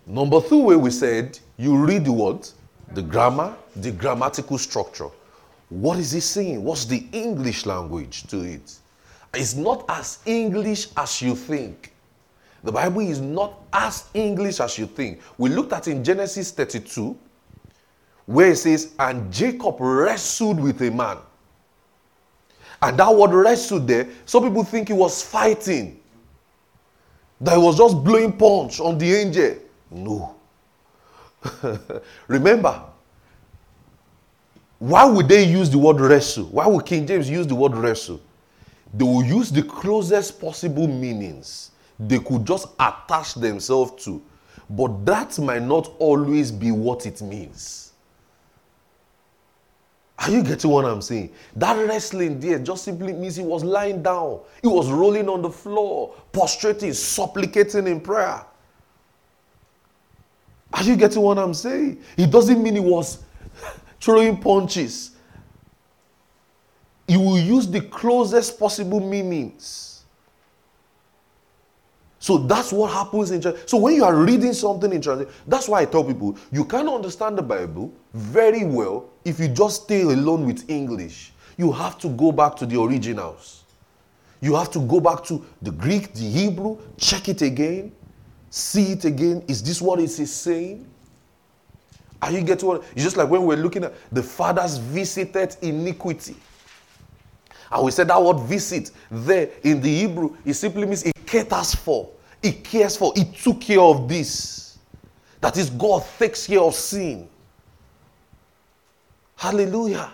Number 0.08 0.42
two 0.42 0.64
way 0.64 0.76
we 0.76 0.90
said 0.90 1.38
you 1.58 1.78
read 1.78 2.06
the 2.06 2.12
what? 2.12 2.52
The 2.96 3.04
grammar, 3.04 3.56
the 3.76 3.92
grammatical 3.92 4.58
structure. 4.58 5.10
What 5.70 6.00
is 6.00 6.12
he 6.12 6.22
saying? 6.22 6.64
What's 6.64 6.86
the 6.86 7.06
English 7.12 7.68
language 7.68 8.24
to 8.30 8.42
it? 8.42 8.80
It's 9.34 9.56
not 9.56 9.86
as 9.90 10.20
English 10.26 10.90
as 10.96 11.22
you 11.22 11.36
think. 11.36 11.94
The 12.64 12.72
Bible 12.72 13.02
is 13.02 13.20
not 13.20 13.62
as 13.74 14.06
English 14.14 14.60
as 14.60 14.78
you 14.78 14.86
think. 14.86 15.22
We 15.38 15.50
looked 15.50 15.74
at 15.74 15.88
in 15.88 16.04
Genesis 16.04 16.52
32, 16.52 17.18
where 18.26 18.52
it 18.52 18.58
says, 18.58 18.94
And 19.00 19.32
Jacob 19.34 19.78
wrestled 19.80 20.60
with 20.60 20.82
a 20.82 20.92
man. 20.92 21.18
And 22.82 22.98
that 23.00 23.14
word 23.14 23.32
wrestled 23.34 23.88
there, 23.88 24.08
some 24.26 24.44
people 24.44 24.64
think 24.64 24.90
he 24.90 24.94
was 24.94 25.22
fighting. 25.22 26.00
That 27.42 27.58
he 27.58 27.64
was 27.64 27.78
just 27.78 28.02
blowing 28.04 28.34
punch 28.34 28.80
on 28.80 28.98
the 28.98 29.14
angel. 29.14 29.56
No. 29.92 30.36
Remember, 32.28 32.84
why 34.80 35.06
would 35.06 35.28
they 35.28 35.44
use 35.44 35.70
the 35.70 35.78
word 35.78 36.00
wrestle? 36.00 36.46
Why 36.46 36.68
would 36.68 36.86
King 36.86 37.08
James 37.08 37.30
use 37.30 37.48
the 37.48 37.56
word 37.56 37.76
wrestle? 37.76 38.22
They 38.94 39.04
will 39.04 39.24
use 39.24 39.52
the 39.52 39.64
closest 39.64 40.40
possible 40.40 40.88
meanings 40.88 41.72
they 42.00 42.20
could 42.20 42.46
just 42.46 42.68
attach 42.80 43.36
themselves 43.36 44.04
to. 44.06 44.22
But 44.70 45.06
that 45.06 45.40
might 45.40 45.64
not 45.64 45.92
always 46.00 46.52
be 46.52 46.72
what 46.72 47.06
it 47.06 47.22
means. 47.22 47.92
Are 50.20 50.30
you 50.30 50.44
getting 50.44 50.70
what 50.72 50.86
I'm 50.86 51.02
saying? 51.02 51.32
That 51.56 51.74
wrestling 51.74 52.40
there 52.40 52.60
just 52.60 52.84
simply 52.84 53.14
means 53.14 53.36
he 53.36 53.44
was 53.44 53.64
lying 53.64 54.02
down, 54.02 54.40
he 54.62 54.68
was 54.68 54.90
rolling 54.90 55.28
on 55.28 55.42
the 55.42 55.50
floor, 55.50 56.16
prostrating, 56.32 56.94
supplicating 56.94 57.88
in 57.88 58.00
prayer. 58.00 58.46
Are 60.72 60.84
you 60.84 60.96
getting 60.96 61.22
what 61.22 61.38
I'm 61.38 61.54
saying? 61.54 62.02
It 62.18 62.32
doesn't 62.32 62.62
mean 62.62 62.76
he 62.76 62.80
was 62.80 63.24
throwing 64.02 64.38
punches. 64.38 65.12
He 67.14 67.18
will 67.18 67.38
use 67.38 67.68
the 67.68 67.80
closest 67.80 68.60
possible 68.60 69.00
meanings. 69.00 70.04
So 72.18 72.40
that's 72.40 72.74
what 72.74 72.92
happens 72.92 73.30
in 73.30 73.40
church. 73.40 73.58
So 73.68 73.78
when 73.78 73.94
you 73.94 74.04
are 74.04 74.16
reading 74.16 74.52
something 74.54 74.92
in 74.92 75.00
church, 75.00 75.28
that's 75.46 75.68
why 75.68 75.82
I 75.82 75.86
tell 75.86 76.04
people 76.04 76.36
you 76.52 76.66
can't 76.66 76.90
understand 76.90 77.38
the 77.38 77.44
Bible 77.44 77.94
very 78.16 78.66
well 78.66 79.12
if 79.24 79.40
you 79.40 79.48
just 79.48 79.84
stay 79.84 80.02
alone 80.02 80.48
with 80.48 80.68
English. 80.68 81.34
You 81.56 81.72
have 81.72 82.00
to 82.00 82.10
go 82.10 82.32
back 82.32 82.56
to 82.56 82.66
the 82.66 82.82
originals. 82.82 83.64
You 84.42 84.56
have 84.56 84.72
to 84.72 84.80
go 84.80 85.00
back 85.00 85.24
to 85.26 85.46
the 85.62 85.70
Greek, 85.70 86.16
the 86.16 86.28
Hebrew, 86.28 86.80
check 86.98 87.30
it 87.30 87.44
again, 87.44 87.92
see 88.50 88.94
it 88.94 89.06
again. 89.06 89.44
Is 89.48 89.62
this 89.62 89.80
what 89.84 90.00
it 90.00 90.18
is 90.20 90.34
saying? 90.34 90.88
Are 92.24 92.32
you 92.32 92.42
getting 92.42 92.68
what? 92.68 92.84
It's 92.96 93.04
just 93.04 93.18
like 93.18 93.30
when 93.30 93.44
we're 93.44 93.58
looking 93.58 93.84
at 93.84 93.94
the 94.12 94.24
fathers 94.24 94.78
visited 94.80 95.58
iniquity. 95.62 96.38
And 97.74 97.84
we 97.84 97.90
said 97.90 98.08
that 98.10 98.22
word 98.22 98.40
visit 98.42 98.92
there 99.10 99.50
in 99.64 99.82
the 99.82 99.90
Hebrew, 99.90 100.38
it 100.46 100.54
simply 100.54 100.86
means 100.86 101.02
it 101.02 101.26
caters 101.26 101.74
for, 101.74 102.12
it 102.44 102.64
cares 102.64 102.96
for, 102.96 103.12
it 103.16 103.34
took 103.34 103.62
care 103.62 103.82
of 103.82 104.08
this. 104.08 104.78
That 105.42 105.58
is, 105.58 105.72
God 105.72 106.06
takes 106.20 106.46
care 106.46 106.62
of 106.62 106.76
sin. 106.76 107.28
Hallelujah. 109.36 110.14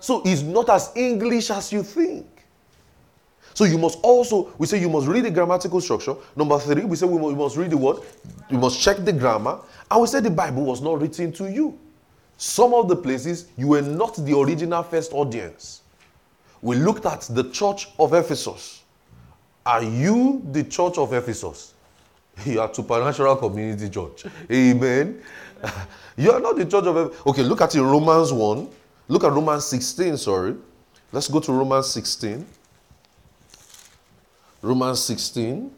So 0.00 0.22
it's 0.24 0.40
not 0.40 0.70
as 0.70 0.92
English 0.96 1.50
as 1.50 1.70
you 1.72 1.82
think. 1.82 2.26
So 3.52 3.64
you 3.64 3.76
must 3.76 3.98
also, 4.02 4.52
we 4.56 4.66
say 4.66 4.80
you 4.80 4.88
must 4.88 5.06
read 5.06 5.26
the 5.26 5.30
grammatical 5.30 5.80
structure. 5.82 6.16
Number 6.34 6.58
three, 6.58 6.84
we 6.84 6.96
say 6.96 7.06
we 7.06 7.34
must 7.34 7.56
read 7.56 7.70
the 7.70 7.76
word, 7.76 7.98
you 8.48 8.58
must 8.58 8.80
check 8.80 8.96
the 9.04 9.12
grammar. 9.12 9.60
And 9.90 10.00
we 10.00 10.06
said 10.06 10.24
the 10.24 10.30
Bible 10.30 10.64
was 10.64 10.80
not 10.80 11.00
written 11.00 11.32
to 11.32 11.52
you. 11.52 11.78
Some 12.38 12.72
of 12.72 12.88
the 12.88 12.96
places 12.96 13.48
you 13.56 13.68
were 13.68 13.82
not 13.82 14.16
the 14.16 14.36
original 14.36 14.82
first 14.82 15.12
audience. 15.12 15.82
We 16.64 16.76
looked 16.76 17.04
at 17.04 17.20
the 17.28 17.50
church 17.50 17.90
of 17.98 18.14
Ephesus. 18.14 18.82
Are 19.66 19.82
you 19.82 20.42
the 20.50 20.64
church 20.64 20.96
of 20.96 21.12
Ephesus? 21.12 21.74
You 22.46 22.60
are 22.62 22.72
supernatural 22.72 23.36
community 23.36 23.90
church. 23.90 24.24
Amen. 24.50 25.20
You 26.16 26.32
are 26.32 26.40
not 26.40 26.56
the 26.56 26.64
church 26.64 26.86
of 26.86 26.96
Ephesus. 26.96 27.26
Okay, 27.26 27.42
look 27.42 27.60
at 27.60 27.74
it, 27.74 27.82
Romans 27.82 28.32
1. 28.32 28.68
Look 29.08 29.24
at 29.24 29.32
Romans 29.32 29.66
16, 29.66 30.16
sorry. 30.16 30.56
Let's 31.12 31.28
go 31.28 31.38
to 31.38 31.52
Romans 31.52 31.88
16. 31.90 32.46
Romans 34.62 35.00
16. 35.02 35.70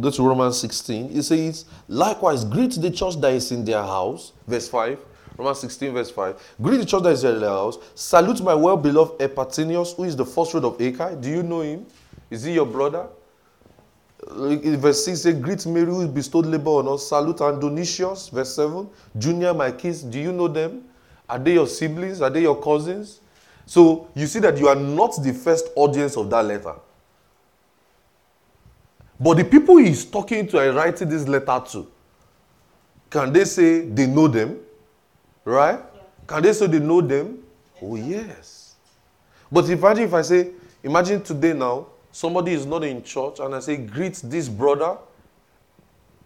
Go 0.00 0.10
to 0.10 0.22
Romans 0.22 0.58
16. 0.60 1.16
It 1.16 1.22
says, 1.22 1.64
Likewise, 1.88 2.44
greet 2.44 2.72
the 2.72 2.90
church 2.90 3.16
that 3.20 3.32
is 3.32 3.50
in 3.52 3.64
their 3.64 3.82
house. 3.82 4.32
Verse 4.46 4.68
5. 4.68 4.98
Romans 5.38 5.60
16, 5.60 5.92
verse 5.92 6.10
5. 6.10 6.56
Greet 6.60 6.78
the 6.78 6.84
church 6.84 7.02
that 7.02 7.10
is 7.10 7.24
in 7.24 7.40
their 7.40 7.50
house. 7.50 7.78
Salute 7.94 8.40
my 8.42 8.54
well 8.54 8.76
beloved 8.76 9.20
Epaphras, 9.20 9.92
who 9.92 10.04
is 10.04 10.16
the 10.16 10.24
first 10.24 10.52
fruit 10.52 10.64
of 10.64 10.80
Achaia. 10.80 11.16
Do 11.16 11.30
you 11.30 11.42
know 11.42 11.60
him? 11.60 11.86
Is 12.30 12.42
he 12.42 12.54
your 12.54 12.66
brother? 12.66 13.06
In 14.28 14.76
verse 14.78 15.04
6 15.04 15.20
say, 15.20 15.32
Greet 15.32 15.66
Mary 15.66 15.86
who 15.86 16.08
bestowed 16.08 16.46
labor 16.46 16.70
on 16.70 16.88
us. 16.88 17.08
Salute 17.08 17.40
Andronicus. 17.40 18.28
Verse 18.28 18.54
7. 18.54 18.88
Junia, 19.18 19.54
my 19.54 19.70
kids, 19.70 20.02
do 20.02 20.18
you 20.18 20.32
know 20.32 20.48
them? 20.48 20.84
Are 21.28 21.38
they 21.38 21.54
your 21.54 21.66
siblings? 21.66 22.20
Are 22.20 22.30
they 22.30 22.42
your 22.42 22.60
cousins? 22.60 23.20
So 23.66 24.08
you 24.14 24.26
see 24.26 24.38
that 24.40 24.58
you 24.58 24.68
are 24.68 24.76
not 24.76 25.22
the 25.22 25.32
first 25.32 25.68
audience 25.74 26.16
of 26.16 26.30
that 26.30 26.44
letter. 26.44 26.74
But 29.18 29.38
the 29.38 29.44
people 29.44 29.78
he's 29.78 30.04
talking 30.04 30.46
to 30.48 30.58
and 30.58 30.76
writing 30.76 31.08
this 31.08 31.26
letter 31.26 31.62
to, 31.72 31.86
can 33.08 33.32
they 33.32 33.44
say 33.44 33.80
they 33.80 34.06
know 34.06 34.28
them? 34.28 34.58
Right? 35.44 35.78
Yeah. 35.78 36.00
Can 36.26 36.42
they 36.42 36.52
say 36.52 36.66
they 36.66 36.78
know 36.80 37.00
them? 37.00 37.42
Oh, 37.80 37.96
yes. 37.96 38.74
But 39.50 39.68
imagine 39.70 40.04
if 40.04 40.14
I 40.14 40.22
say, 40.22 40.50
imagine 40.82 41.22
today 41.22 41.52
now, 41.52 41.86
somebody 42.10 42.52
is 42.52 42.66
not 42.66 42.84
in 42.84 43.02
church 43.02 43.38
and 43.40 43.54
I 43.54 43.60
say, 43.60 43.76
greet 43.76 44.14
this 44.24 44.48
brother. 44.48 44.98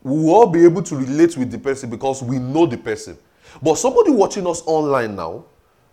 We 0.03 0.17
will 0.17 0.31
all 0.31 0.47
be 0.47 0.65
able 0.65 0.83
to 0.85 0.97
relate 0.97 1.37
with 1.37 1.51
the 1.51 1.59
person 1.59 1.91
because 1.91 2.23
we 2.23 2.39
know 2.39 2.67
the 2.67 2.79
person. 2.79 3.19
But 3.63 3.77
somebody 3.77 4.11
watching 4.11 4.47
us 4.47 4.63
online 4.67 5.15
now 5.15 5.45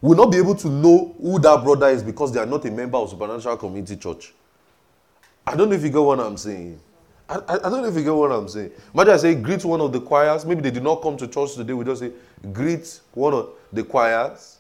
will 0.02 0.16
not 0.16 0.32
be 0.32 0.38
able 0.38 0.56
to 0.56 0.70
know 0.70 1.16
who 1.20 1.40
that 1.40 1.64
brother 1.64 1.90
is 1.90 2.02
because 2.04 2.32
they 2.32 2.40
are 2.40 2.46
not 2.46 2.64
a 2.66 2.72
member 2.72 2.98
of 2.98 3.10
Supernatural 3.10 3.58
Community 3.58 3.98
Church. 3.98 4.34
I 5.46 5.56
don't 5.56 5.70
know 5.70 5.76
if 5.76 5.84
you 5.84 5.90
get 5.90 6.00
what 6.00 6.20
I'm 6.20 6.38
saying. 6.38 6.80
I, 7.30 7.36
I, 7.50 7.58
don't 7.70 7.82
know 7.82 7.88
if 7.88 7.96
you 7.96 8.04
get 8.04 8.14
what 8.14 8.32
I'm 8.32 8.48
saying. 8.48 8.72
Imagine 8.94 9.14
I 9.14 9.18
say 9.18 9.36
greet 9.36 9.66
one 9.66 9.82
of 9.82 9.92
the 9.92 10.00
choirs. 10.00 10.46
Maybe 10.46 10.62
they 10.62 10.72
did 10.72 10.84
not 10.84 11.02
come 11.02 11.18
to 11.18 11.28
church 11.28 11.56
today. 11.56 11.74
We 11.74 11.84
just 11.84 12.00
say 12.00 12.12
greet 12.54 13.02
one 13.14 13.34
of 13.34 13.50
the 13.74 13.84
choirs. 13.84 14.60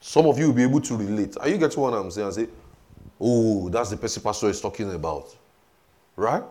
Some 0.00 0.26
of 0.26 0.38
you 0.38 0.48
will 0.48 0.54
be 0.54 0.64
able 0.64 0.80
to 0.80 0.96
relate. 0.96 1.36
Are 1.40 1.48
you 1.48 1.56
getting 1.56 1.80
what 1.80 1.94
I'm 1.94 2.10
saying? 2.10 2.26
I 2.26 2.30
say, 2.32 2.48
oh, 3.20 3.68
that's 3.68 3.90
the 3.90 3.96
person 3.96 4.22
pastor 4.22 4.48
is 4.48 4.60
talking 4.60 4.92
about. 4.92 5.34
Right? 6.16 6.42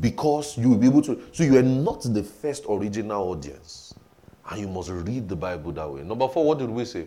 Because 0.00 0.56
you 0.56 0.70
will 0.70 0.78
be 0.78 0.86
able 0.86 1.02
to. 1.02 1.20
So 1.32 1.42
you 1.42 1.58
are 1.58 1.62
not 1.62 2.02
the 2.02 2.22
first 2.22 2.64
original 2.68 3.30
audience. 3.30 3.94
And 4.48 4.60
you 4.60 4.68
must 4.68 4.90
read 4.90 5.28
the 5.28 5.36
Bible 5.36 5.72
that 5.72 5.90
way. 5.90 6.02
Number 6.02 6.28
four, 6.28 6.46
what 6.46 6.58
did 6.58 6.70
we 6.70 6.84
say? 6.84 7.06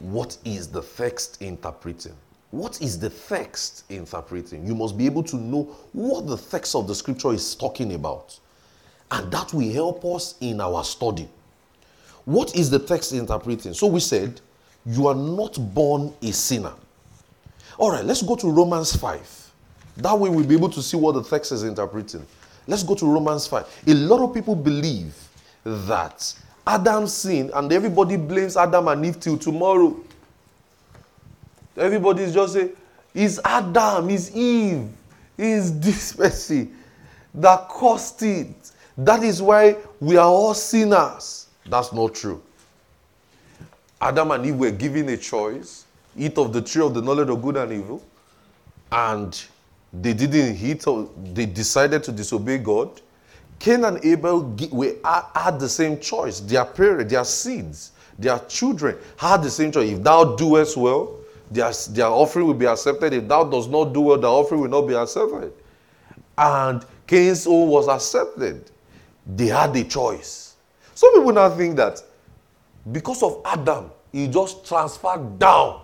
What 0.00 0.36
is 0.44 0.68
the 0.68 0.82
text 0.82 1.40
interpreting? 1.42 2.14
What 2.52 2.82
is 2.82 2.98
the 2.98 3.08
text 3.08 3.84
interpreting? 3.88 4.66
You 4.66 4.74
must 4.74 4.96
be 4.96 5.06
able 5.06 5.22
to 5.24 5.36
know 5.36 5.74
what 5.92 6.26
the 6.26 6.36
text 6.36 6.74
of 6.74 6.86
the 6.86 6.94
scripture 6.94 7.32
is 7.32 7.54
talking 7.54 7.94
about. 7.94 8.38
And 9.10 9.32
that 9.32 9.54
will 9.54 9.72
help 9.72 10.04
us 10.04 10.34
in 10.40 10.60
our 10.60 10.84
study. 10.84 11.28
What 12.26 12.54
is 12.54 12.68
the 12.68 12.78
text 12.78 13.14
interpreting? 13.14 13.72
So 13.72 13.86
we 13.86 14.00
said, 14.00 14.42
You 14.84 15.08
are 15.08 15.14
not 15.14 15.56
born 15.74 16.12
a 16.20 16.30
sinner. 16.30 16.74
All 17.78 17.90
right, 17.90 18.04
let's 18.04 18.22
go 18.22 18.36
to 18.36 18.50
Romans 18.50 18.94
5. 18.96 19.50
That 19.96 20.18
way 20.18 20.28
we'll 20.28 20.46
be 20.46 20.54
able 20.54 20.70
to 20.70 20.82
see 20.82 20.98
what 20.98 21.12
the 21.12 21.22
text 21.22 21.52
is 21.52 21.64
interpreting. 21.64 22.26
Let's 22.66 22.82
go 22.82 22.94
to 22.94 23.06
Romans 23.06 23.46
5. 23.46 23.84
A 23.86 23.94
lot 23.94 24.20
of 24.22 24.34
people 24.34 24.54
believe 24.54 25.14
that 25.64 26.34
Adam 26.66 27.06
sinned 27.06 27.50
and 27.54 27.72
everybody 27.72 28.18
blames 28.18 28.58
Adam 28.58 28.88
and 28.88 29.06
Eve 29.06 29.18
till 29.18 29.38
tomorrow. 29.38 29.96
Everybody's 31.76 32.34
just 32.34 32.54
saying, 32.54 32.70
it's 33.14 33.38
Adam, 33.44 34.10
it's 34.10 34.34
Eve, 34.34 34.88
it's 35.36 35.70
this 35.80 36.12
person 36.12 36.76
that 37.34 37.68
caused 37.68 38.22
it. 38.22 38.72
That 38.96 39.22
is 39.22 39.40
why 39.40 39.76
we 40.00 40.16
are 40.16 40.28
all 40.28 40.54
sinners. 40.54 41.46
That's 41.66 41.92
not 41.92 42.14
true. 42.14 42.42
Adam 44.00 44.32
and 44.32 44.44
Eve 44.44 44.56
were 44.56 44.70
given 44.70 45.08
a 45.08 45.16
choice 45.16 45.86
eat 46.16 46.36
of 46.38 46.52
the 46.52 46.60
tree 46.60 46.84
of 46.84 46.94
the 46.94 47.02
knowledge 47.02 47.28
of 47.28 47.42
good 47.42 47.56
and 47.56 47.72
evil, 47.72 48.02
and 48.90 49.44
they 49.92 50.12
didn't 50.12 50.56
eat, 50.56 50.86
or 50.86 51.08
they 51.32 51.46
decided 51.46 52.02
to 52.04 52.12
disobey 52.12 52.58
God. 52.58 53.00
Cain 53.58 53.84
and 53.84 54.04
Abel 54.04 54.56
had 55.34 55.60
the 55.60 55.68
same 55.68 55.98
choice. 56.00 56.40
Their 56.40 56.64
parents, 56.64 57.12
their 57.12 57.24
seeds, 57.24 57.92
their 58.18 58.38
children 58.40 58.96
had 59.16 59.42
the 59.42 59.50
same 59.50 59.70
choice. 59.70 59.90
If 59.90 60.02
thou 60.02 60.36
doest 60.36 60.76
well, 60.76 61.16
their, 61.52 61.72
their 61.90 62.06
offering 62.06 62.46
will 62.46 62.54
be 62.54 62.66
accepted. 62.66 63.12
If 63.12 63.28
thou 63.28 63.44
does 63.44 63.68
not 63.68 63.92
do 63.92 64.00
well, 64.00 64.18
the 64.18 64.28
offering 64.30 64.62
will 64.62 64.68
not 64.68 64.82
be 64.82 64.94
accepted. 64.94 65.52
And 66.38 66.84
Cain's 67.06 67.46
own 67.46 67.68
was 67.68 67.88
accepted. 67.88 68.70
They 69.26 69.46
had 69.46 69.76
a 69.76 69.84
choice. 69.84 70.56
Some 70.94 71.12
people 71.14 71.32
now 71.32 71.50
think 71.50 71.76
that 71.76 72.02
because 72.90 73.22
of 73.22 73.40
Adam, 73.44 73.90
he 74.10 74.28
just 74.28 74.66
transferred 74.66 75.38
down. 75.38 75.82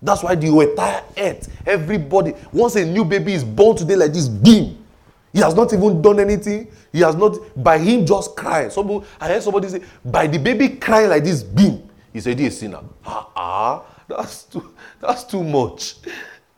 That's 0.00 0.22
why 0.22 0.34
the 0.34 0.46
entire 0.46 1.02
earth, 1.16 1.48
everybody, 1.66 2.34
once 2.52 2.76
a 2.76 2.84
new 2.84 3.04
baby 3.04 3.32
is 3.32 3.42
born 3.42 3.76
today 3.76 3.96
like 3.96 4.12
this, 4.12 4.28
beam. 4.28 4.84
He 5.32 5.40
has 5.40 5.54
not 5.54 5.72
even 5.72 6.00
done 6.00 6.20
anything. 6.20 6.70
He 6.92 7.00
has 7.00 7.14
not, 7.16 7.36
by 7.62 7.78
him 7.78 8.06
just 8.06 8.36
crying. 8.36 8.70
Some, 8.70 9.04
I 9.20 9.28
heard 9.28 9.42
somebody 9.42 9.68
say, 9.68 9.82
by 10.04 10.26
the 10.26 10.38
baby 10.38 10.70
crying 10.76 11.10
like 11.10 11.24
this, 11.24 11.42
beam. 11.42 11.88
He 12.12 12.20
said, 12.20 12.38
he 12.38 12.46
is 12.46 12.58
sinner. 12.58 12.80
Ah, 13.04 13.28
ah. 13.36 13.84
That's 14.08 14.44
too, 14.44 14.74
that's 15.00 15.24
too 15.24 15.44
much. 15.44 15.96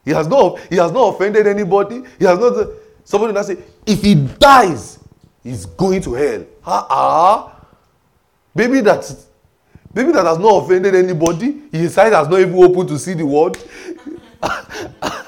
He 0.04 0.12
has 0.12 0.26
not, 0.28 0.58
he 0.70 0.76
has 0.76 0.92
not 0.92 1.14
offended 1.14 1.46
anybody. 1.46 2.02
He 2.18 2.24
has 2.24 2.38
not. 2.38 2.68
Somebody 3.04 3.32
now 3.32 3.42
say, 3.42 3.58
if 3.84 4.00
he 4.02 4.14
dies, 4.14 4.98
he's 5.42 5.66
going 5.66 6.00
to 6.02 6.14
hell. 6.14 6.46
Ah, 6.64 6.86
ah. 6.88 7.60
Baby 8.54 8.80
that, 8.82 9.12
baby 9.92 10.12
that 10.12 10.24
has 10.26 10.38
not 10.38 10.64
offended 10.64 10.94
anybody. 10.94 11.62
His 11.72 11.98
eyes 11.98 12.12
has 12.12 12.28
not 12.28 12.40
even 12.40 12.54
opened 12.54 12.88
to 12.88 12.98
see 12.98 13.14
the 13.14 13.26
world. 13.26 13.58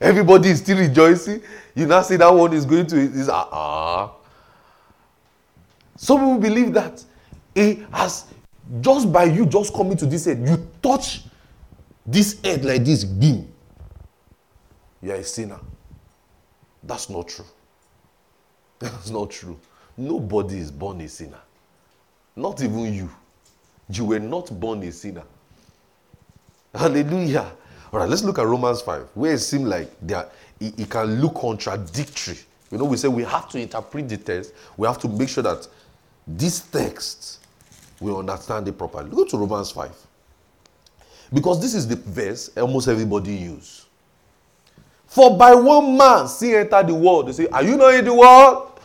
Everybody 0.00 0.48
is 0.48 0.58
still 0.60 0.78
rejoicing. 0.78 1.42
You 1.74 1.86
now 1.86 2.00
say 2.02 2.16
that 2.16 2.32
one 2.34 2.52
is 2.54 2.64
going 2.64 2.86
to 2.86 2.96
is 2.96 3.28
ah 3.28 3.48
ah. 3.52 4.12
Some 5.96 6.18
people 6.18 6.38
believe 6.38 6.72
that 6.72 7.04
he 7.54 7.84
has 7.92 8.24
just 8.80 9.12
by 9.12 9.24
you 9.24 9.46
just 9.46 9.74
coming 9.74 9.96
to 9.96 10.06
this 10.06 10.26
head, 10.26 10.46
you 10.46 10.68
touch 10.80 11.22
this 12.06 12.40
head 12.42 12.64
like 12.64 12.84
this 12.84 13.04
beam, 13.04 13.50
you 15.02 15.10
are 15.10 15.16
a 15.16 15.24
sinner. 15.24 15.58
That's 16.82 17.10
not 17.10 17.28
true. 17.28 17.44
That's 18.78 19.10
not 19.10 19.30
true. 19.30 19.58
Nobody 19.96 20.58
is 20.58 20.70
born 20.70 21.00
a 21.00 21.08
sinner. 21.08 21.40
Not 22.36 22.62
even 22.62 22.94
you. 22.94 23.10
You 23.90 24.04
were 24.04 24.20
not 24.20 24.48
born 24.58 24.82
a 24.82 24.92
sinner. 24.92 25.24
Hallelujah. 26.74 27.52
All 27.92 27.98
right, 27.98 28.08
let's 28.08 28.22
look 28.22 28.38
at 28.38 28.46
Romans 28.46 28.82
5, 28.82 29.08
where 29.14 29.32
it 29.32 29.40
seems 29.40 29.64
like 29.64 29.90
there, 30.00 30.28
it, 30.60 30.78
it 30.78 30.90
can 30.90 31.20
look 31.20 31.34
contradictory. 31.34 32.38
You 32.70 32.78
know, 32.78 32.84
we 32.84 32.96
say 32.96 33.08
we 33.08 33.24
have 33.24 33.48
to 33.48 33.58
interpret 33.58 34.08
the 34.08 34.16
text, 34.16 34.52
we 34.76 34.86
have 34.86 34.98
to 35.00 35.08
make 35.08 35.28
sure 35.28 35.42
that 35.42 35.66
this 36.26 36.60
text 36.60 37.39
we 38.00 38.14
understand 38.14 38.66
it 38.68 38.78
properly. 38.78 39.10
Go 39.10 39.24
to 39.24 39.36
Romans 39.36 39.70
5. 39.70 39.90
Because 41.32 41.60
this 41.60 41.74
is 41.74 41.86
the 41.86 41.96
verse 41.96 42.50
almost 42.56 42.88
everybody 42.88 43.34
use. 43.34 43.86
For 45.06 45.36
by 45.36 45.54
one 45.54 45.96
man 45.96 46.28
sin 46.28 46.54
entered 46.54 46.88
the 46.88 46.94
world. 46.94 47.28
They 47.28 47.32
say, 47.32 47.46
Are 47.48 47.62
you 47.62 47.76
not 47.76 47.94
in 47.94 48.04
the 48.04 48.14
world? 48.14 48.80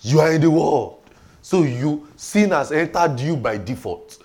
You 0.00 0.20
are 0.20 0.32
in 0.32 0.40
the 0.40 0.50
world. 0.50 1.00
So 1.42 1.62
you 1.62 2.06
sin 2.16 2.50
has 2.50 2.72
entered 2.72 3.18
you 3.18 3.36
by 3.36 3.58
default. 3.58 4.18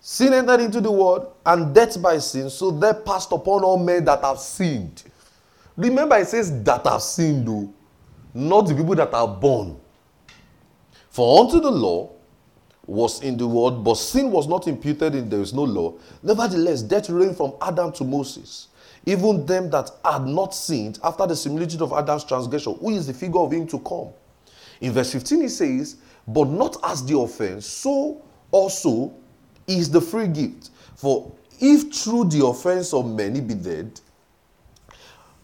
Sin 0.00 0.32
entered 0.32 0.60
into 0.60 0.80
the 0.80 0.90
world, 0.90 1.34
and 1.44 1.74
death 1.74 2.00
by 2.00 2.16
sin, 2.18 2.48
so 2.48 2.72
death 2.72 3.04
passed 3.04 3.30
upon 3.30 3.62
all 3.62 3.76
men 3.76 4.04
that 4.06 4.22
have 4.22 4.38
sinned. 4.38 5.02
Remember, 5.76 6.16
it 6.16 6.28
says 6.28 6.62
that 6.62 6.86
have 6.86 7.02
sinned, 7.02 7.46
though, 7.46 7.70
not 8.32 8.62
the 8.62 8.74
people 8.74 8.94
that 8.94 9.12
are 9.12 9.28
born. 9.28 9.78
For 11.10 11.44
unto 11.44 11.60
the 11.60 11.70
law 11.70 12.10
was 12.88 13.22
in 13.22 13.36
the 13.36 13.46
world, 13.46 13.84
but 13.84 13.96
sin 13.96 14.30
was 14.30 14.48
not 14.48 14.66
imputed 14.66 15.14
in 15.14 15.28
there 15.28 15.42
is 15.42 15.52
no 15.52 15.62
law. 15.62 15.92
Nevertheless, 16.22 16.80
death 16.80 17.10
reigned 17.10 17.36
from 17.36 17.52
Adam 17.60 17.92
to 17.92 18.02
Moses, 18.04 18.68
even 19.04 19.44
them 19.44 19.68
that 19.70 19.90
had 20.02 20.26
not 20.26 20.54
sinned 20.54 20.98
after 21.04 21.26
the 21.26 21.36
similitude 21.36 21.82
of 21.82 21.92
Adam's 21.92 22.24
transgression, 22.24 22.78
who 22.80 22.90
is 22.90 23.06
the 23.06 23.12
figure 23.12 23.40
of 23.40 23.52
him 23.52 23.66
to 23.66 23.78
come. 23.80 24.08
In 24.80 24.92
verse 24.92 25.12
15, 25.12 25.42
he 25.42 25.48
says, 25.48 25.96
But 26.26 26.48
not 26.48 26.78
as 26.82 27.04
the 27.04 27.18
offense, 27.18 27.66
so 27.66 28.22
also 28.50 29.12
is 29.66 29.90
the 29.90 30.00
free 30.00 30.28
gift. 30.28 30.70
For 30.96 31.30
if 31.60 31.94
through 31.94 32.30
the 32.30 32.46
offense 32.46 32.94
of 32.94 33.04
many 33.06 33.42
be 33.42 33.54
dead, 33.54 34.00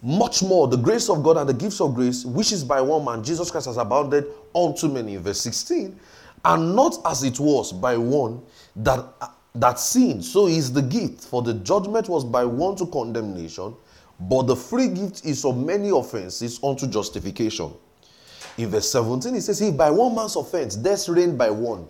much 0.01 0.43
more 0.43 0.67
the 0.67 0.77
grace 0.77 1.11
of 1.11 1.23
God 1.23 1.37
and 1.37 1.49
the 1.49 1.55
gifts 1.55 1.81
of 1.81 1.95
grace, 1.95 2.25
which 2.25 2.53
is 2.53 2.65
by 2.65 2.81
one 2.81 3.05
man, 3.05 3.23
Jesus 3.23 3.51
Christ, 3.51 3.67
has 3.67 3.77
abounded 3.77 4.27
unto 4.55 4.89
many. 4.89 5.15
In 5.15 5.23
verse 5.23 5.41
16, 5.43 5.99
and 6.45 6.77
not 6.77 6.99
as 7.07 7.23
it 7.23 7.41
was 7.41 7.73
by 7.73 7.97
one 7.97 8.43
that 8.77 9.05
that 9.55 9.79
sinned. 9.79 10.25
So 10.25 10.49
is 10.49 10.73
the 10.73 10.83
gift. 10.83 11.25
For 11.25 11.43
the 11.43 11.55
judgment 11.55 12.09
was 12.09 12.25
by 12.25 12.45
one 12.45 12.77
to 12.77 12.87
condemnation, 12.87 13.75
but 14.21 14.43
the 14.43 14.57
free 14.57 14.89
gift 14.89 15.25
is 15.25 15.45
of 15.45 15.57
many 15.57 15.91
offenses 15.91 16.59
unto 16.63 16.87
justification. 16.87 17.73
In 18.57 18.69
verse 18.69 18.91
17, 18.91 19.35
he 19.35 19.41
says, 19.41 19.61
If 19.61 19.77
by 19.77 19.91
one 19.91 20.15
man's 20.15 20.37
offense 20.37 20.77
death 20.77 21.09
reigned 21.09 21.39
by 21.39 21.51
one, 21.51 21.87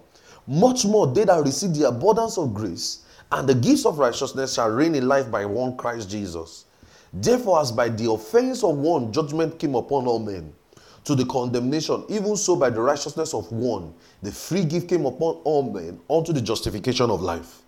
much 0.46 0.84
more 0.84 1.06
they 1.06 1.24
that 1.24 1.42
receive 1.44 1.74
the 1.74 1.88
abundance 1.88 2.38
of 2.38 2.52
grace 2.54 3.04
and 3.32 3.48
the 3.48 3.54
gifts 3.54 3.86
of 3.86 3.98
righteousness 3.98 4.54
shall 4.54 4.70
reign 4.70 4.94
in 4.94 5.08
life 5.08 5.30
by 5.30 5.44
one 5.44 5.76
Christ 5.76 6.10
Jesus. 6.10 6.66
Therefore, 7.12 7.60
as 7.60 7.72
by 7.72 7.88
the 7.88 8.10
offense 8.10 8.62
of 8.64 8.76
one 8.76 9.12
judgment 9.12 9.58
came 9.58 9.74
upon 9.74 10.06
all 10.06 10.18
men, 10.18 10.52
to 11.04 11.14
the 11.14 11.24
condemnation, 11.26 12.04
even 12.08 12.36
so 12.36 12.56
by 12.56 12.70
the 12.70 12.80
righteousness 12.80 13.34
of 13.34 13.50
one, 13.52 13.92
the 14.22 14.32
free 14.32 14.64
gift 14.64 14.88
came 14.88 15.04
upon 15.04 15.36
all 15.44 15.70
men 15.70 16.00
unto 16.08 16.32
the 16.32 16.40
justification 16.40 17.10
of 17.10 17.20
life. 17.20 17.62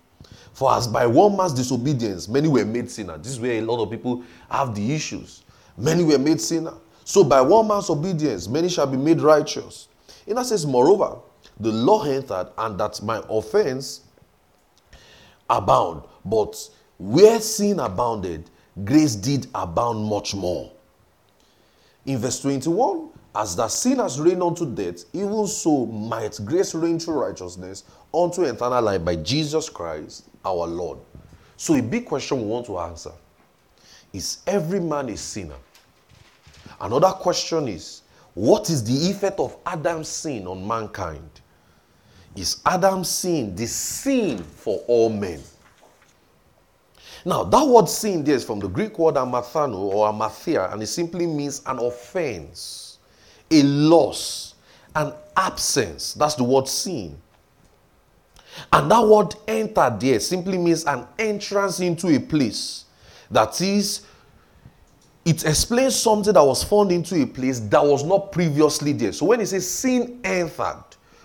For 0.53 0.73
as 0.73 0.87
by 0.87 1.05
one 1.05 1.37
man's 1.37 1.53
disobedience, 1.53 2.27
many 2.27 2.47
were 2.47 2.65
made 2.65 2.89
sinners, 2.89 3.19
This 3.21 3.33
is 3.33 3.39
where 3.39 3.53
a 3.53 3.61
lot 3.61 3.81
of 3.83 3.91
people 3.91 4.23
have 4.49 4.73
the 4.73 4.93
issues. 4.93 5.43
Many 5.77 6.03
were 6.03 6.17
made 6.17 6.41
sinners. 6.41 6.73
So 7.03 7.23
by 7.23 7.41
one 7.41 7.67
man's 7.67 7.89
obedience, 7.91 8.47
many 8.47 8.67
shall 8.67 8.87
be 8.87 8.97
made 8.97 9.21
righteous. 9.21 9.87
In 10.25 10.35
that 10.35 10.47
says, 10.47 10.65
moreover, 10.65 11.19
the 11.59 11.71
law 11.71 12.03
entered, 12.03 12.49
and 12.57 12.79
that 12.79 13.01
my 13.03 13.21
offense 13.29 14.01
abound. 15.49 16.03
But 16.25 16.69
where 16.97 17.39
sin 17.39 17.79
abounded, 17.79 18.49
grace 18.83 19.15
did 19.15 19.47
abound 19.53 20.03
much 20.05 20.33
more. 20.33 20.71
In 22.05 22.17
verse 22.17 22.41
21, 22.41 23.09
as 23.37 23.55
that 23.55 23.71
sin 23.71 23.99
has 23.99 24.19
reigned 24.19 24.41
unto 24.41 24.65
death, 24.65 25.05
even 25.13 25.45
so 25.45 25.85
might 25.85 26.39
grace 26.43 26.73
reign 26.73 26.99
through 26.99 27.21
righteousness 27.21 27.83
unto 28.13 28.43
eternal 28.43 28.81
life 28.81 29.05
by 29.05 29.15
Jesus 29.15 29.69
Christ 29.69 30.25
our 30.43 30.65
Lord. 30.65 30.97
So, 31.55 31.75
a 31.75 31.81
big 31.81 32.05
question 32.05 32.41
we 32.41 32.47
want 32.47 32.65
to 32.65 32.79
answer 32.79 33.11
Is 34.11 34.39
every 34.47 34.79
man 34.79 35.09
a 35.09 35.17
sinner? 35.17 35.55
Another 36.81 37.11
question 37.11 37.67
is 37.67 38.01
what 38.33 38.69
is 38.69 38.83
the 38.83 39.09
effect 39.09 39.39
of 39.39 39.57
Adam's 39.65 40.07
sin 40.07 40.47
on 40.47 40.67
mankind? 40.67 41.29
Is 42.35 42.61
Adam's 42.65 43.09
sin 43.09 43.55
the 43.55 43.67
sin 43.67 44.43
for 44.43 44.79
all 44.87 45.09
men? 45.09 45.41
Now, 47.25 47.43
that 47.43 47.67
word 47.67 47.89
sin 47.89 48.23
there 48.23 48.35
is 48.35 48.45
from 48.45 48.59
the 48.59 48.67
Greek 48.67 48.97
word 48.99 49.15
hamartano 49.15 49.75
or 49.75 50.11
hamartia, 50.11 50.71
and 50.71 50.81
it 50.81 50.87
simply 50.87 51.25
means 51.25 51.61
an 51.65 51.79
offense, 51.79 52.86
a 53.51 53.63
loss, 53.63 54.55
an 54.95 55.13
absence. 55.35 56.13
That's 56.13 56.35
the 56.35 56.43
word 56.43 56.67
sin. 56.67 57.17
And 58.73 58.89
that 58.89 59.05
word 59.05 59.35
enter 59.47 59.95
there 59.99 60.19
simply 60.19 60.57
means 60.57 60.85
an 60.85 61.05
entrance 61.19 61.79
into 61.79 62.07
a 62.07 62.19
place. 62.19 62.85
That 63.29 63.59
is, 63.61 64.05
it 65.25 65.45
explains 65.45 65.95
something 65.95 66.33
that 66.33 66.43
was 66.43 66.63
found 66.63 66.91
into 66.91 67.21
a 67.21 67.27
place 67.27 67.59
that 67.59 67.83
was 67.83 68.03
not 68.03 68.31
previously 68.31 68.93
there. 68.93 69.11
So 69.11 69.25
when 69.27 69.41
it 69.41 69.47
says 69.47 69.69
sin 69.69 70.19
entered, 70.23 70.83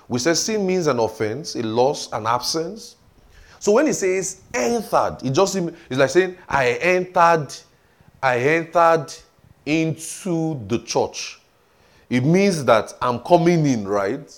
we 0.08 0.18
say 0.18 0.34
sin 0.34 0.66
means 0.66 0.88
an 0.88 0.98
offense, 0.98 1.54
a 1.54 1.62
loss, 1.62 2.12
an 2.12 2.26
absence. 2.26 2.96
So 3.58 3.72
when 3.72 3.86
it 3.86 3.94
says 3.94 4.42
entered, 4.52 5.18
it 5.24 5.30
just 5.30 5.56
it's 5.56 5.76
like 5.90 6.10
saying 6.10 6.36
I 6.48 6.72
entered, 6.80 7.54
I 8.22 8.38
entered 8.38 9.14
into 9.64 10.60
the 10.66 10.80
church. 10.80 11.40
It 12.12 12.26
means 12.26 12.62
that 12.66 12.92
I'm 13.00 13.20
coming 13.20 13.64
in, 13.64 13.88
right? 13.88 14.30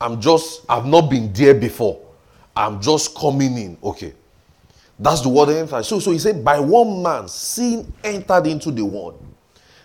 I'm 0.00 0.22
just 0.22 0.64
I've 0.70 0.86
not 0.86 1.10
been 1.10 1.30
there 1.34 1.52
before. 1.52 2.00
I'm 2.56 2.80
just 2.80 3.14
coming 3.14 3.58
in. 3.58 3.76
Okay. 3.84 4.14
That's 4.98 5.20
the 5.20 5.28
word 5.28 5.50
entered. 5.50 5.82
So, 5.84 6.00
so 6.00 6.12
he 6.12 6.18
said, 6.18 6.42
by 6.42 6.58
one 6.58 7.02
man, 7.02 7.28
sin 7.28 7.92
entered 8.02 8.46
into 8.46 8.70
the 8.70 8.82
world. 8.86 9.22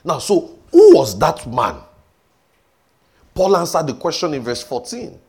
Now, 0.05 0.19
so 0.19 0.57
who 0.71 0.95
was 0.95 1.19
that 1.19 1.45
man? 1.45 1.75
Paul 3.33 3.57
answered 3.57 3.87
the 3.87 3.95
question 3.95 4.33
in 4.33 4.41
verse 4.41 4.63
14. 4.63 5.19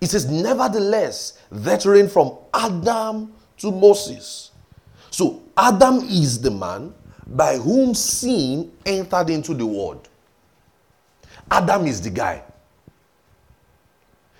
He 0.00 0.06
says, 0.06 0.30
Nevertheless, 0.30 1.38
that 1.50 1.84
reigned 1.84 2.12
from 2.12 2.34
Adam 2.54 3.30
to 3.58 3.70
Moses. 3.70 4.52
So 5.10 5.42
Adam 5.54 5.98
is 5.98 6.40
the 6.40 6.50
man 6.50 6.94
by 7.26 7.58
whom 7.58 7.92
sin 7.94 8.72
entered 8.86 9.28
into 9.28 9.52
the 9.52 9.66
world. 9.66 10.08
Adam 11.52 11.86
is 11.86 12.00
the 12.00 12.08
guy. 12.08 12.42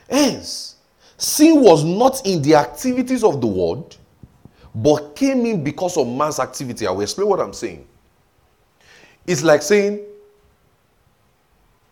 Hence, 0.08 0.76
sin 1.18 1.62
was 1.62 1.84
not 1.84 2.26
in 2.26 2.40
the 2.40 2.54
activities 2.54 3.22
of 3.22 3.42
the 3.42 3.46
world, 3.46 3.98
but 4.74 5.14
came 5.14 5.44
in 5.44 5.62
because 5.62 5.98
of 5.98 6.08
man's 6.08 6.38
activity. 6.38 6.86
I 6.86 6.90
will 6.90 7.02
explain 7.02 7.28
what 7.28 7.38
I'm 7.40 7.52
saying. 7.52 7.86
It's 9.26 9.42
like 9.42 9.60
saying 9.60 10.00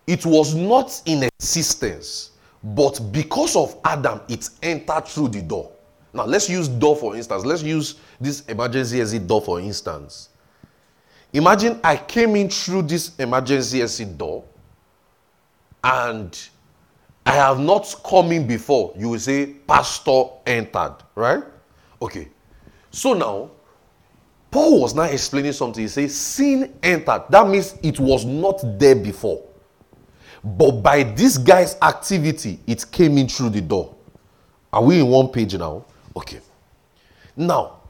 it 0.07 0.25
was 0.25 0.55
not 0.55 0.99
in 1.05 1.23
existence, 1.23 2.31
but 2.63 2.99
because 3.11 3.55
of 3.55 3.77
Adam, 3.85 4.21
it 4.27 4.49
entered 4.63 5.05
through 5.05 5.29
the 5.29 5.41
door. 5.43 5.71
Now, 6.13 6.25
let's 6.25 6.49
use 6.49 6.67
door 6.67 6.95
for 6.95 7.15
instance. 7.15 7.45
Let's 7.45 7.61
use 7.61 7.95
this 8.19 8.41
emergency 8.47 8.99
exit 8.99 9.27
door 9.27 9.41
for 9.41 9.59
instance. 9.59 10.29
Imagine 11.31 11.79
I 11.83 11.95
came 11.95 12.35
in 12.35 12.49
through 12.49 12.83
this 12.83 13.15
emergency 13.19 13.83
exit 13.83 14.17
door 14.17 14.43
and 15.83 16.49
I 17.25 17.33
have 17.33 17.59
not 17.59 17.93
come 18.03 18.31
in 18.31 18.47
before. 18.47 18.93
You 18.97 19.09
will 19.09 19.19
say, 19.19 19.45
Pastor 19.67 20.23
entered, 20.45 20.97
right? 21.15 21.43
Okay. 22.01 22.27
So 22.89 23.13
now, 23.13 23.51
Paul 24.49 24.81
was 24.81 24.93
now 24.93 25.03
explaining 25.03 25.53
something. 25.53 25.81
He 25.81 25.87
says, 25.87 26.15
Sin 26.15 26.77
entered. 26.83 27.23
That 27.29 27.47
means 27.47 27.75
it 27.83 27.99
was 27.99 28.25
not 28.25 28.61
there 28.77 28.95
before. 28.95 29.43
But 30.43 30.81
by 30.81 31.03
this 31.03 31.37
guy's 31.37 31.77
activity, 31.81 32.59
it 32.65 32.85
came 32.91 33.17
in 33.17 33.27
through 33.27 33.51
the 33.51 33.61
door. 33.61 33.95
Are 34.73 34.83
we 34.83 34.99
in 34.99 35.07
one 35.07 35.29
page 35.29 35.55
now? 35.55 35.85
Okay. 36.15 36.39
Now, 37.35 37.81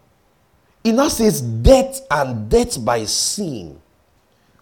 it 0.83 0.91
now 0.93 1.07
says 1.07 1.41
death 1.41 2.01
and 2.11 2.49
death 2.49 2.83
by 2.83 3.05
sin, 3.05 3.79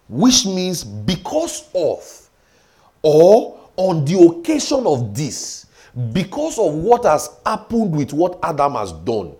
which 0.07 0.45
means 0.45 0.83
because 0.83 1.69
of 1.73 2.18
or 3.01 3.59
on 3.77 4.05
the 4.05 4.19
occasion 4.19 4.85
of 4.85 5.15
this, 5.15 5.65
because 6.11 6.59
of 6.59 6.73
what 6.73 7.05
has 7.05 7.29
happened 7.45 7.95
with 7.95 8.13
what 8.13 8.39
Adam 8.43 8.73
has 8.73 8.91
done, 8.91 9.35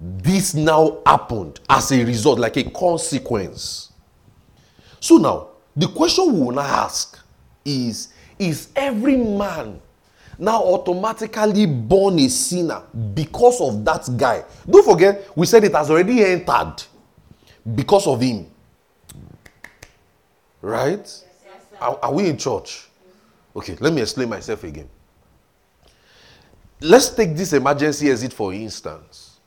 this 0.00 0.54
now 0.54 0.98
happened 1.06 1.60
as 1.68 1.90
a 1.92 2.04
result, 2.04 2.38
like 2.38 2.56
a 2.56 2.64
consequence. 2.70 3.92
So 5.00 5.16
now, 5.16 5.48
the 5.74 5.88
question 5.88 6.32
we 6.32 6.40
want 6.40 6.56
to 6.56 6.62
ask 6.62 7.18
is 7.64 8.08
Is 8.38 8.68
every 8.76 9.16
man 9.16 9.80
now 10.38 10.62
automatically 10.62 11.64
born 11.66 12.18
a 12.18 12.28
sinner 12.28 12.82
because 13.14 13.60
of 13.60 13.84
that 13.84 14.08
guy? 14.16 14.44
Don't 14.68 14.84
forget, 14.84 15.30
we 15.36 15.46
said 15.46 15.64
it 15.64 15.74
has 15.74 15.90
already 15.90 16.22
entered 16.22 16.76
because 17.74 18.06
of 18.06 18.20
him. 18.20 18.46
Right? 20.60 21.24
Are, 21.80 21.98
are 22.02 22.12
we 22.12 22.28
in 22.28 22.36
church? 22.36 22.88
Okay, 23.54 23.76
let 23.80 23.92
me 23.92 24.02
explain 24.02 24.28
myself 24.28 24.64
again. 24.64 24.88
Let's 26.80 27.08
take 27.10 27.34
this 27.34 27.52
emergency 27.52 28.10
exit 28.10 28.32
for 28.32 28.52
instance. 28.52 29.40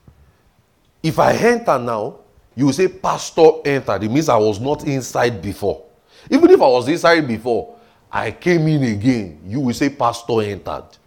If 1.01 1.19
I 1.19 1.33
enter 1.33 1.77
now, 1.77 2.19
you 2.55 2.65
will 2.65 2.73
say, 2.73 2.87
Pastor 2.87 3.51
entered. 3.63 4.03
It 4.03 4.11
means 4.11 4.27
I 4.27 4.37
was 4.37 4.59
not 4.59 4.85
inside 4.85 5.41
before. 5.41 5.85
Even 6.29 6.49
if 6.49 6.61
I 6.61 6.67
was 6.67 6.87
inside 6.89 7.21
before, 7.27 7.77
I 8.11 8.31
came 8.31 8.67
in 8.67 8.83
again. 8.83 9.39
You 9.45 9.61
will 9.61 9.73
say, 9.73 9.89
Pastor 9.89 10.41
entered. 10.41 10.97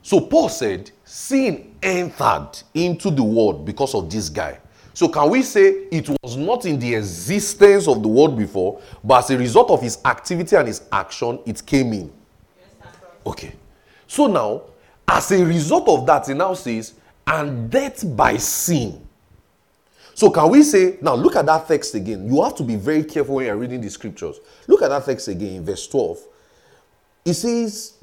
So 0.00 0.20
Paul 0.20 0.48
said, 0.48 0.90
Sin 1.04 1.74
entered 1.82 2.50
into 2.72 3.10
the 3.10 3.22
world 3.22 3.66
because 3.66 3.94
of 3.94 4.08
this 4.08 4.28
guy. 4.30 4.58
So 4.94 5.08
can 5.08 5.30
we 5.30 5.42
say 5.42 5.86
it 5.90 6.08
was 6.22 6.36
not 6.36 6.66
in 6.66 6.78
the 6.78 6.94
existence 6.94 7.88
of 7.88 8.02
the 8.02 8.08
world 8.08 8.36
before, 8.36 8.80
but 9.02 9.24
as 9.24 9.30
a 9.30 9.38
result 9.38 9.70
of 9.70 9.80
his 9.80 9.98
activity 10.04 10.56
and 10.56 10.68
his 10.68 10.82
action, 10.92 11.38
it 11.46 11.64
came 11.64 11.92
in? 11.92 12.12
Okay. 13.24 13.54
So 14.06 14.26
now, 14.26 14.62
as 15.08 15.30
a 15.32 15.44
result 15.44 15.88
of 15.88 16.06
that, 16.06 16.26
he 16.26 16.34
now 16.34 16.54
says, 16.54 16.94
and 17.26 17.70
death 17.70 18.04
by 18.16 18.36
sin. 18.36 19.06
So, 20.14 20.30
can 20.30 20.50
we 20.50 20.62
say, 20.62 20.98
now 21.00 21.14
look 21.14 21.36
at 21.36 21.46
that 21.46 21.66
text 21.66 21.94
again. 21.94 22.26
You 22.26 22.42
have 22.42 22.54
to 22.56 22.62
be 22.62 22.76
very 22.76 23.04
careful 23.04 23.36
when 23.36 23.46
you're 23.46 23.56
reading 23.56 23.80
the 23.80 23.88
scriptures. 23.88 24.40
Look 24.66 24.82
at 24.82 24.88
that 24.88 25.06
text 25.06 25.28
again 25.28 25.56
in 25.56 25.64
verse 25.64 25.86
12. 25.86 26.18
It 27.24 27.34
says, 27.34 27.94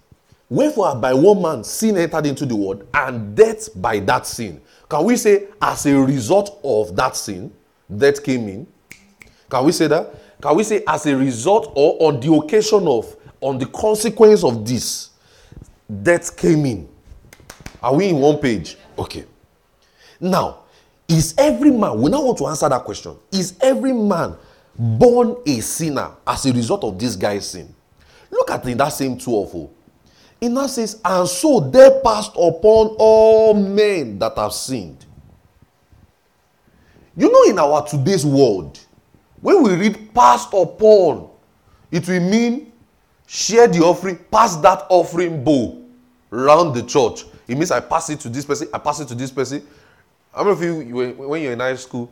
Wherefore 0.50 0.96
by 0.96 1.14
one 1.14 1.42
man 1.42 1.64
sin 1.64 1.98
entered 1.98 2.26
into 2.26 2.46
the 2.46 2.56
world, 2.56 2.88
and 2.94 3.36
death 3.36 3.70
by 3.80 4.00
that 4.00 4.26
sin. 4.26 4.60
Can 4.90 5.04
we 5.04 5.16
say, 5.18 5.48
as 5.62 5.86
a 5.86 5.96
result 5.96 6.60
of 6.64 6.96
that 6.96 7.16
sin, 7.16 7.52
death 7.96 8.24
came 8.24 8.48
in? 8.50 8.68
Can 9.50 9.64
we 9.64 9.72
say 9.72 9.88
that? 9.88 10.14
Can 10.42 10.56
we 10.56 10.64
say, 10.64 10.84
as 10.88 11.06
a 11.06 11.16
result 11.16 11.72
or 11.76 11.96
on 12.08 12.20
the 12.20 12.34
occasion 12.34 12.88
of, 12.88 13.16
on 13.40 13.60
the 13.60 13.68
consequence 13.68 14.44
of 14.44 14.68
this, 14.68 15.12
death 16.02 16.36
came 16.36 16.66
in? 16.66 16.90
Are 17.82 17.94
we 17.96 18.10
in 18.10 18.18
one 18.18 18.38
page? 18.38 18.78
Okay. 18.98 19.26
Now, 20.20 20.64
is 21.08 21.36
every 21.38 21.72
man, 21.72 22.02
we 22.02 22.10
now 22.10 22.24
want 22.24 22.38
to 22.40 22.48
answer 22.48 22.68
that 22.68 22.84
question. 22.84 23.16
Is 23.32 23.58
every 23.62 23.94
man 23.94 24.36
born 24.78 25.38
a 25.46 25.60
sinner 25.62 26.12
as 26.26 26.46
a 26.46 26.54
result 26.54 26.84
of 26.84 26.98
this 26.98 27.16
guy's 27.16 27.50
sin? 27.50 27.74
Look 28.32 28.52
at 28.52 28.66
in 28.66 28.78
that 28.78 28.90
same 28.90 29.18
12. 29.18 29.70
It 30.42 30.50
now 30.50 30.68
says, 30.68 31.02
and 31.04 31.28
so 31.28 31.60
they 31.60 32.00
passed 32.04 32.32
upon 32.32 32.96
all 32.98 33.54
men 33.54 34.20
that 34.20 34.38
have 34.38 34.54
sinned. 34.54 35.06
You 37.18 37.30
know, 37.32 37.52
in 37.52 37.60
our 37.60 37.86
today's 37.86 38.26
world, 38.26 38.80
when 39.42 39.62
we 39.64 39.76
read 39.76 40.14
passed 40.14 40.54
upon, 40.54 41.30
it 41.92 42.08
will 42.08 42.22
mean 42.22 42.72
share 43.28 43.68
the 43.68 43.80
offering, 43.80 44.18
pass 44.32 44.56
that 44.58 44.86
offering 44.90 45.44
bowl 45.44 45.86
round 46.30 46.76
the 46.76 46.84
church. 46.84 47.26
It 47.48 47.56
means 47.56 47.72
I 47.72 47.82
pass 47.82 48.10
it 48.10 48.20
to 48.22 48.30
this 48.30 48.46
person, 48.46 48.70
I 48.74 48.78
pass 48.78 49.02
it 49.02 49.08
to 49.10 49.16
this 49.16 49.32
person. 49.32 49.68
How 50.34 50.44
many 50.44 50.52
of 50.52 50.62
you, 50.88 51.14
when 51.16 51.42
you're 51.42 51.54
in 51.54 51.60
high 51.60 51.76
school, 51.76 52.10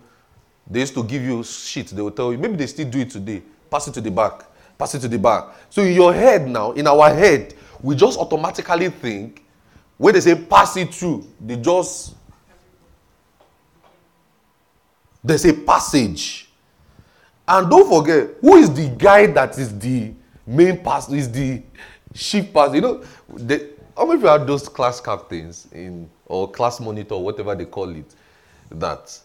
they 0.69 0.81
used 0.81 0.93
to 0.95 1.03
give 1.03 1.21
you 1.21 1.43
shit. 1.43 1.87
They 1.87 2.01
will 2.01 2.11
tell 2.11 2.31
you, 2.31 2.37
maybe 2.37 2.57
they 2.57 2.67
still 2.67 2.89
do 2.89 2.99
it 2.99 3.09
today. 3.09 3.41
Pass 3.69 3.87
it 3.87 3.93
to 3.93 4.01
the 4.01 4.11
back, 4.11 4.43
pass 4.77 4.95
it 4.95 4.99
to 4.99 5.07
the 5.07 5.19
back. 5.19 5.45
So 5.69 5.81
in 5.81 5.93
your 5.93 6.13
head 6.13 6.47
now, 6.47 6.73
in 6.73 6.87
our 6.87 7.13
head, 7.13 7.53
we 7.81 7.95
just 7.95 8.19
automatically 8.19 8.89
think, 8.89 9.43
when 9.97 10.13
they 10.13 10.21
say 10.21 10.35
pass 10.35 10.77
it 10.77 10.93
through, 10.93 11.27
they 11.39 11.55
just, 11.55 12.15
there's 15.23 15.45
a 15.45 15.53
passage. 15.53 16.49
And 17.47 17.69
don't 17.69 17.89
forget, 17.89 18.35
who 18.41 18.57
is 18.57 18.73
the 18.73 18.89
guy 18.89 19.27
that 19.27 19.57
is 19.57 19.77
the 19.77 20.13
main 20.45 20.83
pass, 20.83 21.09
is 21.09 21.31
the 21.31 21.63
chief 22.13 22.53
pass? 22.53 22.73
You 22.73 22.81
know, 22.81 23.03
the, 23.33 23.71
how 23.95 24.05
many 24.05 24.17
of 24.17 24.21
you 24.21 24.27
had 24.27 24.45
those 24.45 24.69
class 24.69 25.01
captains 25.01 25.67
in 25.71 26.09
or 26.25 26.51
class 26.51 26.79
monitor, 26.79 27.17
whatever 27.17 27.55
they 27.55 27.65
call 27.65 27.89
it, 27.95 28.13
that 28.69 29.17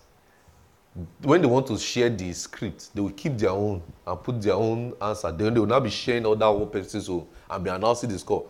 when 1.23 1.41
they 1.41 1.47
want 1.47 1.67
to 1.67 1.79
share 1.79 2.09
the 2.11 2.33
script, 2.33 2.95
they 2.95 3.01
will 3.01 3.11
keep 3.11 3.37
their 3.39 3.51
own 3.51 3.83
and 4.07 4.23
put 4.23 4.41
their 4.41 4.55
own 4.55 4.95
answer. 5.01 5.33
Then 5.33 5.55
they 5.55 5.61
will 5.61 5.67
not 5.67 5.83
be 5.83 5.91
sharing 5.91 6.27
other 6.27 6.51
one 6.53 6.71
person's 6.71 7.09
own 7.09 7.27
and 7.53 7.63
be 7.65 7.71
announcing 7.71 8.11
the 8.11 8.19
score. 8.19 8.47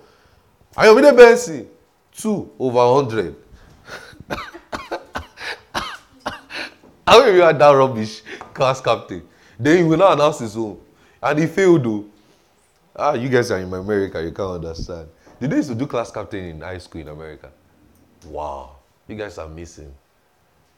Ayomide 0.76 1.16
Benson, 1.16 1.68
two 2.12 2.50
over 2.58 2.94
hundred. 2.94 3.36
How 7.06 7.18
many 7.18 7.30
of 7.30 7.36
you 7.36 7.42
had 7.42 7.58
that 7.58 7.70
rubbish 7.70 8.22
class 8.54 8.80
captain? 8.80 9.22
Then 9.58 9.78
he 9.78 9.84
will 9.84 9.98
not 9.98 10.14
announce 10.14 10.38
his 10.38 10.56
own. 10.56 10.80
And 11.22 11.38
he 11.38 11.46
failed 11.46 11.84
though. 11.84 12.04
Ah, 12.94 13.14
you 13.14 13.28
guys 13.28 13.50
are 13.50 13.58
in 13.58 13.72
America, 13.72 14.22
you 14.22 14.32
can't 14.32 14.64
understand. 14.64 15.08
They 15.40 15.56
used 15.56 15.70
to 15.70 15.74
do 15.74 15.86
class 15.86 16.10
captain 16.10 16.44
in 16.44 16.60
high 16.60 16.78
school 16.78 17.00
in 17.00 17.08
America? 17.08 17.50
Wow, 18.26 18.76
you 19.08 19.16
guys 19.16 19.38
are 19.38 19.48
missing. 19.48 19.92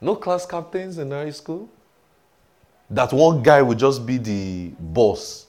No 0.01 0.17
class 0.17 0.47
captains 0.47 0.99
in 0.99 1.11
high 1.11 1.31
school? 1.31 1.69
That 2.91 3.13
one 3.13 3.43
guy 3.43 3.63
would 3.63 3.79
just 3.79 4.05
be 4.05 4.19
the 4.19 4.73
boss 4.79 5.47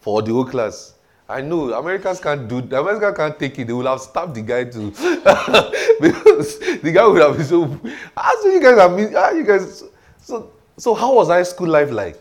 for 0.00 0.22
the 0.22 0.32
whole 0.32 0.44
class. 0.44 0.93
I 1.28 1.40
know 1.40 1.72
Americans 1.72 2.20
can't 2.20 2.46
do 2.46 2.60
the 2.60 2.78
Americans 2.80 3.16
can't 3.16 3.38
take 3.38 3.58
it. 3.58 3.66
They 3.66 3.72
will 3.72 3.86
have 3.86 4.00
stabbed 4.00 4.34
the 4.34 4.42
guy 4.42 4.64
too. 4.64 4.90
because 6.00 6.58
the 6.58 6.92
guy 6.92 7.06
would 7.06 7.22
have 7.22 7.36
been 7.36 7.46
so 7.46 7.80
how 8.16 8.42
so 8.42 8.48
you 8.48 8.60
guys 8.60 8.78
are 8.78 8.88
how 9.12 9.30
you 9.30 9.44
guys 9.44 9.84
so 10.20 10.50
so 10.76 10.94
how 10.94 11.14
was 11.14 11.28
high 11.28 11.42
school 11.42 11.68
life 11.68 11.90
like? 11.90 12.20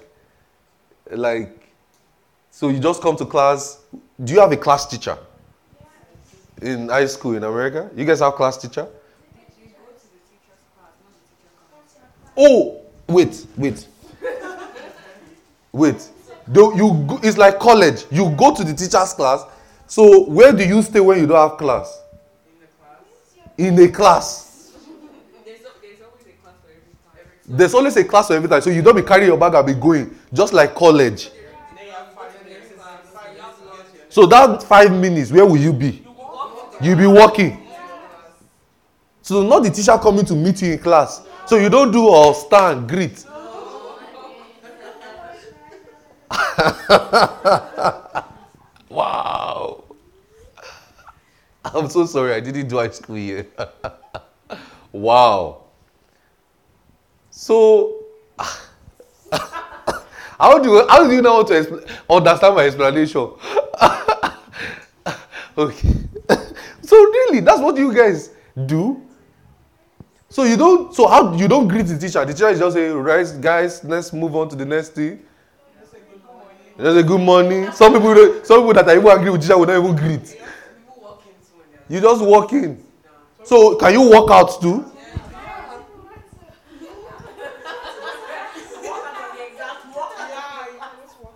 Like 1.11 1.73
so 2.49 2.69
you 2.69 2.79
just 2.79 3.01
come 3.01 3.17
to 3.17 3.25
class. 3.25 3.81
Do 4.23 4.31
you 4.33 4.39
have 4.39 4.51
a 4.51 4.57
class 4.57 4.85
teacher? 4.85 5.17
In 6.61 6.87
high 6.87 7.07
school 7.07 7.35
in 7.35 7.43
America? 7.43 7.89
You 7.95 8.05
guys 8.05 8.21
have 8.21 8.35
class 8.35 8.57
teacher? 8.57 8.87
Oh, 12.37 12.81
wait, 13.07 13.45
wait. 13.57 13.87
Wait. 15.71 16.09
You 16.47 17.05
go, 17.07 17.19
it's 17.23 17.37
like 17.37 17.59
college. 17.59 18.05
You 18.11 18.29
go 18.31 18.53
to 18.53 18.63
the 18.63 18.73
teacher's 18.73 19.13
class. 19.13 19.45
So 19.87 20.25
where 20.25 20.51
do 20.51 20.65
you 20.65 20.81
stay 20.81 20.99
when 20.99 21.19
you 21.19 21.27
don't 21.27 21.49
have 21.49 21.57
class? 21.57 22.01
In 22.47 22.55
the 22.59 22.67
class? 22.69 23.57
In 23.57 23.79
a 23.79 23.91
class. 23.91 24.71
For 25.31 25.49
every 25.49 25.59
time. 25.61 27.57
There's 27.57 27.73
always 27.73 27.95
a 27.97 28.03
class 28.03 28.27
for 28.27 28.33
every 28.33 28.49
time. 28.49 28.61
So 28.61 28.69
you 28.69 28.81
don't 28.81 28.95
be 28.95 29.03
carrying 29.03 29.29
your 29.29 29.37
bag 29.37 29.53
and 29.53 29.65
be 29.65 29.73
going. 29.73 30.17
Just 30.33 30.53
like 30.53 30.75
college. 30.75 31.29
So 34.09 34.27
that 34.27 34.61
five 34.61 34.91
minutes, 34.91 35.31
where 35.31 35.45
will 35.45 35.57
you 35.57 35.73
be? 35.73 36.05
You'll 36.81 36.97
be 36.97 37.07
walking. 37.07 37.65
So 39.23 39.41
not 39.41 39.63
the 39.63 39.71
teacher 39.71 39.97
coming 39.97 40.25
to 40.25 40.35
meet 40.35 40.61
you 40.61 40.73
in 40.73 40.79
class. 40.79 41.23
So 41.47 41.55
you 41.55 41.69
don't 41.69 41.91
do 41.91 42.07
or 42.07 42.33
stand, 42.35 42.87
greet. 42.87 43.25
wow. 48.89 49.83
I'm 51.65 51.89
so 51.89 52.05
sorry 52.05 52.33
I 52.33 52.39
didn't 52.39 52.67
do 52.67 52.77
high 52.77 52.89
school 52.89 53.15
here. 53.15 53.47
wow. 54.91 55.63
So 57.31 58.03
how 60.39 60.59
do 60.59 60.69
you, 60.69 60.87
how 60.87 61.07
do 61.07 61.15
you 61.15 61.21
know 61.21 61.37
how 61.37 61.43
to 61.43 61.53
expl- 61.53 61.89
understand 62.09 62.55
my 62.55 62.65
explanation? 62.65 63.31
okay. 65.57 65.89
so 66.81 66.97
really, 66.97 67.39
that's 67.39 67.59
what 67.59 67.77
you 67.77 67.93
guys 67.93 68.29
do? 68.65 69.01
So 70.29 70.43
you 70.43 70.57
don't. 70.57 70.93
So 70.93 71.07
how 71.07 71.33
you 71.35 71.47
don't 71.47 71.67
greet 71.67 71.87
the 71.87 71.97
teacher? 71.97 72.23
The 72.25 72.33
teacher 72.33 72.49
is 72.49 72.59
just 72.59 72.75
say, 72.75 72.89
"Right, 72.89 73.27
guys, 73.39 73.83
let's 73.83 74.13
move 74.13 74.35
on 74.35 74.49
to 74.49 74.55
the 74.55 74.65
next 74.65 74.89
thing." 74.89 75.23
There's 76.75 76.97
a 76.97 77.03
good 77.03 77.21
morning. 77.21 77.71
Some 77.71 77.93
people, 77.93 78.43
some 78.43 78.61
people 78.61 78.73
that 78.73 78.87
are 78.87 78.95
even 78.95 79.07
angry 79.07 79.29
with 79.29 79.41
teacher 79.41 79.57
will 79.57 79.67
not 79.67 79.77
even 79.77 79.95
greet. 79.95 80.37
You 81.87 82.01
just 82.01 82.23
walk 82.23 82.51
in. 82.53 82.83
So 83.43 83.75
can 83.75 83.93
you 83.93 84.09
walk 84.09 84.31
out 84.31 84.59
too? 84.59 84.89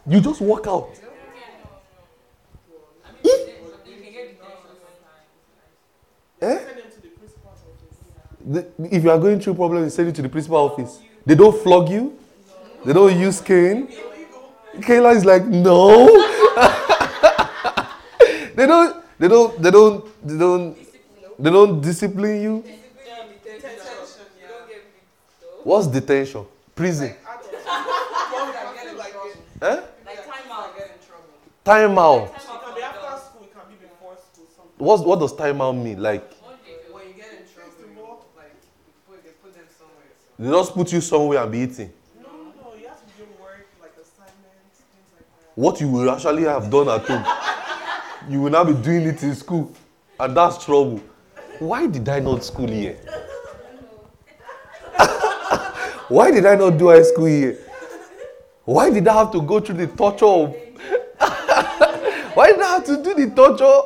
You 0.10 0.22
just 0.22 0.42
walk 0.42 0.66
out. 0.68 0.90
Eh? 6.42 6.60
The, 8.46 8.66
if 8.90 9.04
you 9.04 9.12
are 9.12 9.20
going 9.20 9.40
through 9.40 9.56
problems, 9.56 9.86
you 9.86 9.90
send 9.90 10.10
it 10.10 10.16
to 10.16 10.22
the 10.22 10.30
principal 10.30 10.58
office. 10.58 11.00
They 11.26 11.36
don't 11.36 11.62
flog 11.62 11.90
you. 11.90 12.18
They 12.86 12.94
don't 12.94 13.20
use 13.20 13.42
cane. 13.42 13.90
Kayla 14.76 15.16
is 15.16 15.26
like, 15.26 15.46
no. 15.46 16.08
they 18.56 18.68
don't. 18.68 19.04
They 19.20 19.28
don't. 19.28 19.62
They 19.62 19.72
don't. 19.72 20.28
They 20.28 20.38
don't. 20.38 20.78
They 21.40 21.50
don't 21.52 21.82
discipline 21.82 22.42
you. 22.42 22.64
What's 25.64 25.88
detention? 25.88 26.46
Prison. 26.76 27.14
Eh? 29.62 29.82
Time 31.64 31.98
out. 31.98 32.32
What's, 34.78 35.02
what 35.02 35.20
does 35.20 35.36
time 35.36 35.60
out 35.60 35.72
mean? 35.74 36.02
Like 36.02 36.24
They 40.40 40.50
just 40.50 40.74
put 40.74 40.94
you 40.94 41.02
somewhere 41.02 41.42
and 41.42 41.52
be 41.52 41.60
eating. 41.60 41.92
What 45.58 45.82
you 45.82 45.88
will 45.88 46.12
actually 46.12 46.44
have 46.44 46.70
done 46.70 46.88
at 46.88 47.02
home, 47.08 47.26
you 48.30 48.42
will 48.44 48.52
now 48.52 48.64
be 48.64 48.74
doing 48.76 49.08
it 49.08 49.24
in 49.24 49.34
school. 49.34 49.74
And 50.20 50.38
that's 50.38 50.64
trouble. 50.64 51.02
Why 51.58 51.88
did 51.88 52.08
I 52.08 52.20
not 52.20 52.44
school 52.44 52.68
here? 52.68 52.96
Why 56.10 56.30
did 56.30 56.46
I 56.46 56.54
not 56.54 56.78
do 56.78 56.90
high 56.90 57.02
school 57.02 57.26
here? 57.26 57.58
Why 58.66 58.92
did 58.92 59.08
I 59.08 59.14
have 59.18 59.32
to 59.32 59.42
go 59.42 59.60
through 59.60 59.78
the 59.78 59.88
torture 59.88 60.26
of. 60.26 60.50
Why 62.36 62.52
did 62.52 62.62
I 62.62 62.68
have 62.74 62.86
to 62.86 63.02
do 63.02 63.16
the 63.16 63.32
torture? 63.36 63.82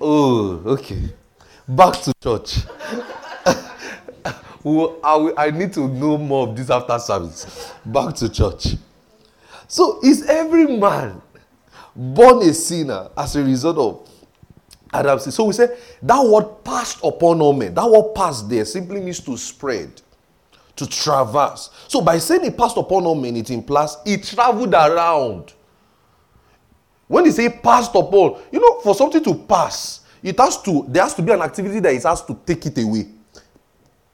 Oh, 0.00 0.60
okay. 0.66 1.02
Back 1.68 2.00
to 2.02 2.12
church. 2.20 2.64
well, 4.64 4.96
I, 5.04 5.34
I 5.46 5.50
need 5.52 5.72
to 5.74 5.86
know 5.86 6.18
more 6.18 6.48
of 6.48 6.56
this 6.56 6.68
after 6.68 6.98
service. 6.98 7.72
Back 7.86 8.16
to 8.16 8.28
church. 8.28 8.74
So, 9.74 9.98
is 10.04 10.22
every 10.28 10.68
man 10.68 11.20
born 11.96 12.48
a 12.48 12.54
sinner 12.54 13.08
as 13.16 13.34
a 13.34 13.42
result 13.42 13.76
of 13.76 14.08
Adam's 14.92 15.24
sin? 15.24 15.32
So, 15.32 15.46
we 15.46 15.52
say 15.52 15.66
that 16.00 16.24
word 16.24 16.62
passed 16.62 17.00
upon 17.02 17.40
all 17.40 17.52
men. 17.52 17.74
That 17.74 17.90
word 17.90 18.14
passed 18.14 18.48
there 18.48 18.64
simply 18.66 19.00
means 19.00 19.18
to 19.22 19.36
spread, 19.36 20.00
to 20.76 20.86
traverse. 20.86 21.70
So, 21.88 22.02
by 22.02 22.18
saying 22.18 22.44
it 22.44 22.56
passed 22.56 22.76
upon 22.76 23.04
all 23.04 23.16
men, 23.16 23.36
it 23.36 23.50
implies 23.50 23.96
it 24.06 24.22
traveled 24.22 24.74
around. 24.74 25.54
When 27.08 27.24
they 27.24 27.32
say 27.32 27.48
passed 27.48 27.96
upon, 27.96 28.42
you 28.52 28.60
know, 28.60 28.78
for 28.78 28.94
something 28.94 29.24
to 29.24 29.34
pass, 29.34 30.02
it 30.22 30.38
has 30.38 30.62
to, 30.62 30.84
there 30.86 31.02
has 31.02 31.14
to 31.14 31.22
be 31.22 31.32
an 31.32 31.42
activity 31.42 31.80
that 31.80 31.92
it 31.92 32.04
has 32.04 32.24
to 32.26 32.38
take 32.46 32.64
it 32.64 32.78
away 32.78 33.08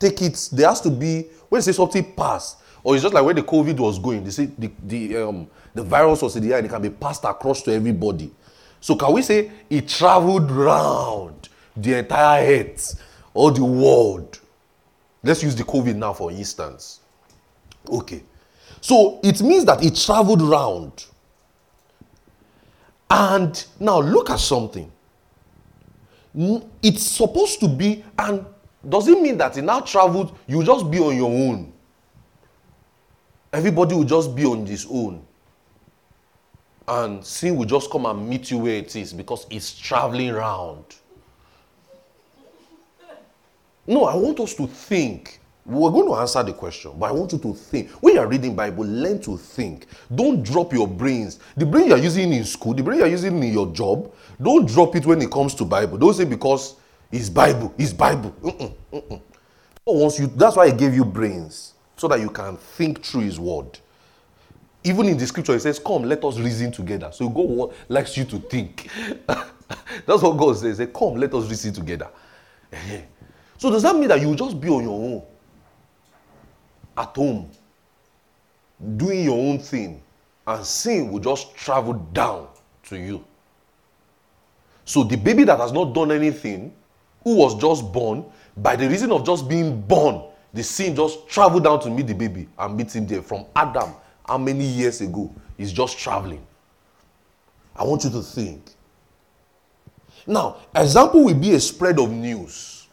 take 0.01 0.23
it 0.23 0.49
there 0.53 0.67
has 0.67 0.81
to 0.81 0.91
be 0.91 1.27
when 1.51 1.59
they 1.59 1.63
say 1.63 1.73
something 1.73 2.13
passed 2.15 2.57
or 2.83 2.95
it's 2.95 3.03
just 3.03 3.15
like 3.15 3.25
when 3.25 3.37
the 3.37 3.43
covid 3.43 3.79
was 3.79 3.99
going. 3.99 4.25
They 4.25 4.31
say 4.31 4.47
the 4.47 4.71
the 4.87 5.17
um 5.17 5.49
the 5.75 5.83
virus 5.83 6.23
was 6.23 6.37
in 6.37 6.43
the 6.43 6.53
air 6.53 6.59
and 6.59 6.67
it 6.67 6.71
can 6.71 6.83
be 6.83 6.91
passed 6.91 7.25
across 7.25 7.63
to 7.63 7.73
everybody. 7.73 8.31
So 8.81 8.97
can 8.97 9.13
we 9.13 9.23
say 9.23 9.51
it 9.69 9.89
traveled 9.89 10.51
round 10.51 11.49
the 11.77 11.99
entire 11.99 12.61
earth 12.61 13.03
or 13.35 13.51
the 13.51 13.65
world? 13.65 14.41
Let's 15.23 15.43
use 15.43 15.55
the 15.55 15.65
covid 15.65 15.97
now 15.97 16.13
for 16.13 16.31
instance. 16.31 17.01
Okay. 17.89 18.23
So 18.81 19.21
it 19.23 19.43
means 19.43 19.65
that 19.67 19.85
it 19.85 19.97
traveled 19.97 20.41
round. 20.41 21.07
And 23.11 23.67
now 23.79 24.01
look 24.01 24.31
at 24.31 24.39
something. 24.39 24.91
It's 26.83 27.03
supposed 27.03 27.61
to 27.61 27.69
be 27.69 28.05
and 28.19 28.47
does 28.89 29.09
it 29.09 29.21
mean 29.21 29.37
that 29.39 29.59
it 29.59 29.63
now 29.63 29.81
traveled 29.81 30.39
you 30.47 30.63
just 30.65 30.91
be 30.91 30.99
on 31.01 31.15
your 31.17 31.31
own 31.31 31.70
everybody 33.53 33.95
will 33.95 34.05
just 34.05 34.35
be 34.35 34.45
on 34.45 34.67
his 34.67 34.87
own. 34.91 35.25
And 36.89 37.25
sin 37.25 37.57
will 37.57 37.67
just 37.67 37.91
come 37.91 38.07
and 38.07 38.29
meet 38.29 38.51
you 38.51 38.59
where 38.59 38.77
it 38.77 38.97
is 38.97 39.13
because 39.13 39.47
it's 39.51 39.79
traveling 39.79 40.31
around 40.31 40.85
no 43.91 44.05
i 44.05 44.15
want 44.15 44.39
us 44.41 44.55
to 44.55 44.67
think. 44.67 45.39
We're 45.67 45.91
going 45.91 46.07
to 46.07 46.15
answer 46.15 46.43
the 46.43 46.53
question 46.53 46.93
but 46.99 47.11
i 47.11 47.13
want 47.13 47.33
you 47.33 47.39
to 47.39 47.55
think. 47.55 47.91
When 48.03 48.15
you're 48.15 48.27
reading 48.27 48.57
bible 48.57 48.85
learn 48.85 49.21
to 49.23 49.37
think. 49.37 49.87
Don't 50.15 50.43
drop 50.43 50.73
your 50.73 50.89
brains. 50.89 51.39
The 51.57 51.67
brain 51.67 51.89
you're 51.89 51.99
using 51.99 52.33
in 52.33 52.45
school 52.45 52.73
the 52.75 52.83
brain 52.83 52.99
you're 53.01 53.09
using 53.09 53.43
in 53.43 53.53
your 53.53 53.73
job 53.73 54.13
don't 54.41 54.67
drop 54.67 54.97
it 54.97 55.05
when 55.07 55.21
it 55.21 55.31
comes 55.31 55.55
to 55.57 55.65
bible. 55.65 55.99
Don't 55.99 56.15
say 56.15 56.25
because 56.25 56.77
it's 57.13 57.29
bible 57.29 57.75
it's 57.77 57.93
bible. 57.93 58.35
Mm-mm, 58.43 58.75
mm-mm. 58.93 59.21
God 59.87 59.97
wants 59.97 60.19
you 60.19 60.29
that's 60.29 60.57
why 60.57 60.71
he 60.71 60.77
gave 60.77 60.95
you 60.95 61.05
brains 61.05 61.75
so 62.01 62.09
that 62.09 62.19
you 62.19 62.31
can 62.31 62.57
think 62.57 63.05
through 63.05 63.21
his 63.21 63.39
word. 63.39 63.79
Even 64.83 65.07
in 65.07 65.19
the 65.19 65.27
scripture, 65.27 65.55
it 65.55 65.61
says, 65.61 65.79
Come, 65.79 66.05
let 66.05 66.25
us 66.25 66.39
reason 66.39 66.73
together. 66.73 67.11
So 67.13 67.29
God 67.29 67.75
likes 67.91 68.17
you 68.17 68.25
to 68.25 68.39
think. 68.39 68.89
That's 69.27 70.23
what 70.23 70.39
God 70.39 70.57
says. 70.57 70.79
Say, 70.79 70.87
Come, 70.87 71.17
let 71.17 71.35
us 71.35 71.47
reason 71.51 71.75
together. 71.75 72.09
so 73.59 73.71
does 73.71 73.83
that 73.83 73.95
mean 73.97 74.09
that 74.09 74.19
you 74.19 74.35
just 74.35 74.59
be 74.59 74.71
on 74.71 74.83
your 74.83 74.93
own? 74.95 75.23
At 76.97 77.15
home, 77.15 77.51
doing 78.97 79.25
your 79.25 79.37
own 79.39 79.59
thing, 79.59 80.01
and 80.47 80.65
sin 80.65 81.13
will 81.13 81.21
just 81.21 81.55
travel 81.55 81.93
down 82.15 82.49
to 82.85 82.97
you. 82.97 83.23
So 84.87 85.05
the 85.05 85.17
baby 85.17 85.45
that 85.45 85.61
has 85.61 85.71
not 85.71 85.93
done 85.95 86.13
anything, 86.13 86.73
who 87.25 87.37
was 87.37 87.61
just 87.61 87.93
born, 87.93 88.25
by 88.57 88.75
the 88.75 88.89
reason 88.89 89.13
of 89.13 89.27
just 89.27 89.51
being 89.51 89.83
born, 89.83 90.30
the 90.53 90.63
sin 90.63 90.97
just 90.97 91.29
traveled 91.29 91.65
down 91.65 91.81
to 91.81 91.91
meet 91.91 92.07
the 92.07 92.15
baby 92.15 92.49
and 92.59 92.77
meet 92.77 92.95
him 92.95 93.07
there. 93.07 93.23
From 93.23 93.47
Adam, 93.55 93.91
how 94.27 94.39
many 94.39 94.65
years 94.65 95.01
ago? 95.01 95.33
He's 95.57 95.73
just 95.73 95.99
traveling. 95.99 96.45
I 97.77 97.85
want 97.85 98.05
you 98.05 98.11
to 98.11 98.23
think. 98.23 98.63
Now, 100.27 100.57
example 100.75 101.25
will 101.25 101.35
be 101.35 101.53
a 101.55 101.61
spread 101.61 101.99
of 101.99 102.11
news. 102.11 102.89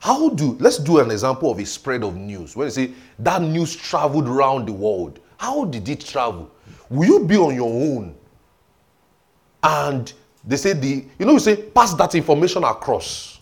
How 0.00 0.30
do 0.30 0.56
let's 0.60 0.78
do 0.78 0.98
an 0.98 1.10
example 1.10 1.50
of 1.50 1.58
a 1.58 1.66
spread 1.66 2.02
of 2.02 2.16
news. 2.16 2.56
When 2.56 2.66
you 2.66 2.70
say 2.70 2.92
that 3.18 3.42
news 3.42 3.76
traveled 3.76 4.26
around 4.26 4.66
the 4.66 4.72
world, 4.72 5.20
how 5.36 5.66
did 5.66 5.88
it 5.88 6.00
travel? 6.00 6.50
Will 6.88 7.06
you 7.06 7.26
be 7.26 7.36
on 7.36 7.54
your 7.54 7.68
own? 7.68 8.14
And 9.62 10.10
they 10.44 10.56
say 10.56 10.72
the 10.72 11.04
you 11.18 11.26
know 11.26 11.32
you 11.32 11.38
say 11.38 11.56
pass 11.56 11.92
that 11.94 12.14
information 12.14 12.64
across 12.64 13.39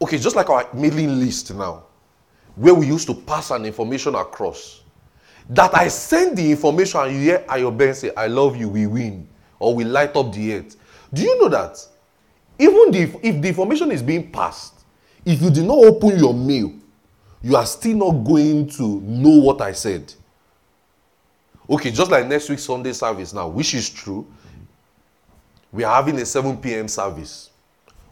okay, 0.00 0.18
just 0.18 0.36
like 0.36 0.48
our 0.50 0.68
mailing 0.72 1.18
list 1.20 1.54
now, 1.54 1.84
where 2.56 2.74
we 2.74 2.86
used 2.86 3.06
to 3.08 3.14
pass 3.14 3.50
an 3.50 3.64
information 3.64 4.14
across, 4.14 4.82
that 5.50 5.74
I 5.76 5.88
send 5.88 6.36
the 6.36 6.50
information 6.50 7.00
and 7.00 7.12
you 7.14 7.20
hear 7.22 7.38
Ayoben 7.48 7.94
say, 7.94 8.12
I 8.16 8.26
love 8.26 8.56
you, 8.56 8.68
we 8.68 8.86
win, 8.86 9.28
or 9.58 9.74
we 9.74 9.84
light 9.84 10.14
up 10.16 10.32
the 10.32 10.54
earth. 10.54 10.76
Do 11.12 11.22
you 11.22 11.40
know 11.40 11.48
that? 11.48 11.78
Even 12.58 12.90
the, 12.90 13.02
if 13.22 13.40
the 13.40 13.48
information 13.48 13.90
is 13.92 14.02
being 14.02 14.30
passed, 14.30 14.74
if 15.24 15.40
you 15.40 15.50
did 15.50 15.64
not 15.64 15.78
open 15.78 16.18
your 16.18 16.34
mail, 16.34 16.72
you 17.40 17.56
are 17.56 17.66
still 17.66 17.96
not 17.96 18.24
going 18.24 18.68
to 18.70 19.00
know 19.00 19.38
what 19.42 19.60
I 19.60 19.72
said. 19.72 20.12
Okay, 21.70 21.90
just 21.90 22.10
like 22.10 22.26
next 22.26 22.48
week's 22.48 22.64
Sunday 22.64 22.92
service 22.92 23.32
now, 23.32 23.48
which 23.48 23.74
is 23.74 23.88
true. 23.90 24.26
We 25.70 25.84
are 25.84 25.94
having 25.94 26.18
a 26.18 26.24
7 26.26 26.56
p.m. 26.56 26.88
service, 26.88 27.50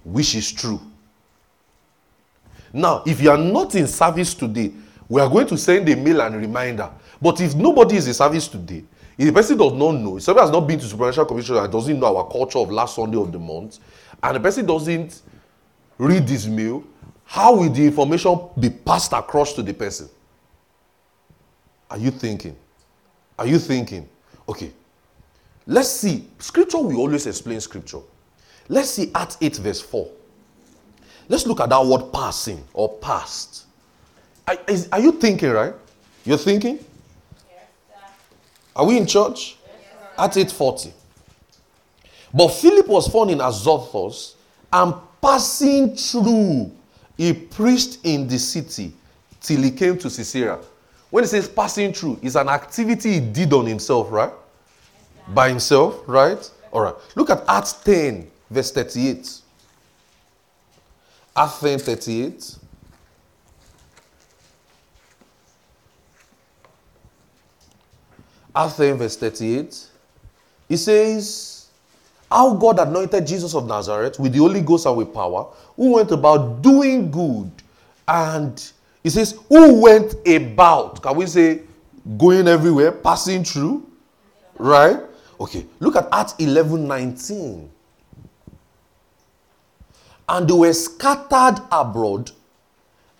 which 0.04 0.34
is 0.34 0.52
true. 0.52 0.80
Now, 2.76 3.02
if 3.06 3.22
you 3.22 3.30
are 3.30 3.38
not 3.38 3.74
in 3.74 3.86
service 3.86 4.34
today, 4.34 4.70
we 5.08 5.22
are 5.22 5.30
going 5.30 5.46
to 5.46 5.56
send 5.56 5.88
a 5.88 5.96
mail 5.96 6.20
and 6.20 6.36
reminder. 6.36 6.90
But 7.22 7.40
if 7.40 7.54
nobody 7.54 7.96
is 7.96 8.06
in 8.06 8.12
service 8.12 8.48
today, 8.48 8.84
if 9.16 9.28
the 9.28 9.32
person 9.32 9.56
does 9.56 9.72
not 9.72 9.92
know, 9.92 10.18
if 10.18 10.24
somebody 10.24 10.44
has 10.44 10.50
not 10.52 10.60
been 10.60 10.78
to 10.80 10.84
supernatural 10.84 11.24
community 11.24 11.56
and 11.56 11.72
doesn't 11.72 11.98
know 11.98 12.14
our 12.14 12.28
culture 12.28 12.58
of 12.58 12.70
last 12.70 12.96
Sunday 12.96 13.16
of 13.16 13.32
the 13.32 13.38
month, 13.38 13.78
and 14.22 14.36
the 14.36 14.40
person 14.40 14.66
doesn't 14.66 15.22
read 15.96 16.26
this 16.28 16.46
mail, 16.46 16.84
how 17.24 17.56
will 17.56 17.70
the 17.70 17.86
information 17.86 18.38
be 18.60 18.68
passed 18.68 19.14
across 19.14 19.54
to 19.54 19.62
the 19.62 19.72
person? 19.72 20.10
Are 21.90 21.96
you 21.96 22.10
thinking? 22.10 22.56
Are 23.38 23.46
you 23.46 23.58
thinking? 23.58 24.06
Okay. 24.46 24.70
Let's 25.66 25.88
see. 25.88 26.28
Scripture, 26.38 26.78
we 26.78 26.94
always 26.94 27.26
explain 27.26 27.58
scripture. 27.62 28.00
Let's 28.68 28.90
see 28.90 29.10
Acts 29.14 29.38
8, 29.40 29.56
verse 29.56 29.80
4. 29.80 30.10
Let's 31.28 31.46
look 31.46 31.60
at 31.60 31.68
that 31.68 31.84
word 31.84 32.12
passing 32.12 32.62
or 32.72 32.96
past. 32.98 33.64
Are, 34.46 34.56
is, 34.68 34.88
are 34.92 35.00
you 35.00 35.12
thinking, 35.12 35.50
right? 35.50 35.74
You're 36.24 36.38
thinking? 36.38 36.78
Are 38.74 38.84
we 38.84 38.98
in 38.98 39.06
church? 39.06 39.56
Acts 40.18 40.36
8:40. 40.36 40.92
But 42.32 42.48
Philip 42.48 42.86
was 42.86 43.08
found 43.08 43.30
in 43.30 43.40
Azotus 43.40 44.36
and 44.72 44.94
passing 45.20 45.96
through, 45.96 46.70
he 47.16 47.32
preached 47.32 47.98
in 48.04 48.28
the 48.28 48.38
city 48.38 48.92
till 49.40 49.62
he 49.62 49.70
came 49.70 49.96
to 49.98 50.10
Caesarea. 50.10 50.58
When 51.10 51.24
he 51.24 51.28
says 51.28 51.48
passing 51.48 51.92
through, 51.92 52.18
it's 52.22 52.34
an 52.34 52.48
activity 52.48 53.14
he 53.14 53.20
did 53.20 53.52
on 53.52 53.66
himself, 53.66 54.10
right? 54.10 54.32
By 55.28 55.48
himself, 55.48 56.02
right? 56.06 56.50
All 56.72 56.82
right. 56.82 56.94
Look 57.14 57.30
at 57.30 57.42
Acts 57.48 57.72
10, 57.72 58.30
verse 58.50 58.70
38. 58.72 59.40
Acts 61.36 61.60
10 61.60 61.78
38. 61.80 62.56
Athens 68.54 68.98
verse 68.98 69.16
38. 69.16 69.86
He 70.68 70.76
says, 70.78 71.68
How 72.30 72.54
God 72.54 72.78
anointed 72.78 73.26
Jesus 73.26 73.54
of 73.54 73.66
Nazareth 73.66 74.18
with 74.18 74.32
the 74.32 74.38
Holy 74.38 74.62
Ghost 74.62 74.86
and 74.86 74.96
with 74.96 75.12
power, 75.12 75.46
who 75.76 75.94
went 75.94 76.10
about 76.10 76.62
doing 76.62 77.10
good. 77.10 77.50
And 78.08 78.72
he 79.02 79.10
says, 79.10 79.38
Who 79.48 79.82
went 79.82 80.14
about, 80.26 81.02
can 81.02 81.16
we 81.16 81.26
say, 81.26 81.62
going 82.16 82.48
everywhere, 82.48 82.92
passing 82.92 83.44
through? 83.44 83.86
Right? 84.58 85.00
Okay. 85.38 85.66
Look 85.80 85.96
at 85.96 86.08
Acts 86.10 86.34
11 86.38 86.88
19 86.88 87.70
and 90.28 90.48
they 90.48 90.54
were 90.54 90.72
scattered 90.72 91.62
abroad 91.70 92.30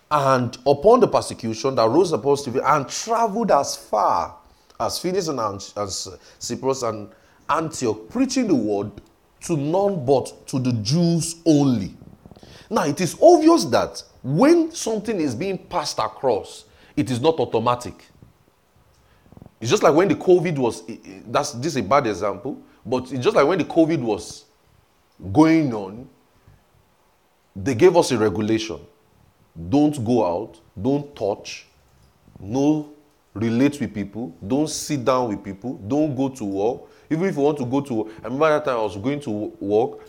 and 0.09 0.57
upon 0.65 0.99
the 0.99 1.07
persecution 1.07 1.75
that 1.75 1.87
rose 1.89 2.11
upon 2.13 2.37
Stephen 2.37 2.61
and 2.65 2.87
traveled 2.87 3.51
as 3.51 3.75
far 3.75 4.35
as 4.79 4.99
Phoenix 4.99 5.27
and 5.27 5.39
as 5.39 6.07
Cyprus 6.39 6.83
and 6.83 7.09
Antioch, 7.49 8.09
preaching 8.09 8.47
the 8.47 8.55
word 8.55 8.91
to 9.41 9.57
none 9.57 10.05
but 10.05 10.47
to 10.47 10.59
the 10.59 10.73
Jews 10.73 11.37
only. 11.45 11.95
Now, 12.69 12.85
it 12.85 12.99
is 13.01 13.17
obvious 13.21 13.65
that 13.65 14.03
when 14.23 14.71
something 14.71 15.19
is 15.19 15.35
being 15.35 15.57
passed 15.57 15.99
across, 15.99 16.65
it 16.95 17.09
is 17.09 17.21
not 17.21 17.39
automatic. 17.39 18.05
It's 19.59 19.71
just 19.71 19.83
like 19.83 19.93
when 19.93 20.07
the 20.07 20.15
COVID 20.15 20.57
was, 20.57 20.83
that's 21.27 21.51
this 21.53 21.73
is 21.73 21.77
a 21.77 21.83
bad 21.83 22.07
example, 22.07 22.61
but 22.85 23.11
it's 23.11 23.23
just 23.23 23.35
like 23.35 23.47
when 23.47 23.57
the 23.57 23.65
COVID 23.65 24.01
was 24.01 24.45
going 25.31 25.73
on, 25.73 26.07
they 27.63 27.75
gave 27.75 27.97
us 27.97 28.11
a 28.11 28.17
regulation 28.17 28.79
don't 29.69 30.03
go 30.05 30.25
out, 30.25 30.59
don't 30.79 31.15
touch, 31.15 31.65
no 32.39 32.93
relate 33.33 33.79
with 33.79 33.93
people, 33.93 34.35
don't 34.45 34.69
sit 34.69 35.03
down 35.03 35.29
with 35.29 35.43
people, 35.43 35.75
don't 35.87 36.15
go 36.15 36.29
to 36.29 36.43
work. 36.43 36.81
Even 37.09 37.25
if 37.25 37.35
you 37.35 37.41
want 37.41 37.57
to 37.57 37.65
go 37.65 37.81
to 37.81 37.93
work, 37.93 38.07
I 38.21 38.25
remember 38.25 38.49
that 38.49 38.65
time 38.65 38.77
I 38.77 38.81
was 38.83 38.95
going 38.97 39.19
to 39.21 39.31
work, 39.59 39.99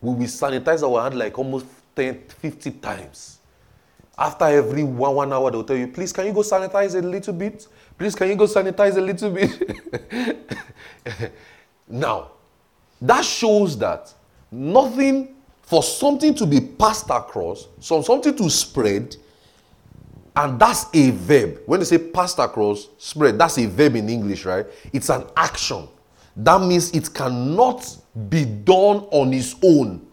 we 0.00 0.14
will 0.14 0.26
sanitize 0.26 0.82
our 0.82 1.02
hand 1.02 1.18
like 1.18 1.36
almost 1.38 1.66
10, 1.96 2.24
50 2.28 2.70
times. 2.72 3.38
After 4.16 4.44
every 4.44 4.84
one, 4.84 5.14
one 5.14 5.32
hour, 5.32 5.50
they'll 5.50 5.64
tell 5.64 5.76
you, 5.76 5.88
please, 5.88 6.12
can 6.12 6.26
you 6.26 6.32
go 6.32 6.40
sanitize 6.40 6.94
a 6.94 7.00
little 7.02 7.32
bit? 7.32 7.66
Please, 7.98 8.14
can 8.14 8.28
you 8.28 8.36
go 8.36 8.44
sanitize 8.44 8.96
a 8.96 9.00
little 9.00 9.30
bit? 9.30 10.52
now, 11.88 12.32
that 13.00 13.24
shows 13.24 13.78
that 13.78 14.12
nothing 14.50 15.36
for 15.70 15.84
something 15.84 16.34
to 16.34 16.46
be 16.46 16.60
passed 16.60 17.10
across, 17.10 17.68
so 17.78 18.02
something 18.02 18.34
to 18.34 18.50
spread, 18.50 19.14
and 20.34 20.58
that's 20.58 20.86
a 20.92 21.12
verb. 21.12 21.60
When 21.64 21.78
they 21.78 21.86
say 21.86 21.98
passed 21.98 22.40
across, 22.40 22.88
spread, 22.98 23.38
that's 23.38 23.56
a 23.56 23.66
verb 23.66 23.94
in 23.94 24.08
English, 24.08 24.44
right? 24.44 24.66
It's 24.92 25.10
an 25.10 25.26
action. 25.36 25.86
That 26.34 26.60
means 26.60 26.90
it 26.90 27.14
cannot 27.14 27.86
be 28.28 28.44
done 28.46 29.06
on 29.12 29.32
its 29.32 29.54
own. 29.62 30.04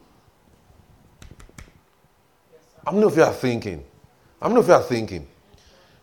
How 2.86 2.92
many 2.92 3.06
of 3.06 3.18
you 3.18 3.24
are 3.24 3.34
thinking? 3.34 3.84
How 4.40 4.50
many 4.50 4.60
of 4.60 4.68
you 4.68 4.74
are 4.76 4.84
thinking? 4.84 5.26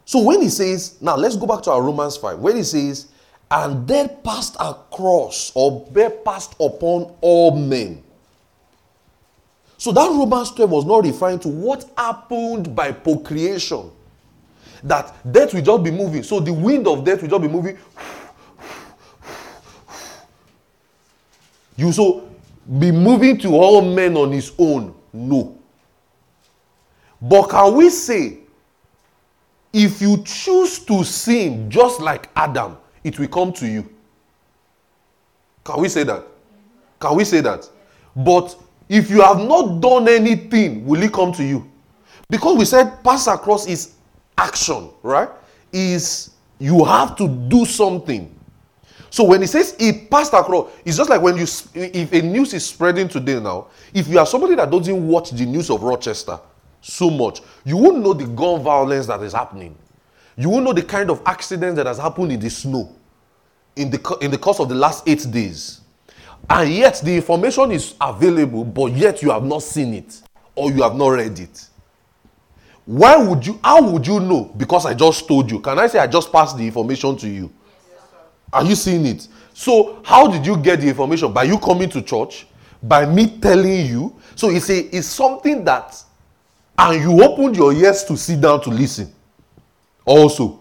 So 0.04 0.20
when 0.20 0.42
he 0.42 0.48
says, 0.48 1.00
now 1.00 1.14
let's 1.14 1.36
go 1.36 1.46
back 1.46 1.62
to 1.62 1.70
our 1.70 1.80
Romans 1.80 2.16
5, 2.16 2.40
when 2.40 2.56
he 2.56 2.64
says, 2.64 3.06
and 3.52 3.86
then 3.86 4.10
passed 4.24 4.56
across 4.58 5.52
or 5.54 5.86
bear 5.92 6.10
passed 6.10 6.54
upon 6.58 7.14
all 7.20 7.56
men. 7.56 8.03
So 9.84 9.92
that 9.92 10.08
Romans 10.08 10.50
12 10.52 10.70
was 10.70 10.86
not 10.86 11.04
referring 11.04 11.38
to 11.40 11.48
what 11.48 11.84
happened 11.94 12.74
by 12.74 12.90
procreation. 12.90 13.90
That 14.82 15.14
death 15.30 15.52
will 15.52 15.60
just 15.60 15.82
be 15.84 15.90
moving. 15.90 16.22
So 16.22 16.40
the 16.40 16.54
wind 16.54 16.88
of 16.88 17.04
death 17.04 17.20
will 17.20 17.28
just 17.28 17.42
be 17.42 17.48
moving. 17.48 17.76
You 21.76 21.92
so 21.92 22.30
be 22.78 22.92
moving 22.92 23.36
to 23.40 23.48
all 23.48 23.82
men 23.82 24.16
on 24.16 24.32
his 24.32 24.52
own. 24.56 24.94
No. 25.12 25.58
But 27.20 27.50
can 27.50 27.74
we 27.74 27.90
say, 27.90 28.38
if 29.70 30.00
you 30.00 30.22
choose 30.24 30.78
to 30.78 31.04
sin 31.04 31.70
just 31.70 32.00
like 32.00 32.30
Adam, 32.34 32.78
it 33.02 33.18
will 33.18 33.28
come 33.28 33.52
to 33.52 33.66
you? 33.66 33.86
Can 35.62 35.78
we 35.82 35.90
say 35.90 36.04
that? 36.04 36.24
Can 36.98 37.16
we 37.16 37.24
say 37.26 37.42
that? 37.42 37.68
But 38.16 38.56
if 38.88 39.10
you 39.10 39.22
have 39.22 39.38
not 39.38 39.80
done 39.80 40.08
anything, 40.08 40.84
will 40.86 41.02
it 41.02 41.12
come 41.12 41.32
to 41.32 41.44
you? 41.44 41.70
Because 42.28 42.56
we 42.56 42.64
said 42.64 43.02
pass 43.02 43.26
across 43.26 43.66
is 43.66 43.94
action, 44.36 44.90
right, 45.02 45.28
is 45.72 46.30
you 46.58 46.84
have 46.84 47.16
to 47.16 47.28
do 47.28 47.64
something. 47.64 48.30
So 49.10 49.24
when 49.24 49.42
he 49.42 49.46
says 49.46 49.76
he 49.78 49.92
passed 49.92 50.32
across, 50.32 50.72
it's 50.84 50.96
just 50.96 51.08
like 51.08 51.22
when 51.22 51.36
you, 51.36 51.46
if 51.74 52.12
a 52.12 52.22
news 52.22 52.52
is 52.52 52.66
spreading 52.66 53.08
today 53.08 53.38
now, 53.38 53.68
if 53.92 54.08
you 54.08 54.18
are 54.18 54.26
somebody 54.26 54.56
that 54.56 54.70
doesn't 54.70 55.06
watch 55.06 55.30
the 55.30 55.46
news 55.46 55.70
of 55.70 55.82
Rochester 55.82 56.38
so 56.80 57.10
much, 57.10 57.40
you 57.64 57.76
won't 57.76 58.02
know 58.02 58.12
the 58.12 58.26
gun 58.26 58.62
violence 58.62 59.06
that 59.06 59.22
is 59.22 59.32
happening. 59.32 59.76
You 60.36 60.48
won't 60.50 60.64
know 60.64 60.72
the 60.72 60.82
kind 60.82 61.10
of 61.10 61.22
accident 61.26 61.76
that 61.76 61.86
has 61.86 61.98
happened 61.98 62.32
in 62.32 62.40
the 62.40 62.50
snow 62.50 62.92
in 63.76 63.90
the, 63.90 64.18
in 64.20 64.30
the 64.30 64.38
course 64.38 64.60
of 64.60 64.68
the 64.68 64.74
last 64.74 65.08
eight 65.08 65.26
days. 65.30 65.80
And 66.48 66.70
yet 66.72 67.00
the 67.02 67.16
information 67.16 67.72
is 67.72 67.94
available, 68.00 68.64
but 68.64 68.92
yet 68.92 69.22
you 69.22 69.30
have 69.30 69.44
not 69.44 69.62
seen 69.62 69.94
it 69.94 70.22
or 70.54 70.70
you 70.70 70.82
have 70.82 70.94
not 70.94 71.08
read 71.08 71.38
it. 71.38 71.68
Why 72.86 73.16
would 73.16 73.46
you, 73.46 73.58
how 73.64 73.82
would 73.82 74.06
you 74.06 74.20
know? 74.20 74.52
Because 74.56 74.84
I 74.84 74.94
just 74.94 75.26
told 75.26 75.50
you. 75.50 75.60
Can 75.60 75.78
I 75.78 75.86
say 75.86 75.98
I 75.98 76.06
just 76.06 76.30
passed 76.30 76.56
the 76.56 76.66
information 76.66 77.16
to 77.16 77.28
you? 77.28 77.50
Are 78.52 78.62
you 78.62 78.74
seeing 78.74 79.06
it? 79.06 79.26
So, 79.54 80.02
how 80.04 80.28
did 80.28 80.44
you 80.44 80.56
get 80.56 80.80
the 80.80 80.88
information? 80.88 81.32
By 81.32 81.44
you 81.44 81.58
coming 81.58 81.88
to 81.90 82.02
church? 82.02 82.46
By 82.82 83.06
me 83.06 83.38
telling 83.38 83.86
you? 83.86 84.14
So, 84.36 84.50
it's, 84.50 84.68
a, 84.68 84.78
it's 84.94 85.06
something 85.06 85.64
that, 85.64 85.96
and 86.76 87.00
you 87.00 87.22
opened 87.22 87.56
your 87.56 87.72
ears 87.72 88.04
to 88.04 88.16
sit 88.16 88.40
down 88.40 88.60
to 88.62 88.70
listen. 88.70 89.12
Also, 90.04 90.60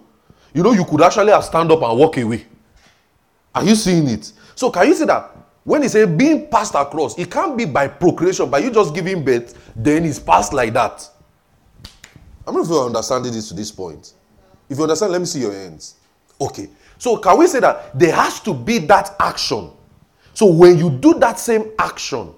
you 0.54 0.64
know, 0.64 0.72
you 0.72 0.86
could 0.86 1.02
actually 1.02 1.32
have 1.32 1.44
stand 1.44 1.72
up 1.72 1.82
and 1.82 2.00
walk 2.00 2.18
away. 2.18 2.46
Are 3.54 3.64
you 3.66 3.76
seeing 3.76 4.08
it? 4.08 4.32
So, 4.56 4.72
can 4.72 4.88
you 4.88 4.96
see 4.96 5.06
that 5.06 5.33
when 5.64 5.82
he 5.82 5.88
say 5.88 6.06
being 6.06 6.48
passed 6.48 6.76
across, 6.76 7.18
it 7.18 7.32
can't 7.32 7.58
be 7.58 7.66
by 7.66 7.88
procreation, 7.88 8.50
by 8.50 8.60
you 8.60 8.72
just 8.72 8.94
giving 8.94 9.24
birth, 9.24 9.72
then 9.76 10.06
it's 10.06 10.20
passed 10.20 10.54
like 10.54 10.74
that. 10.74 11.10
I 12.46 12.52
don't 12.52 12.64
if 12.64 12.70
you're 12.70 12.86
understanding 12.86 13.32
this 13.32 13.48
to 13.50 13.54
this 13.54 13.72
point. 13.72 14.14
If 14.70 14.78
you 14.78 14.84
understand, 14.84 15.14
let 15.14 15.22
me 15.22 15.26
see 15.26 15.40
your 15.40 15.54
hands. 15.54 15.96
Okay. 16.40 16.70
So 16.98 17.18
can 17.18 17.38
we 17.38 17.48
say 17.48 17.60
that 17.62 17.98
there 17.98 18.14
has 18.14 18.40
to 18.42 18.54
be 18.54 18.80
that 18.80 19.16
action? 19.20 19.72
So 20.34 20.48
when 20.48 20.78
you 20.78 20.90
do 20.90 21.14
that 21.20 21.40
same 21.40 21.72
action 21.80 22.34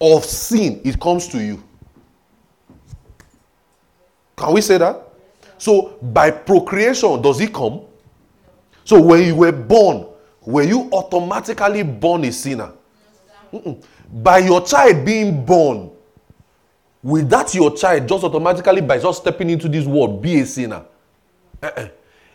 of 0.00 0.24
sin, 0.24 0.80
it 0.84 1.00
comes 1.00 1.28
to 1.28 1.42
you. 1.42 1.62
Can 4.36 4.52
we 4.52 4.60
say 4.60 4.76
that? 4.78 5.02
So 5.56 5.98
by 6.02 6.30
procreation, 6.30 7.22
does 7.22 7.40
it 7.40 7.54
come? 7.54 7.80
So 8.84 9.00
when 9.00 9.24
you 9.24 9.34
were 9.34 9.52
born, 9.52 10.06
were 10.46 10.62
you 10.62 10.88
automatically 10.92 11.82
born 11.82 12.24
a 12.24 12.32
sinner? 12.32 12.72
Mm-mm. 13.52 13.82
By 14.10 14.38
your 14.38 14.64
child 14.64 15.04
being 15.04 15.44
born, 15.44 15.90
will 17.02 17.26
that 17.26 17.52
your 17.54 17.76
child 17.76 18.08
just 18.08 18.24
automatically, 18.24 18.80
by 18.80 18.98
just 18.98 19.22
stepping 19.22 19.50
into 19.50 19.68
this 19.68 19.84
world, 19.84 20.22
be 20.22 20.40
a 20.40 20.46
sinner? 20.46 20.84
Uh-uh. 21.62 21.88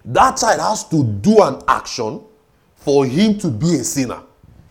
That 0.03 0.37
child 0.37 0.59
has 0.59 0.87
to 0.89 1.03
do 1.03 1.41
an 1.41 1.61
action 1.67 2.21
for 2.75 3.05
him 3.05 3.37
to 3.39 3.49
be 3.49 3.75
a 3.75 3.83
sinner. 3.83 4.21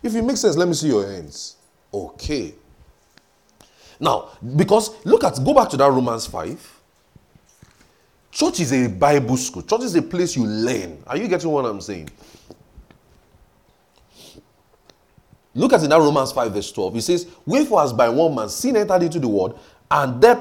If 0.02 0.14
it 0.14 0.22
makes 0.22 0.40
sense, 0.40 0.56
let 0.56 0.68
me 0.68 0.74
see 0.74 0.88
your 0.88 1.06
hands. 1.06 1.56
Okay. 1.92 2.54
Now, 3.98 4.30
because 4.56 5.04
look 5.04 5.24
at, 5.24 5.42
go 5.42 5.54
back 5.54 5.70
to 5.70 5.76
that 5.78 5.90
Romans 5.90 6.26
5. 6.26 6.80
Church 8.32 8.60
is 8.60 8.72
a 8.72 8.88
Bible 8.88 9.36
school. 9.36 9.62
Church 9.62 9.82
is 9.82 9.94
a 9.94 10.02
place 10.02 10.36
you 10.36 10.44
learn. 10.46 11.02
Are 11.06 11.16
you 11.16 11.26
getting 11.26 11.50
what 11.50 11.64
I'm 11.64 11.80
saying? 11.80 12.10
Look 15.54 15.72
at 15.72 15.82
in 15.82 15.90
that 15.90 15.98
Romans 15.98 16.32
5, 16.32 16.52
verse 16.52 16.70
12. 16.72 16.96
It 16.96 17.02
says, 17.02 17.26
Wherefore, 17.44 17.82
as 17.82 17.92
by 17.92 18.08
one 18.08 18.34
man 18.34 18.48
sin 18.48 18.76
entered 18.76 19.02
into 19.02 19.18
the 19.18 19.28
world, 19.28 19.58
and 19.90 20.20
death 20.20 20.40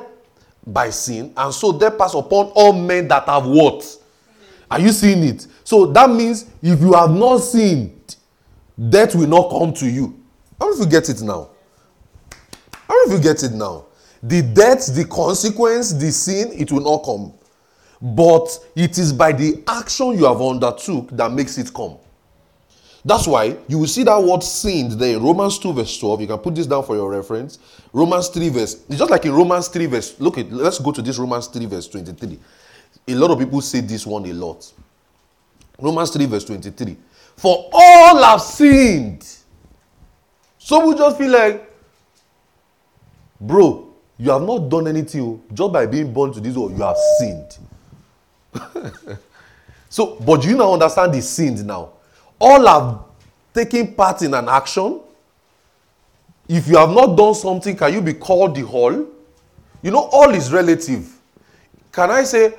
by 0.66 0.90
sin, 0.92 1.34
and 1.36 1.54
so 1.54 1.78
death 1.78 1.98
passed 1.98 2.16
upon 2.16 2.48
all 2.56 2.74
men 2.74 3.08
that 3.08 3.26
have 3.26 3.46
what? 3.48 3.98
Are 4.70 4.80
you 4.80 4.92
seeing 4.92 5.24
it? 5.24 5.48
So 5.64 5.88
that 5.88 6.10
means 6.10 6.46
if 6.62 6.80
you 6.80 6.94
have 6.94 7.10
not 7.10 7.38
sinned, 7.38 8.16
death 8.90 9.16
will 9.16 9.28
not 9.28 9.50
come 9.50 9.74
to 9.74 9.90
you. 9.90 10.20
How 10.60 10.72
if 10.74 10.80
you 10.80 10.86
get 10.86 11.10
it 11.10 11.22
now? 11.22 11.50
How 12.88 13.06
if 13.06 13.12
you 13.14 13.20
get 13.20 13.44
it 13.44 13.54
now? 13.54 13.86
The 14.22 14.42
death, 14.42 14.94
the 14.94 15.06
consequence, 15.06 15.94
the 15.94 16.12
sin, 16.12 16.52
it 16.54 16.72
will 16.72 16.82
not 16.82 17.04
come. 17.04 17.34
But 18.02 18.48
it 18.76 18.98
is 18.98 19.12
by 19.12 19.32
the 19.32 19.64
action 19.68 20.18
you 20.18 20.26
have 20.26 20.42
undertook 20.42 21.10
that 21.12 21.32
makes 21.32 21.58
it 21.58 21.74
come. 21.74 21.98
That's 23.04 23.28
why 23.28 23.58
you 23.68 23.80
will 23.80 23.88
see 23.88 24.04
that 24.04 24.22
word 24.22 24.44
sinned 24.44 24.94
there 24.94 25.16
in 25.16 25.24
Romans 25.24 25.58
2, 25.60 25.74
verse 25.74 25.98
12. 25.98 26.22
You 26.22 26.28
can 26.28 26.38
put 26.40 26.56
this 26.56 26.68
down 26.68 26.84
for 26.84 26.96
your 26.96 27.10
reference. 27.10 27.58
Romans 27.94 28.28
3, 28.28 28.50
verse. 28.50 28.84
It's 28.90 28.98
just 28.98 29.10
like 29.10 29.26
in 29.26 29.34
Romans 29.34 29.70
3, 29.70 29.86
verse. 29.86 30.20
Look 30.20 30.38
at 30.38 30.52
let's 30.52 30.80
go 30.80 30.92
to 30.92 31.02
this 31.02 31.18
Romans 31.18 31.48
3, 31.48 31.66
verse 31.66 31.88
23. 31.88 32.40
A 33.08 33.16
lot 33.16 33.32
of 33.32 33.40
people 33.40 33.62
say 33.62 33.80
this 33.82 34.06
one 34.06 34.26
a 34.26 34.34
lot. 34.34 34.72
Romans 35.80 36.10
3, 36.12 36.26
verse 36.26 36.44
23. 36.44 36.98
For 37.38 37.70
all 37.72 38.22
have 38.22 38.42
sinned. 38.42 39.26
Some 40.58 40.86
will 40.86 40.98
just 40.98 41.18
feel 41.18 41.32
like, 41.32 41.72
bro, 43.40 43.94
you 44.18 44.30
have 44.30 44.42
not 44.42 44.70
done 44.70 44.88
anything. 44.90 45.22
Oh. 45.22 45.42
Just 45.54 45.72
by 45.72 45.86
being 45.86 46.12
born 46.12 46.34
to 46.34 46.42
this 46.42 46.56
world, 46.56 46.78
you 46.78 46.84
have 46.84 46.98
sinned. 47.18 47.58
so, 49.90 50.18
but 50.20 50.44
you 50.44 50.58
now 50.58 50.74
understand 50.74 51.14
the 51.14 51.22
sinned 51.22 51.66
now? 51.66 51.94
All 52.40 52.66
have 52.66 53.00
taken 53.54 53.94
part 53.94 54.22
in 54.22 54.34
an 54.34 54.48
action. 54.48 55.02
If 56.48 56.68
you 56.68 56.78
have 56.78 56.90
not 56.90 57.16
done 57.16 57.36
something, 57.36 57.76
can 57.76 57.94
you 57.94 58.02
be 58.02 58.14
called 58.14 58.56
the 58.56 58.62
whole? 58.62 59.08
You 59.82 59.92
know, 59.92 60.10
all 60.12 60.34
is 60.34 60.52
relative. 60.52 61.16
Can 61.92 62.12
I 62.12 62.24
say, 62.24 62.54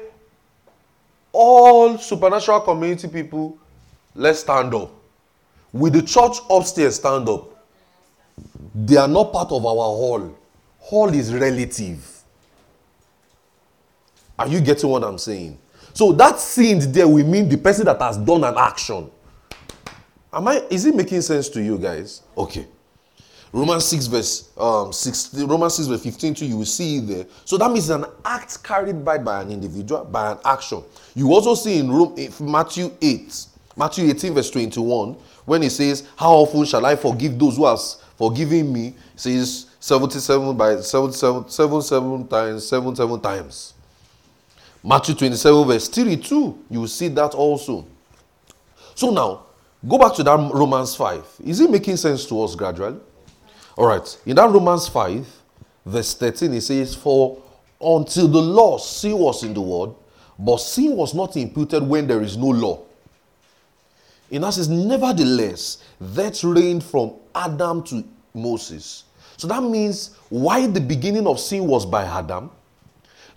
all 1.32 1.98
supernatural 1.98 2.60
community 2.60 3.08
people, 3.08 3.58
let's 4.14 4.40
stand 4.40 4.74
up. 4.74 4.90
With 5.72 5.92
the 5.92 6.02
church 6.02 6.38
upstairs, 6.50 6.96
stand 6.96 7.28
up. 7.28 7.46
They 8.74 8.96
are 8.96 9.08
not 9.08 9.32
part 9.32 9.52
of 9.52 9.64
our 9.64 9.74
hall. 9.74 10.36
Hall 10.78 11.08
is 11.08 11.32
relative. 11.32 12.22
Are 14.38 14.48
you 14.48 14.60
getting 14.60 14.88
what 14.88 15.04
I'm 15.04 15.18
saying? 15.18 15.58
So 15.92 16.12
that 16.12 16.38
sin 16.40 16.92
there 16.92 17.06
will 17.06 17.26
mean 17.26 17.48
the 17.48 17.58
person 17.58 17.84
that 17.84 18.00
has 18.00 18.16
done 18.16 18.42
an 18.44 18.54
action. 18.56 19.10
Am 20.32 20.46
I 20.46 20.62
is 20.70 20.84
it 20.86 20.94
making 20.94 21.22
sense 21.22 21.48
to 21.50 21.62
you 21.62 21.78
guys? 21.78 22.22
Okay. 22.36 22.66
Romans 23.52 23.84
6 23.86 24.06
verse 24.06 24.50
um 24.56 24.92
16, 24.92 25.46
Romans 25.48 25.74
6 25.74 25.88
verse 25.88 26.02
15 26.04 26.34
to 26.34 26.46
you 26.46 26.58
will 26.58 26.64
see 26.64 27.00
there. 27.00 27.26
So 27.44 27.58
that 27.58 27.70
means 27.70 27.90
an 27.90 28.04
act 28.24 28.62
carried 28.62 29.04
by, 29.04 29.18
by 29.18 29.42
an 29.42 29.50
individual, 29.50 30.04
by 30.04 30.32
an 30.32 30.38
action. 30.44 30.84
You 31.14 31.32
also 31.32 31.54
see 31.54 31.78
in 31.78 31.90
Rome 31.90 32.16
Matthew 32.40 32.92
8, 33.02 33.46
Matthew 33.76 34.08
18, 34.10 34.34
verse 34.34 34.50
21, 34.50 35.16
when 35.46 35.62
he 35.62 35.68
says, 35.68 36.06
How 36.16 36.32
often 36.32 36.64
shall 36.64 36.86
I 36.86 36.94
forgive 36.94 37.38
those 37.38 37.56
who 37.56 37.66
have 37.66 37.80
forgiven 38.16 38.72
me? 38.72 38.94
says 39.16 39.66
77 39.80 40.56
by 40.56 40.80
77, 40.80 41.48
77 41.48 42.28
times, 42.28 42.68
77 42.68 43.20
times. 43.20 43.74
Matthew 44.82 45.14
27, 45.14 45.66
verse 45.66 45.88
32, 45.88 46.64
you 46.70 46.80
will 46.80 46.86
see 46.86 47.08
that 47.08 47.34
also. 47.34 47.86
So 48.94 49.10
now, 49.10 49.46
Go 49.86 49.98
back 49.98 50.14
to 50.16 50.22
that 50.22 50.36
Romans 50.52 50.94
5. 50.94 51.24
Is 51.44 51.60
it 51.60 51.70
making 51.70 51.96
sense 51.96 52.26
to 52.26 52.42
us 52.42 52.54
gradually? 52.54 52.98
All 53.76 53.86
right. 53.86 54.18
In 54.26 54.36
that 54.36 54.50
Romans 54.50 54.88
5, 54.88 55.26
verse 55.86 56.14
13, 56.14 56.52
it 56.52 56.60
says, 56.60 56.94
For 56.94 57.40
until 57.80 58.28
the 58.28 58.42
law, 58.42 58.76
sin 58.76 59.16
was 59.16 59.42
in 59.42 59.54
the 59.54 59.60
world, 59.60 59.96
but 60.38 60.58
sin 60.58 60.96
was 60.96 61.14
not 61.14 61.36
imputed 61.36 61.82
when 61.82 62.06
there 62.06 62.20
is 62.20 62.36
no 62.36 62.48
law. 62.48 62.82
In 64.30 64.42
that 64.42 64.54
says, 64.54 64.68
nevertheless, 64.68 65.82
that 66.00 66.42
reigned 66.44 66.84
from 66.84 67.14
Adam 67.34 67.82
to 67.84 68.04
Moses. 68.34 69.04
So 69.36 69.48
that 69.48 69.62
means 69.62 70.16
why 70.28 70.66
the 70.66 70.80
beginning 70.80 71.26
of 71.26 71.40
sin 71.40 71.66
was 71.66 71.86
by 71.86 72.04
Adam, 72.04 72.50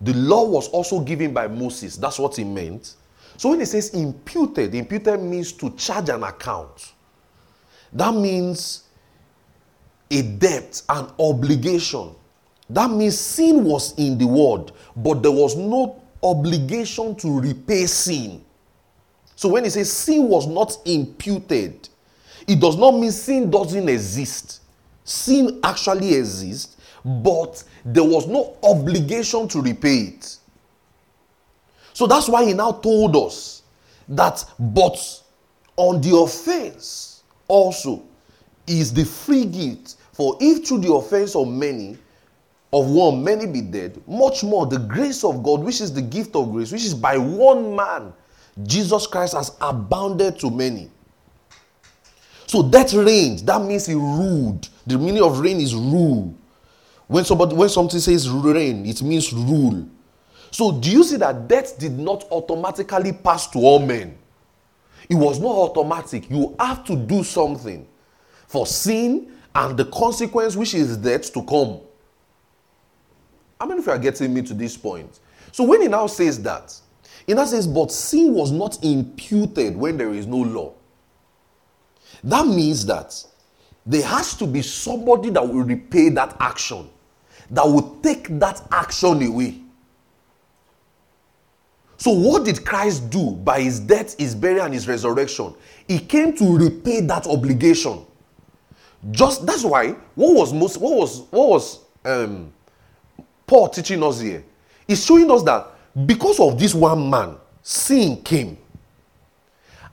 the 0.01 0.13
law 0.13 0.43
was 0.45 0.67
also 0.69 0.99
given 0.99 1.33
by 1.33 1.47
Moses. 1.47 1.95
That's 1.95 2.19
what 2.19 2.35
he 2.35 2.43
meant. 2.43 2.95
So 3.37 3.49
when 3.49 3.61
it 3.61 3.67
says 3.67 3.89
imputed, 3.89 4.75
imputed 4.75 5.19
means 5.21 5.51
to 5.53 5.71
charge 5.71 6.09
an 6.09 6.23
account. 6.23 6.93
That 7.91 8.13
means 8.13 8.83
a 10.09 10.21
debt, 10.21 10.81
an 10.89 11.09
obligation. 11.19 12.15
That 12.69 12.89
means 12.89 13.17
sin 13.17 13.63
was 13.63 13.93
in 13.97 14.17
the 14.17 14.27
world, 14.27 14.73
but 14.95 15.21
there 15.21 15.31
was 15.31 15.55
no 15.55 16.01
obligation 16.21 17.15
to 17.15 17.39
repay 17.39 17.85
sin. 17.85 18.43
So 19.35 19.49
when 19.49 19.65
it 19.65 19.71
says 19.71 19.91
sin 19.91 20.27
was 20.27 20.47
not 20.47 20.77
imputed, 20.85 21.89
it 22.47 22.59
does 22.59 22.77
not 22.77 22.91
mean 22.91 23.11
sin 23.11 23.49
doesn't 23.49 23.89
exist. 23.89 24.61
Sin 25.03 25.59
actually 25.63 26.15
exists, 26.15 26.77
but 27.03 27.63
there 27.83 28.03
was 28.03 28.27
no 28.27 28.55
obligation 28.63 29.47
to 29.49 29.61
repay 29.61 29.97
it. 29.97 30.37
So 31.93 32.07
that's 32.07 32.27
why 32.27 32.45
he 32.45 32.53
now 32.53 32.71
told 32.71 33.15
us 33.15 33.63
that, 34.09 34.43
but 34.59 34.97
on 35.75 36.01
the 36.01 36.15
offense 36.17 37.23
also 37.47 38.03
is 38.67 38.93
the 38.93 39.05
free 39.05 39.45
gift. 39.45 39.95
For 40.13 40.37
if 40.39 40.67
through 40.67 40.79
the 40.79 40.93
offense 40.93 41.35
of 41.35 41.47
many, 41.47 41.97
of 42.71 42.89
one 42.89 43.23
many 43.23 43.45
be 43.45 43.61
dead, 43.61 44.01
much 44.07 44.43
more 44.43 44.65
the 44.65 44.79
grace 44.79 45.23
of 45.23 45.43
God, 45.43 45.61
which 45.61 45.81
is 45.81 45.93
the 45.93 46.01
gift 46.01 46.35
of 46.35 46.51
grace, 46.51 46.71
which 46.71 46.83
is 46.83 46.93
by 46.93 47.17
one 47.17 47.75
man, 47.75 48.13
Jesus 48.63 49.07
Christ 49.07 49.33
has 49.35 49.55
abounded 49.61 50.39
to 50.39 50.49
many. 50.49 50.89
So 52.47 52.61
that 52.63 52.93
reigned, 52.93 53.39
that 53.39 53.61
means 53.61 53.85
he 53.85 53.93
ruled. 53.95 54.69
The 54.85 54.97
meaning 54.97 55.23
of 55.23 55.39
reign 55.39 55.59
is 55.59 55.73
rule. 55.73 56.35
When 57.07 57.25
somebody 57.25 57.55
when 57.55 57.69
something 57.69 57.99
says 57.99 58.29
reign, 58.29 58.85
it 58.85 59.01
means 59.01 59.33
rule. 59.33 59.87
So 60.53 60.71
do 60.71 60.91
you 60.91 61.03
see 61.03 61.17
that 61.17 61.47
death 61.47 61.79
did 61.79 61.97
not 61.97 62.25
automatically 62.29 63.11
pass 63.11 63.47
to 63.47 63.57
all 63.57 63.79
men? 63.79 64.15
It 65.09 65.15
was 65.15 65.39
not 65.39 65.49
automatic. 65.49 66.29
You 66.29 66.55
have 66.59 66.85
to 66.85 66.95
do 66.95 67.23
something 67.23 67.87
for 68.47 68.67
sin 68.67 69.31
and 69.55 69.75
the 69.75 69.85
consequence, 69.85 70.55
which 70.55 70.75
is 70.75 70.95
death, 70.97 71.33
to 71.33 71.41
come. 71.41 71.79
How 73.59 73.65
many 73.65 73.79
of 73.79 73.87
you 73.87 73.91
are 73.93 73.97
getting 73.97 74.31
me 74.31 74.43
to 74.43 74.53
this 74.53 74.77
point? 74.77 75.19
So 75.51 75.63
when 75.63 75.81
he 75.81 75.87
now 75.87 76.05
says 76.05 76.39
that, 76.43 76.79
he 77.25 77.33
now 77.33 77.45
says, 77.45 77.65
but 77.65 77.91
sin 77.91 78.35
was 78.35 78.51
not 78.51 78.83
imputed 78.83 79.75
when 79.75 79.97
there 79.97 80.13
is 80.13 80.27
no 80.27 80.37
law. 80.37 80.73
That 82.23 82.45
means 82.45 82.85
that 82.85 83.15
there 83.87 84.05
has 84.05 84.35
to 84.35 84.45
be 84.45 84.61
somebody 84.61 85.31
that 85.31 85.41
will 85.41 85.63
repay 85.63 86.09
that 86.09 86.37
action, 86.39 86.89
that 87.49 87.65
will 87.65 87.97
take 88.03 88.27
that 88.37 88.61
action 88.71 89.23
away. 89.23 89.62
So, 92.03 92.11
what 92.11 92.43
did 92.43 92.65
Christ 92.65 93.09
do 93.09 93.31
by 93.31 93.61
his 93.61 93.79
death, 93.79 94.19
his 94.19 94.35
burial, 94.35 94.65
and 94.65 94.73
his 94.73 94.89
resurrection? 94.89 95.53
He 95.87 95.99
came 95.99 96.35
to 96.35 96.57
repay 96.57 96.99
that 96.99 97.25
obligation. 97.27 98.05
Just 99.11 99.45
that's 99.45 99.63
why 99.63 99.91
what 100.13 100.35
was 100.35 100.51
most 100.51 100.75
what 100.81 100.97
was 100.97 101.21
what 101.31 101.47
was 101.47 101.79
um, 102.03 102.51
Paul 103.47 103.69
teaching 103.69 104.03
us 104.03 104.19
here? 104.19 104.43
He's 104.85 105.05
showing 105.05 105.31
us 105.31 105.43
that 105.43 105.65
because 106.05 106.41
of 106.41 106.59
this 106.59 106.75
one 106.75 107.09
man, 107.09 107.37
sin 107.61 108.21
came. 108.21 108.57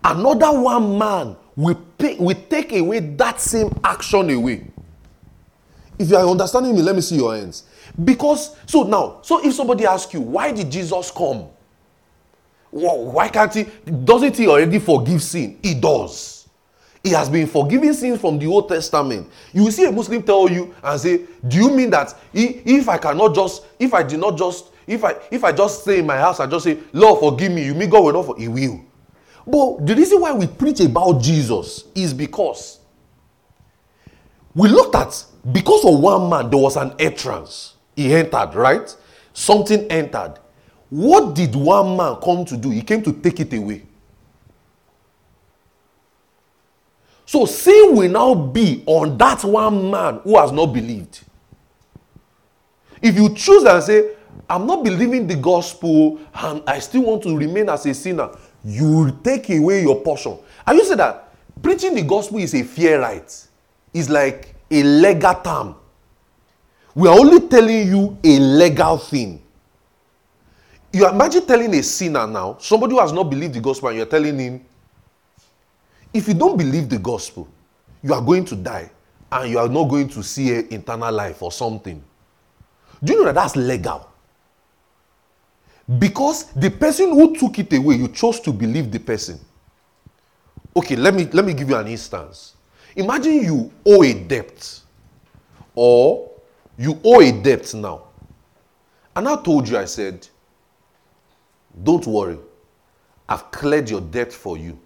Another 0.03 0.51
one 0.61 0.99
man 0.99 1.37
we, 1.55 1.75
pay, 1.97 2.17
we 2.17 2.35
take 2.35 2.73
away 2.73 2.99
that 2.99 3.41
same 3.41 3.71
action 3.85 4.31
away. 4.31 4.67
If 5.97 6.11
you 6.11 6.17
are 6.17 6.27
understanding 6.27 6.75
me, 6.75 6.83
let 6.83 6.97
me 6.97 7.03
see 7.03 7.15
your 7.15 7.37
hands. 7.37 7.63
Because, 8.03 8.57
so 8.67 8.83
now, 8.83 9.21
so 9.23 9.47
if 9.47 9.55
somebody 9.55 9.87
asks 9.87 10.13
you, 10.13 10.23
why 10.23 10.51
did 10.51 10.73
Jesus 10.73 11.13
come? 11.13 11.51
Well, 12.73 13.05
why 13.13 13.29
can't 13.29 13.53
he? 13.53 13.67
Doesn't 14.05 14.37
he 14.37 14.47
already 14.47 14.79
forgive 14.79 15.23
sin? 15.23 15.59
He 15.63 15.75
does. 15.75 16.49
He 17.03 17.11
has 17.11 17.29
been 17.31 17.47
forgiving 17.47 17.95
sins 17.95 18.21
from 18.21 18.39
the 18.39 18.47
Old 18.47 18.69
Testament. 18.69 19.29
You 19.53 19.65
will 19.65 19.73
see 19.73 19.87
a 19.87 19.93
Muslim 19.93 20.23
tell 20.23 20.51
you 20.51 20.75
and 20.83 21.01
say, 21.01 21.23
Do 21.47 21.57
you 21.57 21.71
mean 21.71 21.91
that 21.91 22.15
if 22.33 22.89
I 22.89 22.99
cannot 22.99 23.35
just, 23.35 23.65
if 23.79 23.95
I 23.95 24.03
did 24.03 24.21
not 24.21 24.37
just, 24.37 24.67
if 24.87 25.03
I 25.03 25.17
if 25.31 25.43
I 25.43 25.53
just 25.53 25.83
stay 25.83 26.01
in 26.01 26.07
my 26.07 26.19
house 26.19 26.41
and 26.41 26.51
just 26.51 26.65
say, 26.65 26.79
Lord, 26.93 27.21
forgive 27.21 27.53
me, 27.53 27.65
you 27.65 27.75
mean 27.75 27.89
God 27.89 28.05
will 28.05 28.13
not 28.13 28.27
forgive? 28.27 28.43
He 28.43 28.49
will. 28.49 28.85
But 29.47 29.87
the 29.87 29.97
reason 29.97 30.21
why 30.21 30.33
we 30.33 30.47
preach 30.47 30.81
about 30.81 31.23
Jesus 31.23 31.85
is 31.95 32.13
because 32.13 32.81
we 34.55 34.69
looked 34.69 34.95
at 34.95 35.25
because 35.53 35.85
of 35.87 35.99
one 36.01 36.29
man, 36.29 36.51
there 36.51 36.59
was 36.59 36.77
an 36.77 36.95
entrance. 36.99 37.75
He 37.97 38.13
entered, 38.15 38.55
right? 38.55 38.95
Something 39.33 39.91
entered. 39.91 40.35
What 40.91 41.35
did 41.35 41.55
one 41.55 41.97
man 41.97 42.17
come 42.23 42.45
to 42.47 42.57
do? 42.57 42.71
He 42.71 42.83
came 42.83 43.03
to 43.03 43.13
take 43.13 43.39
it 43.41 43.53
away. 43.55 43.83
So 47.25 47.47
sin 47.47 47.95
will 47.95 48.11
now 48.11 48.35
be 48.35 48.83
on 48.87 49.17
that 49.19 49.45
one 49.45 49.89
man 49.89 50.19
who 50.25 50.37
has 50.37 50.51
not 50.51 50.67
believed. 50.67 51.21
If 53.01 53.15
you 53.15 53.33
choose 53.35 53.63
and 53.65 53.83
say, 53.83 54.17
I'm 54.49 54.67
not 54.67 54.83
believing 54.83 55.29
the 55.29 55.37
gospel 55.37 56.19
and 56.35 56.61
I 56.67 56.81
still 56.81 57.03
want 57.03 57.23
to 57.23 57.37
remain 57.37 57.69
as 57.69 57.87
a 57.87 57.95
sinner, 57.95 58.31
you 58.65 59.17
take 59.23 59.49
away 59.51 59.83
your 59.83 60.01
portion. 60.01 60.39
And 60.67 60.77
you 60.77 60.85
say 60.85 60.97
that 60.97 61.33
preaching 61.63 61.95
the 61.95 62.03
gospel 62.03 62.39
is 62.39 62.53
a 62.55 62.65
fair 62.65 62.99
right. 63.01 63.47
It's 63.95 64.09
like 64.09 64.57
a 64.69 64.83
legal 64.83 65.35
term. 65.35 65.77
We 66.97 67.09
are 67.09 67.17
only 67.17 67.47
telling 67.47 67.87
you 67.87 68.19
a 68.25 68.39
legal 68.41 68.99
thing. 68.99 69.41
You 70.93 71.09
imagine 71.09 71.47
telling 71.47 71.75
a 71.75 71.83
sinner 71.83 72.27
now, 72.27 72.57
somebody 72.59 72.95
who 72.95 73.01
has 73.01 73.13
not 73.13 73.25
believed 73.25 73.55
the 73.55 73.61
gospel, 73.61 73.89
and 73.89 73.99
you're 73.99 74.07
telling 74.07 74.39
him, 74.39 74.65
if 76.13 76.27
you 76.27 76.35
don't 76.35 76.57
believe 76.57 76.89
the 76.89 76.99
gospel, 76.99 77.47
you 78.03 78.13
are 78.13 78.21
going 78.23 78.45
to 78.47 78.57
die 78.57 78.91
and 79.31 79.51
you 79.51 79.59
are 79.59 79.69
not 79.69 79.85
going 79.85 80.09
to 80.09 80.23
see 80.23 80.53
an 80.55 80.73
eternal 80.73 81.13
life 81.13 81.41
or 81.43 81.53
something. 81.53 82.03
Do 83.05 83.13
you 83.13 83.19
know 83.21 83.27
that 83.27 83.35
that's 83.37 83.55
legal? 83.57 84.11
because 85.99 86.45
the 86.53 86.71
person 86.71 87.11
who 87.11 87.35
took 87.37 87.59
it 87.59 87.73
away 87.73 87.97
you 87.97 88.07
chose 88.09 88.39
to 88.41 88.53
believe 88.53 88.93
the 88.93 88.99
person 89.01 89.39
okay 90.77 90.95
let 90.95 91.15
me 91.15 91.25
let 91.33 91.45
me 91.45 91.53
give 91.53 91.69
you 91.69 91.75
an 91.77 91.89
instance 91.89 92.55
imagine 92.95 93.43
you 93.43 93.73
owe 93.85 94.05
a 94.05 94.13
debt 94.15 94.81
or 95.75 96.31
you 96.79 97.01
owe 97.03 97.21
a 97.21 97.33
debt 97.33 97.75
now 97.75 98.03
and 99.17 99.29
i 99.29 99.35
told 99.43 99.69
you 99.69 99.77
i 99.77 99.85
said 99.85 100.27
don't 101.83 102.07
worry 102.07 102.39
i've 103.29 103.51
cleared 103.51 103.89
your 103.89 104.01
debt 104.01 104.33
for 104.33 104.57
you 104.57 104.79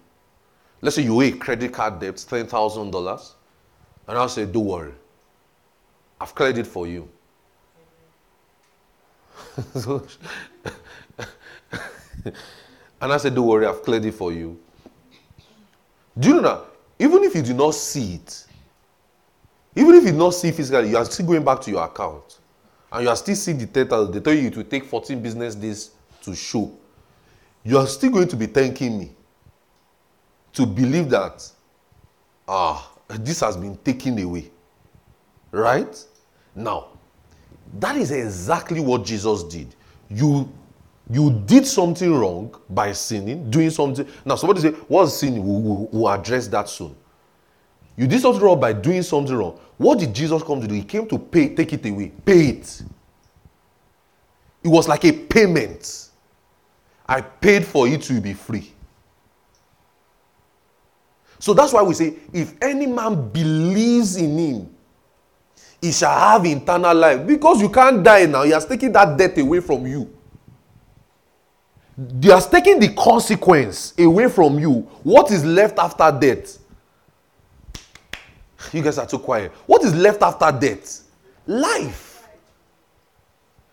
let's 0.81 0.95
say 0.95 1.01
you 1.01 1.15
owe 1.15 1.21
a 1.21 1.31
credit 1.31 1.73
card 1.73 1.99
debt 1.99 2.15
$10000 2.15 3.31
and 4.07 4.17
i'll 4.17 4.29
say 4.29 4.45
don't 4.45 4.65
worry 4.65 4.93
i've 6.21 6.35
cleared 6.35 6.57
it 6.57 6.67
for 6.67 6.87
you 6.87 7.09
and 13.01 13.13
I 13.13 13.17
said, 13.17 13.35
Don't 13.35 13.47
worry, 13.47 13.65
I've 13.65 13.83
cleared 13.83 14.05
it 14.05 14.13
for 14.13 14.31
you. 14.31 14.59
Do 16.17 16.29
you 16.29 16.35
know 16.35 16.41
that? 16.41 16.61
Even 16.99 17.23
if 17.23 17.35
you 17.35 17.41
do 17.41 17.53
not 17.53 17.75
see 17.75 18.15
it, 18.15 18.45
even 19.75 19.95
if 19.95 20.03
you 20.05 20.11
do 20.11 20.17
not 20.17 20.31
see 20.31 20.51
physically, 20.51 20.89
you 20.89 20.97
are 20.97 21.05
still 21.05 21.25
going 21.25 21.43
back 21.43 21.61
to 21.61 21.71
your 21.71 21.83
account. 21.83 22.39
And 22.91 23.03
you 23.03 23.09
are 23.09 23.15
still 23.15 23.35
seeing 23.35 23.57
the 23.57 23.65
data. 23.65 24.07
They 24.11 24.21
tell 24.21 24.33
you 24.33 24.47
it 24.47 24.55
will 24.55 24.63
take 24.63 24.85
14 24.85 25.21
business 25.21 25.55
days 25.55 25.91
to 26.25 26.35
show. 26.35 26.71
You 27.63 27.77
are 27.77 27.87
still 27.87 28.11
going 28.11 28.27
to 28.27 28.35
be 28.35 28.45
thanking 28.45 28.99
me 28.99 29.11
to 30.53 30.65
believe 30.65 31.09
that, 31.09 31.49
ah, 32.47 32.91
this 33.09 33.39
has 33.41 33.57
been 33.57 33.77
taken 33.77 34.19
away. 34.19 34.51
Right? 35.51 36.03
Now, 36.53 36.87
that 37.79 37.97
is 37.97 38.11
exactly 38.11 38.79
what 38.79 39.05
Jesus 39.05 39.43
did. 39.43 39.75
You 40.09 40.49
you 41.09 41.43
did 41.45 41.67
something 41.67 42.11
wrong 42.11 42.55
by 42.69 42.91
sinning, 42.91 43.49
doing 43.51 43.69
something. 43.69 44.07
Now, 44.25 44.35
somebody 44.35 44.61
say, 44.61 44.71
What's 44.87 45.13
sin? 45.13 45.43
We'll, 45.45 45.87
we'll 45.91 46.09
address 46.09 46.47
that 46.47 46.67
soon. 46.67 46.95
You 47.95 48.07
did 48.07 48.21
something 48.21 48.41
wrong 48.41 48.59
by 48.59 48.73
doing 48.73 49.03
something 49.03 49.35
wrong. 49.35 49.59
What 49.77 49.99
did 49.99 50.13
Jesus 50.13 50.41
come 50.43 50.61
to 50.61 50.67
do? 50.67 50.73
He 50.73 50.83
came 50.83 51.07
to 51.07 51.17
pay, 51.17 51.53
take 51.53 51.73
it 51.73 51.85
away, 51.85 52.11
pay 52.25 52.47
it. 52.47 52.81
It 54.63 54.67
was 54.67 54.87
like 54.87 55.05
a 55.05 55.11
payment. 55.11 56.04
I 57.07 57.21
paid 57.21 57.65
for 57.65 57.87
it 57.87 58.01
to 58.03 58.19
be 58.19 58.33
free. 58.33 58.71
So 61.39 61.53
that's 61.53 61.73
why 61.73 61.83
we 61.83 61.93
say, 61.93 62.15
if 62.33 62.53
any 62.61 62.87
man 62.87 63.29
believes 63.29 64.15
in 64.15 64.37
him, 64.37 64.75
he 65.81 65.91
shall 65.91 66.17
have 66.17 66.45
eternal 66.45 66.95
life. 66.95 67.27
Because 67.27 67.61
you 67.61 67.69
can't 67.69 68.03
die 68.03 68.25
now, 68.25 68.43
he 68.43 68.51
has 68.51 68.65
taken 68.65 68.91
that 68.93 69.17
death 69.17 69.37
away 69.37 69.59
from 69.59 69.85
you. 69.85 70.11
They 71.97 72.31
are 72.31 72.41
taking 72.41 72.79
the 72.79 72.89
consequence 72.93 73.93
away 73.97 74.27
from 74.27 74.59
you. 74.59 74.81
What 75.03 75.31
is 75.31 75.45
left 75.45 75.77
after 75.77 76.11
death? 76.19 76.57
You 78.73 78.81
guys 78.81 78.97
are 78.97 79.05
too 79.05 79.19
quiet. 79.19 79.51
What 79.65 79.83
is 79.83 79.93
left 79.95 80.21
after 80.21 80.51
death? 80.51 81.03
Life. 81.45 82.27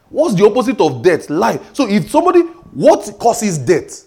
What's 0.08 0.34
the 0.34 0.44
opposite 0.44 0.80
of 0.80 1.02
death? 1.02 1.30
Life. 1.30 1.70
So 1.72 1.88
if 1.88 2.10
somebody, 2.10 2.42
what 2.72 3.16
causes 3.18 3.58
death? 3.58 4.06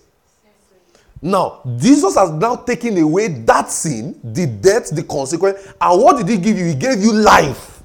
Now, 1.21 1.61
Jesus 1.77 2.15
has 2.15 2.29
now 2.31 2.55
taken 2.55 2.97
away 2.97 3.29
that 3.29 3.71
sin, 3.71 4.19
the 4.23 4.45
death, 4.45 4.89
the 4.89 5.03
consequence. 5.03 5.73
And 5.79 6.01
what 6.01 6.17
did 6.17 6.29
he 6.29 6.37
give 6.37 6.57
you? 6.57 6.65
He 6.65 6.75
gave 6.75 7.01
you 7.01 7.13
life. 7.13 7.81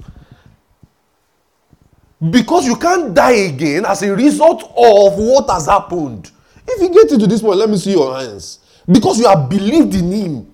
Because 2.29 2.67
you 2.67 2.75
can't 2.75 3.15
die 3.15 3.49
again 3.49 3.85
as 3.85 4.03
a 4.03 4.15
result 4.15 4.63
of 4.63 5.17
what 5.17 5.49
has 5.49 5.65
happened. 5.65 6.29
If 6.67 6.81
you 6.81 6.89
get 6.89 7.11
into 7.11 7.25
this 7.25 7.41
point, 7.41 7.57
let 7.57 7.69
me 7.69 7.77
see 7.77 7.93
your 7.93 8.15
hands. 8.15 8.59
Because 8.85 9.19
you 9.19 9.27
have 9.27 9.49
believed 9.49 9.95
in 9.95 10.11
Him. 10.11 10.53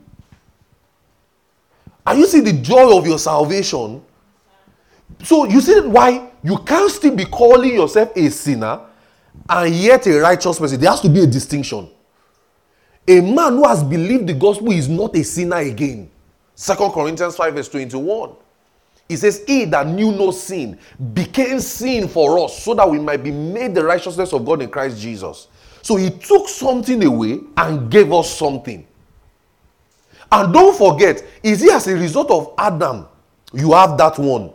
And 2.06 2.20
you 2.20 2.26
see 2.26 2.40
the 2.40 2.54
joy 2.54 2.98
of 2.98 3.06
your 3.06 3.20
salvation. 3.20 4.02
So 5.24 5.46
you 5.46 5.60
see 5.60 5.82
why 5.82 6.30
you 6.42 6.58
can't 6.60 6.90
still 6.90 7.16
be 7.16 7.26
calling 7.26 7.74
yourself 7.74 8.16
a 8.16 8.30
sinner 8.30 8.80
and 9.50 9.74
yet 9.76 10.06
a 10.08 10.20
righteous 10.20 10.60
person. 10.60 10.80
There 10.80 10.90
has 10.90 11.02
to 11.02 11.10
be 11.10 11.22
a 11.22 11.28
distinction. 11.28 11.90
A 13.08 13.22
man 13.22 13.54
who 13.54 13.68
has 13.68 13.84
believed 13.84 14.28
the 14.28 14.34
gospel 14.34 14.72
is 14.72 14.90
not 14.90 15.16
a 15.16 15.24
sinner 15.24 15.58
again. 15.58 16.10
Second 16.56 16.92
Corinthians 16.92 17.36
5, 17.36 17.54
verse 17.54 17.70
21. 17.70 18.32
It 19.10 19.18
says, 19.18 19.44
He 19.48 19.66
that 19.66 19.88
knew 19.88 20.12
no 20.12 20.32
sin 20.32 20.78
became 21.14 21.60
sin 21.60 22.08
for 22.08 22.40
us 22.40 22.62
so 22.64 22.74
that 22.74 22.90
we 22.90 23.00
might 23.00 23.24
be 23.24 23.32
made 23.32 23.74
the 23.74 23.84
righteousness 23.84 24.34
of 24.34 24.46
God 24.46 24.62
in 24.62 24.70
Christ 24.70 25.00
Jesus. 25.00 25.48
So 25.82 25.96
he 25.96 26.10
took 26.10 26.50
something 26.50 27.04
away 27.06 27.40
and 27.56 27.90
gave 27.90 28.12
us 28.12 28.38
something. 28.38 28.86
And 30.30 30.54
don't 30.54 30.78
forget, 30.78 31.24
is 31.42 31.64
it 31.64 31.72
as 31.72 31.88
a 31.88 31.96
result 31.96 32.30
of 32.32 32.54
Adam 32.58 33.08
you 33.54 33.72
have 33.72 33.98
that 33.98 34.20
one? 34.20 34.52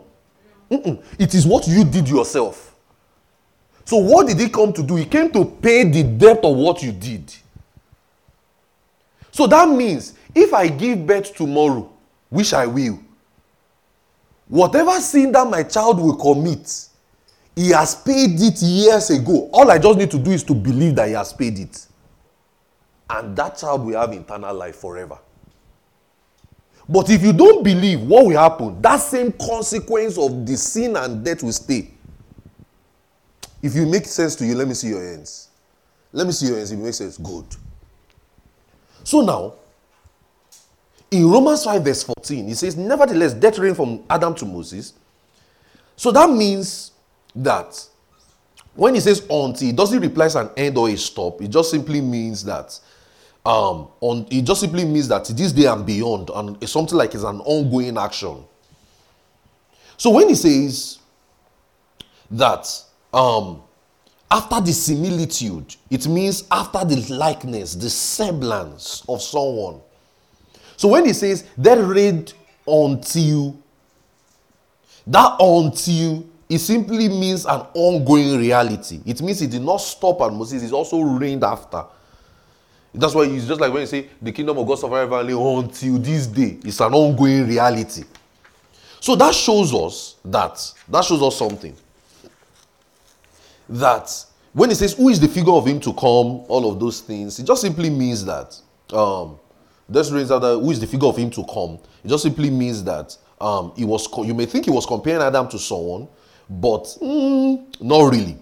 Mm-mm. 0.69 1.03
It 1.17 1.33
is 1.33 1.47
what 1.47 1.67
you 1.67 1.83
did 1.83 2.07
yourself. 2.07 2.72
So, 3.85 3.97
what 3.97 4.27
did 4.27 4.39
he 4.39 4.49
come 4.49 4.71
to 4.73 4.83
do? 4.83 4.95
He 4.95 5.05
came 5.05 5.31
to 5.31 5.45
pay 5.45 5.83
the 5.83 6.03
debt 6.03 6.39
of 6.43 6.55
what 6.55 6.81
you 6.81 6.91
did. 6.91 7.33
So, 9.31 9.47
that 9.47 9.67
means 9.67 10.13
if 10.33 10.53
I 10.53 10.67
give 10.67 11.05
birth 11.05 11.35
tomorrow, 11.35 11.91
which 12.29 12.53
I 12.53 12.65
will, 12.65 12.99
whatever 14.47 14.99
sin 14.99 15.31
that 15.33 15.47
my 15.49 15.63
child 15.63 15.99
will 15.99 16.15
commit, 16.15 16.87
he 17.55 17.69
has 17.69 17.95
paid 17.95 18.39
it 18.41 18.61
years 18.61 19.09
ago. 19.09 19.49
All 19.53 19.69
I 19.69 19.77
just 19.77 19.99
need 19.99 20.11
to 20.11 20.19
do 20.19 20.31
is 20.31 20.43
to 20.43 20.55
believe 20.55 20.95
that 20.95 21.07
he 21.07 21.13
has 21.13 21.33
paid 21.33 21.59
it. 21.59 21.85
And 23.09 23.35
that 23.35 23.57
child 23.57 23.85
will 23.85 23.99
have 23.99 24.11
eternal 24.11 24.55
life 24.55 24.77
forever. 24.77 25.19
But 26.89 27.09
if 27.09 27.21
you 27.23 27.31
don't 27.31 27.63
believe, 27.63 28.01
what 28.01 28.25
will 28.25 28.37
happen? 28.37 28.81
That 28.81 28.97
same 28.97 29.31
consequence 29.33 30.17
of 30.17 30.45
the 30.45 30.57
sin 30.57 30.95
and 30.95 31.23
death 31.23 31.43
will 31.43 31.53
stay. 31.53 31.91
If 33.63 33.73
you 33.75 33.85
make 33.85 34.05
sense 34.05 34.35
to 34.35 34.45
you, 34.45 34.55
let 34.55 34.67
me 34.67 34.73
see 34.73 34.89
your 34.89 35.01
hands. 35.01 35.47
Let 36.11 36.27
me 36.27 36.33
see 36.33 36.47
your 36.47 36.57
hands. 36.57 36.71
If 36.73 36.79
it 36.79 36.83
makes 36.83 36.97
sense, 36.97 37.17
good. 37.17 37.45
So 39.05 39.21
now, 39.21 39.53
in 41.09 41.31
Romans 41.31 41.63
5, 41.63 41.81
verse 41.81 42.03
14, 42.03 42.49
it 42.49 42.55
says, 42.55 42.75
Nevertheless, 42.75 43.33
death 43.33 43.57
reigned 43.57 43.77
from 43.77 44.03
Adam 44.09 44.35
to 44.35 44.45
Moses. 44.45 44.93
So 45.95 46.11
that 46.11 46.29
means 46.29 46.91
that 47.35 47.87
when 48.75 48.95
he 48.95 48.99
says 48.99 49.21
until, 49.29 49.69
it 49.69 49.75
doesn't 49.77 50.01
reply 50.01 50.25
as 50.25 50.35
an 50.35 50.49
end 50.57 50.77
or 50.77 50.89
a 50.89 50.97
stop. 50.97 51.41
It 51.41 51.49
just 51.49 51.71
simply 51.71 52.01
means 52.01 52.43
that 52.43 52.77
um 53.45 53.89
on 53.99 54.25
it 54.31 54.43
just 54.43 54.61
simply 54.61 54.85
means 54.85 55.09
that 55.09 55.25
this 55.25 55.51
day 55.51 55.65
and 55.65 55.85
beyond, 55.85 56.31
and 56.33 56.57
it's 56.61 56.71
something 56.71 56.97
like 56.97 57.13
it's 57.13 57.23
an 57.23 57.41
ongoing 57.41 57.97
action. 57.97 58.43
So 59.97 60.09
when 60.09 60.29
he 60.29 60.35
says 60.35 60.99
that 62.31 62.67
um 63.13 63.61
after 64.31 64.59
the 64.61 64.73
similitude, 64.73 65.75
it 65.91 66.07
means 66.07 66.45
after 66.51 66.83
the 66.83 66.95
likeness, 67.13 67.75
the 67.75 67.89
semblance 67.89 69.03
of 69.07 69.21
someone. 69.21 69.79
So 70.75 70.87
when 70.87 71.05
he 71.05 71.13
says 71.13 71.45
that 71.57 71.77
read 71.77 72.33
until 72.67 73.55
that 75.05 75.35
until 75.39 76.25
it 76.49 76.59
simply 76.59 77.09
means 77.09 77.45
an 77.45 77.61
ongoing 77.73 78.37
reality. 78.39 79.01
It 79.05 79.21
means 79.21 79.41
it 79.41 79.51
did 79.51 79.61
not 79.61 79.77
stop 79.77 80.21
at 80.21 80.33
Moses, 80.33 80.63
it 80.63 80.71
also 80.71 81.01
reigned 81.01 81.43
after. 81.43 81.83
That's 82.93 83.15
why 83.15 83.23
it's 83.23 83.45
just 83.45 83.59
like 83.59 83.73
when 83.73 83.81
you 83.81 83.87
say 83.87 84.09
the 84.21 84.31
kingdom 84.31 84.57
of 84.57 84.67
God 84.67 84.75
suffered 84.75 85.07
violently 85.07 85.33
until 85.33 85.97
this 85.97 86.27
day. 86.27 86.59
It's 86.63 86.79
an 86.79 86.93
ongoing 86.93 87.47
reality. 87.47 88.03
So 88.99 89.15
that 89.15 89.33
shows 89.33 89.73
us 89.73 90.15
that 90.25 90.73
that 90.87 91.03
shows 91.03 91.21
us 91.21 91.37
something. 91.37 91.75
That 93.69 94.25
when 94.53 94.69
it 94.71 94.75
says 94.75 94.93
who 94.93 95.09
is 95.09 95.19
the 95.19 95.27
figure 95.27 95.53
of 95.53 95.65
him 95.65 95.79
to 95.81 95.93
come, 95.93 96.45
all 96.47 96.71
of 96.71 96.79
those 96.79 97.01
things, 97.01 97.39
it 97.39 97.45
just 97.45 97.61
simply 97.61 97.89
means 97.89 98.23
that 98.25 98.55
um 98.91 99.39
this 99.89 100.11
reads 100.11 100.29
that 100.29 100.41
who 100.41 100.71
is 100.71 100.79
the 100.79 100.87
figure 100.87 101.07
of 101.07 101.17
him 101.17 101.29
to 101.31 101.43
come. 101.45 101.79
It 102.03 102.07
just 102.07 102.23
simply 102.23 102.49
means 102.49 102.83
that 102.83 103.17
um 103.41 103.73
he 103.75 103.85
was 103.85 104.07
you 104.25 104.33
may 104.33 104.45
think 104.45 104.65
he 104.65 104.71
was 104.71 104.85
comparing 104.85 105.21
Adam 105.21 105.47
to 105.49 105.59
someone, 105.59 106.07
but 106.49 106.83
mm, 107.01 107.81
not 107.81 108.11
really. 108.11 108.37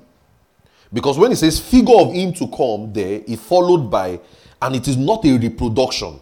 Because 0.94 1.18
when 1.18 1.32
it 1.32 1.38
says 1.38 1.60
figure 1.60 1.96
of 1.96 2.14
him 2.14 2.34
to 2.34 2.48
come 2.48 2.92
there, 2.92 3.22
it 3.26 3.40
followed 3.40 3.90
by, 3.90 4.20
and 4.62 4.76
it 4.76 4.88
is 4.88 4.98
not 4.98 5.26
a 5.26 5.38
reproduction. 5.38 6.20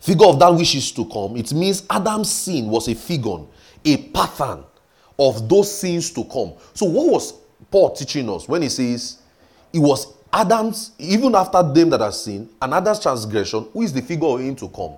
Figure 0.00 0.26
of 0.26 0.38
that 0.38 0.48
which 0.54 0.74
is 0.74 0.90
to 0.92 1.04
come. 1.04 1.36
It 1.36 1.52
means 1.52 1.84
Adam's 1.88 2.30
sin 2.30 2.68
was 2.68 2.88
a 2.88 2.94
figure, 2.94 3.38
a 3.84 3.96
pattern 4.08 4.64
of 5.18 5.48
those 5.48 5.72
sins 5.72 6.10
to 6.10 6.24
come. 6.24 6.52
So, 6.74 6.86
what 6.86 7.06
was 7.06 7.34
Paul 7.70 7.90
teaching 7.94 8.28
us 8.30 8.48
when 8.48 8.62
he 8.62 8.68
says 8.68 9.18
it 9.72 9.78
was 9.78 10.14
Adam's, 10.32 10.92
even 10.98 11.34
after 11.34 11.62
them 11.62 11.90
that 11.90 12.00
have 12.00 12.14
sinned, 12.14 12.50
and 12.60 12.74
Adam's 12.74 13.00
transgression, 13.00 13.68
who 13.72 13.82
is 13.82 13.92
the 13.92 14.02
figure 14.02 14.28
of 14.28 14.40
him 14.40 14.54
to 14.56 14.68
come? 14.68 14.94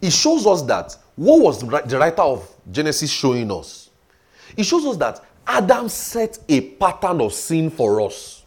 It 0.00 0.12
shows 0.12 0.46
us 0.46 0.62
that 0.62 0.96
what 1.14 1.40
was 1.40 1.60
the 1.60 1.98
writer 1.98 2.22
of 2.22 2.48
Genesis 2.70 3.10
showing 3.10 3.50
us? 3.50 3.90
It 4.56 4.64
shows 4.64 4.84
us 4.84 4.96
that 4.98 5.24
Adam 5.46 5.88
set 5.88 6.38
a 6.48 6.60
pattern 6.60 7.20
of 7.20 7.32
sin 7.32 7.70
for 7.70 8.00
us. 8.00 8.44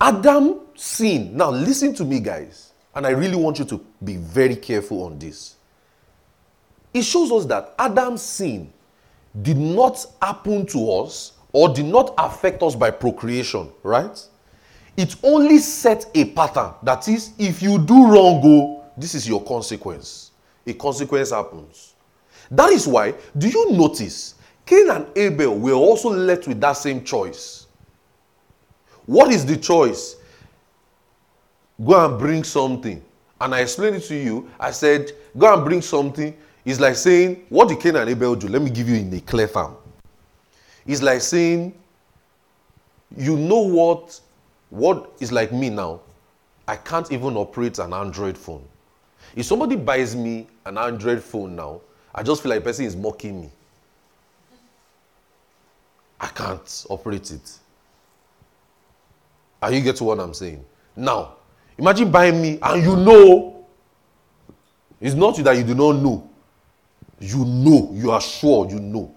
Adam 0.00 0.60
sinned. 0.74 1.34
Now, 1.34 1.50
listen 1.50 1.94
to 1.94 2.04
me, 2.04 2.20
guys, 2.20 2.72
and 2.94 3.06
I 3.06 3.10
really 3.10 3.36
want 3.36 3.58
you 3.58 3.64
to 3.66 3.84
be 4.02 4.16
very 4.16 4.56
careful 4.56 5.04
on 5.04 5.18
this. 5.18 5.56
It 6.92 7.02
shows 7.02 7.30
us 7.30 7.44
that 7.46 7.74
Adam's 7.78 8.22
sin 8.22 8.72
did 9.42 9.56
not 9.58 10.04
happen 10.22 10.66
to 10.66 10.90
us 10.92 11.32
or 11.52 11.68
did 11.68 11.86
not 11.86 12.14
affect 12.18 12.62
us 12.62 12.74
by 12.74 12.90
procreation, 12.90 13.70
right? 13.82 14.18
It 14.96 15.16
only 15.22 15.58
set 15.58 16.06
a 16.14 16.24
pattern. 16.32 16.72
That 16.82 17.06
is, 17.08 17.32
if 17.38 17.62
you 17.62 17.78
do 17.78 18.06
wrong, 18.10 18.40
go, 18.40 18.84
this 18.96 19.14
is 19.14 19.28
your 19.28 19.42
consequence. 19.44 20.30
A 20.66 20.72
consequence 20.72 21.30
happens. 21.30 21.94
That 22.50 22.70
is 22.70 22.86
why, 22.86 23.14
do 23.36 23.48
you 23.48 23.72
notice 23.72 24.36
Cain 24.66 24.90
and 24.90 25.06
Abel 25.16 25.56
were 25.56 25.72
also 25.72 26.10
left 26.10 26.48
with 26.48 26.60
that 26.60 26.72
same 26.72 27.04
choice. 27.04 27.66
What 29.06 29.30
is 29.32 29.46
the 29.46 29.56
choice? 29.56 30.16
Go 31.84 32.04
and 32.04 32.18
bring 32.18 32.42
something. 32.42 33.02
And 33.40 33.54
I 33.54 33.60
explained 33.60 33.96
it 33.96 34.04
to 34.04 34.16
you. 34.16 34.50
I 34.58 34.72
said, 34.72 35.12
Go 35.38 35.54
and 35.54 35.64
bring 35.64 35.82
something. 35.82 36.36
It's 36.66 36.80
like 36.80 36.96
saying, 36.96 37.46
What 37.48 37.68
did 37.68 37.78
Cain 37.80 37.94
and 37.94 38.10
Abel 38.10 38.34
do? 38.34 38.48
Let 38.48 38.60
me 38.60 38.70
give 38.70 38.88
you 38.88 38.96
in 38.96 39.14
a 39.14 39.20
clear 39.20 39.46
form. 39.46 39.76
It's 40.84 41.00
like 41.00 41.20
saying, 41.20 41.72
You 43.16 43.36
know 43.38 43.60
what? 43.60 44.20
What 44.70 45.12
is 45.20 45.30
like 45.30 45.52
me 45.52 45.70
now? 45.70 46.00
I 46.66 46.74
can't 46.74 47.10
even 47.12 47.36
operate 47.36 47.78
an 47.78 47.92
Android 47.94 48.36
phone. 48.36 48.64
If 49.36 49.46
somebody 49.46 49.76
buys 49.76 50.16
me 50.16 50.48
an 50.66 50.76
Android 50.76 51.22
phone 51.22 51.54
now, 51.54 51.80
I 52.12 52.24
just 52.24 52.42
feel 52.42 52.50
like 52.50 52.64
person 52.64 52.84
is 52.84 52.96
mocking 52.96 53.42
me. 53.42 53.50
I 56.20 56.26
can't 56.26 56.86
operate 56.90 57.30
it. 57.30 57.58
Are 59.62 59.70
you 59.72 59.82
get 59.82 60.00
what 60.00 60.18
I'm 60.18 60.34
saying? 60.34 60.64
Now, 60.96 61.36
imagine 61.78 62.10
buying 62.10 62.42
me 62.42 62.58
and 62.60 62.82
you 62.82 62.96
know 62.96 63.64
it's 65.00 65.14
not 65.14 65.36
that 65.36 65.56
you 65.56 65.62
do 65.62 65.74
not 65.74 65.92
know. 65.92 66.25
You 67.18 67.44
know, 67.44 67.90
you 67.94 68.10
are 68.10 68.20
sure 68.20 68.68
you 68.68 68.78
know. 68.78 69.14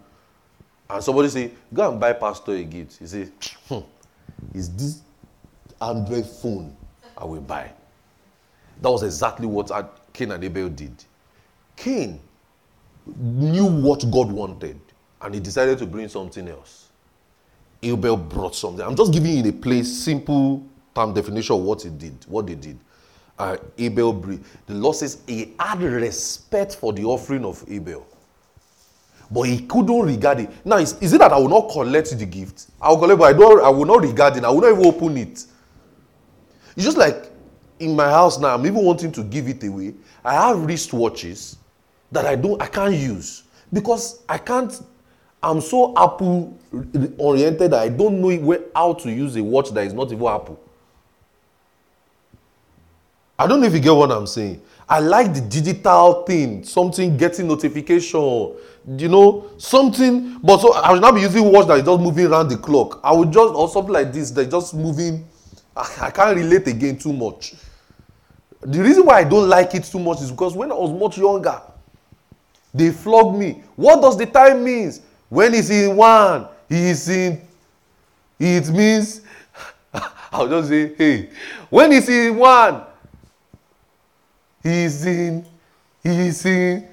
And 0.89 1.03
somebody 1.03 1.29
say, 1.29 1.51
go 1.73 1.91
and 1.91 1.99
buy 1.99 2.13
pastor 2.13 2.53
a 2.53 2.63
gift. 2.63 2.97
He 2.99 3.07
say, 3.07 3.25
hmm, 3.67 3.79
is 4.53 4.69
this 4.75 5.01
Android 5.81 6.25
phone 6.25 6.75
I 7.17 7.25
will 7.25 7.41
buy? 7.41 7.71
That 8.81 8.89
was 8.89 9.03
exactly 9.03 9.45
what 9.45 9.71
Cain 10.13 10.31
and 10.31 10.43
Abel 10.43 10.69
did. 10.69 11.03
Cain 11.75 12.19
knew 13.17 13.65
what 13.65 13.99
God 14.11 14.31
wanted 14.31 14.79
and 15.21 15.33
he 15.33 15.39
decided 15.39 15.77
to 15.79 15.85
bring 15.85 16.07
something 16.07 16.47
else. 16.47 16.87
Abel 17.81 18.17
brought 18.17 18.55
something. 18.55 18.85
I'm 18.85 18.95
just 18.95 19.13
giving 19.13 19.37
you 19.37 19.49
a 19.49 19.53
place, 19.53 19.91
simple 20.03 20.65
term 20.95 21.13
definition 21.13 21.55
of 21.55 21.61
what 21.61 21.81
he 21.81 21.89
did, 21.89 22.15
what 22.27 22.47
they 22.47 22.55
did. 22.55 22.77
Uh, 23.39 23.57
Abel, 23.77 24.13
the 24.67 24.73
Lord 24.73 24.97
says 24.97 25.21
he 25.25 25.53
had 25.57 25.81
respect 25.81 26.75
for 26.75 26.91
the 26.93 27.05
offering 27.05 27.45
of 27.45 27.63
Abel. 27.69 28.05
But 29.31 29.43
he 29.43 29.61
couldn't 29.65 30.01
regard 30.01 30.41
it. 30.41 30.65
Now, 30.65 30.77
is, 30.77 30.97
is 31.01 31.13
it 31.13 31.19
that 31.19 31.31
I 31.31 31.37
will 31.37 31.47
not 31.47 31.71
collect 31.71 32.17
the 32.17 32.25
gift? 32.25 32.67
I 32.81 32.89
will 32.89 32.97
collect, 32.97 33.19
but 33.19 33.33
I, 33.33 33.37
don't, 33.37 33.63
I 33.63 33.69
will 33.69 33.85
not 33.85 34.01
regard 34.01 34.35
it. 34.35 34.43
I 34.43 34.49
will 34.49 34.61
not 34.61 34.71
even 34.71 34.85
open 34.85 35.17
it. 35.17 35.45
It's 36.75 36.85
just 36.85 36.97
like 36.97 37.31
in 37.79 37.95
my 37.95 38.09
house 38.09 38.37
now, 38.39 38.55
I'm 38.55 38.65
even 38.65 38.83
wanting 38.83 39.11
to 39.13 39.23
give 39.23 39.47
it 39.47 39.63
away. 39.63 39.93
I 40.25 40.33
have 40.33 40.57
wristwatches 40.57 41.55
that 42.11 42.25
I 42.25 42.35
don't, 42.35 42.61
I 42.61 42.67
can't 42.67 42.95
use 42.95 43.43
because 43.71 44.23
I 44.27 44.37
can't 44.37 44.81
I'm 45.41 45.61
so 45.61 45.93
Apple 45.97 46.57
oriented 47.17 47.71
that 47.71 47.81
I 47.81 47.89
don't 47.89 48.19
know 48.19 48.63
how 48.75 48.93
to 48.93 49.09
use 49.11 49.37
a 49.37 49.43
watch 49.43 49.69
that 49.71 49.85
is 49.85 49.93
not 49.93 50.11
even 50.11 50.27
Apple. 50.27 50.59
I 53.39 53.47
don't 53.47 53.61
know 53.61 53.67
if 53.67 53.73
you 53.73 53.79
get 53.79 53.91
what 53.91 54.11
I'm 54.11 54.27
saying. 54.27 54.61
I 54.87 54.99
like 54.99 55.33
the 55.33 55.41
digital 55.41 56.23
thing, 56.23 56.63
something 56.63 57.15
getting 57.17 57.47
notification, 57.47 58.53
you 58.97 59.07
know, 59.07 59.49
something. 59.57 60.37
But 60.43 60.59
so 60.59 60.73
I 60.73 60.91
will 60.91 60.99
not 60.99 61.15
be 61.15 61.21
using 61.21 61.51
watch 61.51 61.67
that 61.67 61.79
is 61.79 61.85
just 61.85 62.01
moving 62.01 62.25
around 62.27 62.49
the 62.49 62.57
clock. 62.57 62.99
I 63.03 63.13
would 63.13 63.31
just 63.31 63.53
or 63.55 63.69
something 63.69 63.93
like 63.93 64.11
this 64.13 64.29
that 64.31 64.51
just 64.51 64.73
moving. 64.75 65.25
I, 65.75 65.97
I 66.01 66.11
can't 66.11 66.35
relate 66.35 66.67
again 66.67 66.97
too 66.97 67.13
much. 67.13 67.55
The 68.61 68.81
reason 68.83 69.05
why 69.05 69.19
I 69.19 69.23
don't 69.23 69.47
like 69.47 69.73
it 69.73 69.85
too 69.85 69.99
much 69.99 70.21
is 70.21 70.31
because 70.31 70.53
when 70.53 70.71
I 70.71 70.75
was 70.75 70.91
much 70.91 71.17
younger, 71.17 71.61
They 72.73 72.91
flog 72.91 73.35
me. 73.37 73.63
What 73.75 74.01
does 74.01 74.17
the 74.17 74.25
time 74.25 74.63
means? 74.63 75.01
When 75.29 75.53
he's 75.53 75.69
in 75.69 75.95
one, 75.95 76.47
he 76.67 76.89
is 76.89 77.07
in. 77.09 77.41
It 78.39 78.69
means, 78.69 79.21
I'll 80.31 80.47
just 80.47 80.69
say, 80.69 80.93
hey, 80.95 81.29
when 81.69 81.91
he's 81.91 82.07
in 82.09 82.37
one, 82.37 82.83
he's 84.63 85.05
in, 85.05 85.45
he's 86.03 86.45
in. 86.45 86.87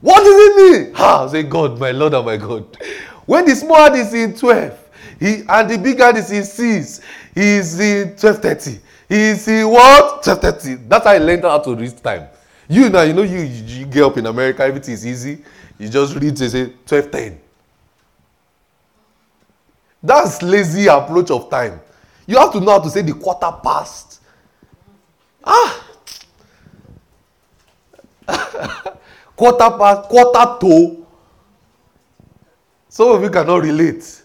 What 0.00 0.22
does 0.22 0.34
it 0.34 0.56
mean? 0.56 0.92
Ah, 0.96 1.26
say, 1.26 1.42
God, 1.42 1.78
my 1.78 1.90
Lord 1.90 2.14
and 2.14 2.26
my 2.26 2.36
God. 2.36 2.76
When 3.24 3.44
the 3.44 3.56
small 3.56 3.76
hand 3.76 3.96
is 3.96 4.14
in 4.14 4.34
12, 4.34 4.78
he, 5.18 5.42
and 5.48 5.70
the 5.70 5.78
big 5.78 5.98
hand 5.98 6.18
is 6.18 6.30
in 6.30 6.44
6, 6.44 7.00
he's 7.34 7.80
in 7.80 8.14
12.30. 8.14 8.78
He's 9.08 9.48
in 9.48 9.68
what? 9.68 10.22
12.30. 10.22 10.88
That's 10.88 11.04
how 11.04 11.12
I 11.12 11.18
learned 11.18 11.42
how 11.42 11.58
to 11.58 11.74
read 11.74 11.96
time. 12.02 12.28
You 12.68 12.90
now, 12.90 13.02
you 13.02 13.12
know, 13.12 13.22
you, 13.22 13.38
you, 13.38 13.64
you 13.64 13.86
get 13.86 14.02
up 14.02 14.16
in 14.18 14.26
America, 14.26 14.62
everything 14.62 14.94
is 14.94 15.06
easy. 15.06 15.42
You 15.78 15.88
just 15.88 16.14
read, 16.16 16.36
they 16.36 16.48
say 16.48 16.72
12.10. 16.86 17.38
That's 20.02 20.42
lazy 20.42 20.86
approach 20.86 21.30
of 21.30 21.50
time. 21.50 21.80
You 22.26 22.38
have 22.38 22.52
to 22.52 22.60
know 22.60 22.72
how 22.72 22.80
to 22.80 22.90
say 22.90 23.02
the 23.02 23.14
quarter 23.14 23.50
past. 23.62 24.20
Ah! 25.44 25.85
quarter 29.36 29.70
past, 29.78 30.08
quarter 30.08 30.58
to. 30.60 31.06
Some 32.88 33.08
of 33.10 33.22
you 33.22 33.30
cannot 33.30 33.62
relate. 33.62 34.22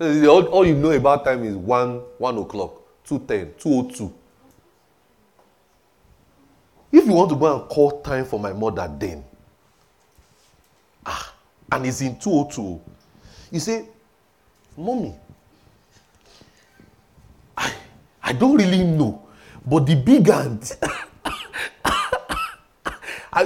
All, 0.00 0.44
all 0.46 0.66
you 0.66 0.74
know 0.74 0.90
about 0.90 1.24
time 1.24 1.44
is 1.44 1.56
1, 1.56 2.00
1 2.18 2.38
o'clock, 2.38 2.74
2.10, 3.06 3.54
2.02. 3.54 4.12
If 6.92 7.06
you 7.06 7.12
want 7.12 7.30
to 7.30 7.36
go 7.36 7.60
and 7.60 7.68
call 7.68 8.00
time 8.00 8.24
for 8.24 8.40
my 8.40 8.52
mother 8.52 8.92
then, 8.98 9.24
ah, 11.06 11.34
and 11.70 11.86
it's 11.86 12.00
in 12.00 12.18
202, 12.18 12.80
you 13.52 13.60
say, 13.60 13.86
Mommy, 14.76 15.14
I, 17.56 17.72
I 18.22 18.32
don't 18.32 18.56
really 18.56 18.82
know, 18.84 19.22
but 19.64 19.86
the 19.86 19.94
big 19.94 20.26
hand, 20.28 20.76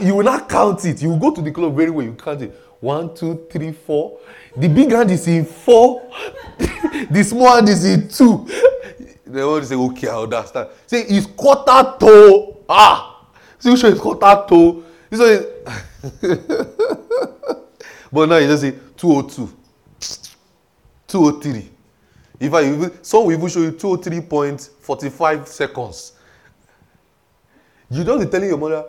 you 0.00 0.14
will 0.14 0.24
not 0.24 0.48
count 0.48 0.84
it. 0.84 1.02
You 1.02 1.10
will 1.10 1.18
go 1.18 1.34
to 1.34 1.42
the 1.42 1.50
club 1.52 1.76
very 1.76 1.90
well, 1.90 2.04
you 2.04 2.14
count 2.14 2.42
it. 2.42 2.54
One, 2.80 3.14
two, 3.14 3.46
three, 3.50 3.72
four. 3.72 4.18
The 4.56 4.68
big 4.68 4.90
hand 4.92 5.10
is 5.10 5.26
in 5.26 5.44
four, 5.44 6.10
the 6.58 7.24
small 7.26 7.54
hand 7.56 7.68
is 7.68 7.84
in 7.84 8.08
two. 8.08 8.46
Want 9.26 9.62
to 9.62 9.68
say, 9.68 9.74
okay, 9.74 10.08
I 10.08 10.16
understand. 10.18 10.68
Say, 10.86 11.02
it's 11.02 11.26
quarter 11.26 11.96
to. 11.98 12.56
Ah! 12.68 13.26
Still 13.58 13.76
sure 13.76 13.90
it's 13.90 14.00
quarter 14.00 14.44
to. 14.48 14.84
This 15.10 15.20
one 15.20 15.28
is. 15.28 15.46
but 18.12 18.28
now 18.28 18.36
you 18.36 18.46
just 18.46 18.62
say 18.62 18.74
202, 18.96 19.48
203. 21.08 21.70
If 22.40 22.52
I 22.52 22.64
even, 22.64 23.02
some 23.02 23.24
will 23.24 23.32
even 23.32 23.48
show 23.48 23.60
you 23.60 23.72
203.45 23.72 25.46
seconds. 25.46 26.12
You 27.90 28.04
don't 28.04 28.20
be 28.20 28.26
telling 28.26 28.48
your 28.48 28.58
mother, 28.58 28.84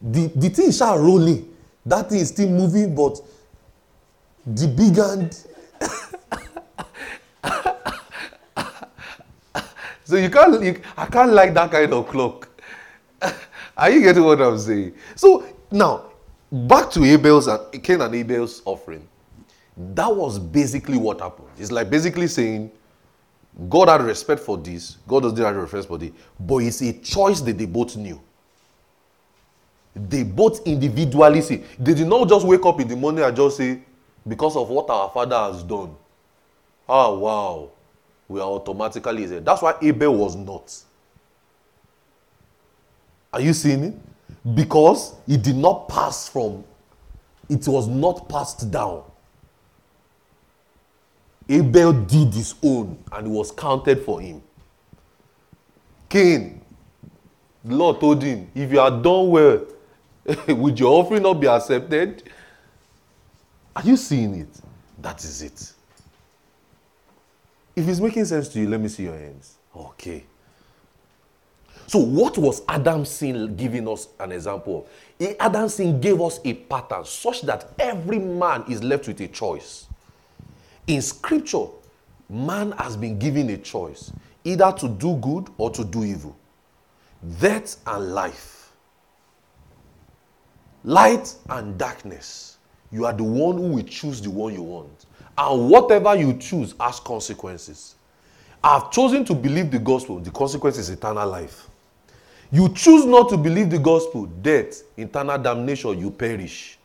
the, 0.00 0.28
the 0.34 0.48
thing 0.48 0.66
is 0.66 0.80
rolling. 0.80 1.50
That 1.86 2.08
thing 2.08 2.20
is 2.20 2.28
still 2.28 2.48
moving, 2.48 2.94
but 2.94 3.20
the 4.46 4.68
big 4.68 4.96
hand. 4.96 5.46
so 10.04 10.16
you 10.16 10.30
can't, 10.30 10.62
you, 10.62 10.80
I 10.96 11.06
can't 11.06 11.32
like 11.32 11.52
that 11.54 11.70
kind 11.70 11.92
of 11.92 12.08
clock. 12.08 12.48
Are 13.76 13.90
you 13.90 14.00
getting 14.00 14.24
what 14.24 14.40
I'm 14.40 14.58
saying? 14.58 14.94
So 15.14 15.46
now, 15.70 16.06
back 16.50 16.90
to 16.92 17.04
Abel's 17.04 17.48
and 17.48 17.82
Cain 17.82 18.00
and 18.00 18.14
Abel's 18.14 18.62
offering. 18.64 19.06
That 19.76 20.14
was 20.14 20.38
basically 20.38 20.96
what 20.96 21.20
happened. 21.20 21.48
It's 21.58 21.72
like 21.72 21.90
basically 21.90 22.28
saying, 22.28 22.70
God 23.68 23.88
had 23.88 24.02
respect 24.02 24.40
for 24.40 24.56
this, 24.56 24.98
God 25.06 25.24
doesn't 25.24 25.44
have 25.44 25.56
respect 25.56 25.86
for 25.86 25.98
this, 25.98 26.12
but 26.38 26.58
it's 26.58 26.80
a 26.82 26.92
choice 26.92 27.40
that 27.40 27.58
they 27.58 27.66
both 27.66 27.96
knew. 27.96 28.20
They 29.94 30.24
both 30.24 30.66
individually 30.66 31.40
see. 31.40 31.62
They 31.78 31.94
did 31.94 32.08
not 32.08 32.28
just 32.28 32.46
wake 32.46 32.64
up 32.66 32.80
in 32.80 32.88
the 32.88 32.96
morning 32.96 33.24
and 33.24 33.36
just 33.36 33.56
say, 33.56 33.80
because 34.26 34.56
of 34.56 34.68
what 34.68 34.90
our 34.90 35.10
father 35.10 35.36
has 35.36 35.62
done. 35.62 35.94
Oh 36.88 37.18
wow. 37.18 37.70
We 38.26 38.40
are 38.40 38.48
automatically 38.48 39.26
there. 39.26 39.40
That's 39.40 39.62
why 39.62 39.74
Abel 39.82 40.14
was 40.14 40.34
not. 40.34 40.74
Are 43.32 43.40
you 43.40 43.52
seeing 43.52 43.84
it? 43.84 43.94
Because 44.54 45.14
it 45.26 45.42
did 45.42 45.56
not 45.56 45.88
pass 45.88 46.28
from, 46.28 46.64
it 47.48 47.66
was 47.68 47.86
not 47.86 48.28
passed 48.28 48.70
down. 48.70 49.02
Abel 51.48 51.92
did 51.92 52.32
his 52.32 52.54
own 52.62 52.98
and 53.12 53.26
it 53.26 53.30
was 53.30 53.52
counted 53.52 54.02
for 54.02 54.20
him. 54.20 54.42
Cain, 56.08 56.62
the 57.64 57.74
Lord 57.74 58.00
told 58.00 58.22
him, 58.22 58.50
if 58.54 58.72
you 58.72 58.80
are 58.80 58.90
done 58.90 59.28
well, 59.28 59.60
would 60.48 60.78
your 60.78 61.00
offering 61.00 61.22
not 61.22 61.34
be 61.34 61.46
accepted? 61.46 62.22
Are 63.76 63.82
you 63.82 63.96
seeing 63.96 64.34
it? 64.36 64.60
That 65.00 65.22
is 65.24 65.42
it. 65.42 65.72
If 67.76 67.88
it's 67.88 68.00
making 68.00 68.24
sense 68.24 68.48
to 68.48 68.60
you, 68.60 68.68
let 68.68 68.80
me 68.80 68.88
see 68.88 69.02
your 69.04 69.18
hands. 69.18 69.56
Okay. 69.76 70.24
So, 71.86 71.98
what 71.98 72.38
was 72.38 72.62
Adam's 72.68 73.10
sin 73.10 73.56
giving 73.56 73.86
us 73.88 74.08
an 74.18 74.32
example 74.32 74.86
of? 75.20 75.36
Adam's 75.40 75.74
sin 75.74 76.00
gave 76.00 76.20
us 76.20 76.40
a 76.44 76.54
pattern 76.54 77.04
such 77.04 77.42
that 77.42 77.72
every 77.78 78.18
man 78.18 78.64
is 78.68 78.82
left 78.82 79.06
with 79.06 79.20
a 79.20 79.28
choice. 79.28 79.86
In 80.86 81.02
scripture, 81.02 81.66
man 82.28 82.72
has 82.72 82.96
been 82.96 83.18
given 83.18 83.50
a 83.50 83.58
choice 83.58 84.12
either 84.44 84.72
to 84.72 84.88
do 84.88 85.16
good 85.16 85.48
or 85.56 85.70
to 85.70 85.84
do 85.84 86.04
evil, 86.04 86.36
death 87.40 87.76
and 87.86 88.14
life, 88.14 88.53
light 90.84 91.34
and 91.48 91.76
darkness. 91.78 92.58
You 92.92 93.06
are 93.06 93.12
the 93.12 93.24
one 93.24 93.56
who 93.56 93.68
will 93.68 93.82
choose 93.82 94.20
the 94.20 94.30
one 94.30 94.54
you 94.54 94.62
want. 94.62 95.06
And 95.36 95.68
whatever 95.68 96.14
you 96.14 96.34
choose 96.34 96.74
has 96.78 97.00
consequences. 97.00 97.96
I've 98.62 98.90
chosen 98.90 99.24
to 99.26 99.34
believe 99.34 99.70
the 99.70 99.78
gospel, 99.78 100.20
the 100.20 100.30
consequence 100.30 100.78
is 100.78 100.90
eternal 100.90 101.28
life. 101.28 101.68
You 102.52 102.68
choose 102.68 103.04
not 103.04 103.28
to 103.30 103.36
believe 103.36 103.68
the 103.68 103.78
gospel, 103.78 104.26
death, 104.26 104.82
eternal 104.96 105.38
damnation, 105.38 105.98
you 105.98 106.10
perish. 106.10 106.78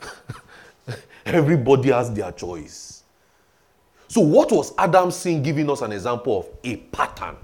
Everybody 1.26 1.90
has 1.90 2.12
their 2.12 2.30
choice. 2.30 3.02
So, 4.08 4.20
what 4.20 4.52
was 4.52 4.72
Adam's 4.78 5.16
sin 5.16 5.42
giving 5.42 5.68
us 5.68 5.82
an 5.82 5.92
example 5.92 6.38
of? 6.38 6.48
A 6.62 6.76
pattern. 6.76 7.36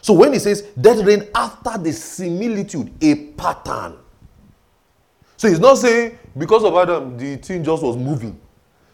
So, 0.00 0.14
when 0.14 0.32
he 0.32 0.38
says 0.38 0.62
death 0.80 1.04
reigned 1.04 1.28
after 1.34 1.76
the 1.78 1.92
similitude, 1.92 2.92
a 3.02 3.14
pattern. 3.32 3.96
So, 5.36 5.48
he's 5.48 5.60
not 5.60 5.78
saying 5.78 6.18
because 6.36 6.64
of 6.64 6.74
Adam, 6.74 7.16
the 7.16 7.36
thing 7.36 7.64
just 7.64 7.82
was 7.82 7.96
moving. 7.96 8.38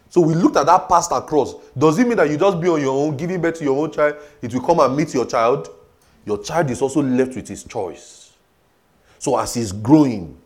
So, 0.09 0.21
we 0.21 0.33
looked 0.35 0.57
at 0.57 0.65
that 0.65 0.87
past 0.89 1.11
across. 1.11 1.55
Does 1.77 1.99
it 1.99 2.07
mean 2.07 2.17
that 2.17 2.29
you 2.29 2.37
just 2.37 2.59
be 2.59 2.69
on 2.69 2.81
your 2.81 2.93
own, 2.95 3.17
giving 3.17 3.41
birth 3.41 3.59
to 3.59 3.63
your 3.63 3.77
own 3.81 3.91
child, 3.91 4.15
it 4.41 4.53
will 4.53 4.61
come 4.61 4.79
and 4.79 4.95
meet 4.95 5.13
your 5.13 5.25
child? 5.25 5.69
your 6.25 6.39
child 6.39 6.69
is 6.71 6.81
also 6.81 7.01
left 7.01 7.35
with 7.35 7.47
his 7.47 7.63
choice. 7.63 8.33
So 9.19 9.37
as 9.37 9.53
he's 9.53 9.71
growing, 9.71 10.37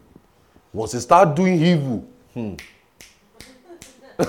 once 0.74 0.92
he 0.92 1.00
start 1.00 1.36
doing 1.36 1.62
evil, 1.62 2.08
hmm. 2.34 2.54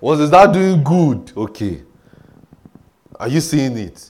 once 0.00 0.20
he 0.20 0.26
start 0.28 0.52
doing 0.52 0.82
good, 0.82 1.32
okay. 1.36 1.82
Are 3.18 3.28
you 3.28 3.40
seeing 3.40 3.76
it? 3.76 4.09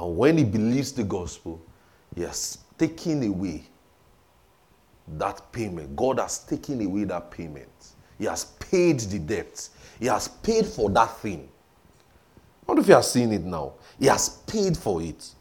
And 0.00 0.16
when 0.16 0.38
he 0.38 0.44
believes 0.44 0.92
the 0.92 1.04
gospel, 1.04 1.60
he 2.14 2.22
has 2.22 2.56
taken 2.78 3.22
away 3.22 3.64
that 5.18 5.52
payment. 5.52 5.94
God 5.94 6.18
has 6.18 6.38
taken 6.38 6.80
away 6.80 7.04
that 7.04 7.30
payment. 7.30 7.68
He 8.18 8.24
has 8.24 8.46
paid 8.46 9.00
the 9.00 9.18
debt. 9.18 9.68
He 9.98 10.06
has 10.06 10.26
paid 10.26 10.64
for 10.64 10.88
that 10.90 11.18
thing. 11.18 11.46
I 12.62 12.64
wonder 12.66 12.80
if 12.80 12.88
you 12.88 12.94
are 12.94 13.02
seeing 13.02 13.30
it 13.32 13.44
now. 13.44 13.74
He 13.98 14.06
has 14.06 14.30
paid 14.46 14.74
for 14.74 15.02
it. 15.02 15.34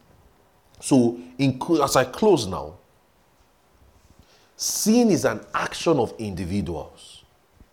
So, 0.82 1.18
in, 1.38 1.62
as 1.82 1.96
I 1.96 2.04
close 2.04 2.46
now, 2.46 2.76
sin 4.58 5.10
is 5.10 5.24
an 5.24 5.40
action 5.54 6.00
of 6.00 6.14
individuals 6.20 7.24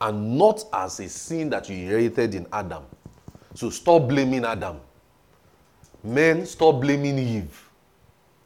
and 0.01 0.39
not 0.39 0.65
as 0.73 1.01
a 1.01 1.09
sin 1.09 1.51
that 1.51 1.69
you 1.69 1.77
inherited 1.77 2.37
in 2.37 2.47
Adam. 2.53 2.85
So, 3.55 3.71
stop 3.71 4.09
blaming 4.09 4.45
Adam. 4.45 4.81
Men, 6.07 6.47
stop 6.47 6.81
blaming 6.81 7.19
Eve. 7.19 7.71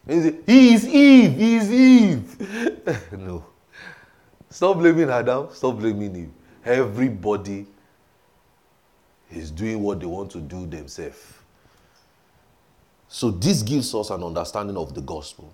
He 0.07 0.75
is 0.75 0.89
Eve, 0.89 1.37
he 1.37 1.57
is 1.57 1.71
Eve. 1.71 3.13
no. 3.13 3.45
Stop 4.49 4.79
blaming 4.79 5.11
Adam, 5.11 5.49
stop 5.53 5.79
blaming 5.79 6.17
Eve. 6.17 6.31
Everybody 6.65 7.67
is 9.31 9.51
doing 9.51 9.83
what 9.83 10.01
they 10.01 10.07
want 10.07 10.31
to 10.33 10.41
do 10.41 10.67
themselves. 10.67 11.35
So, 13.09 13.31
this 13.31 13.63
gives 13.63 13.95
us 13.95 14.11
an 14.11 14.23
understanding 14.23 14.77
of 14.77 14.95
the 14.95 15.03
gospel 15.03 15.53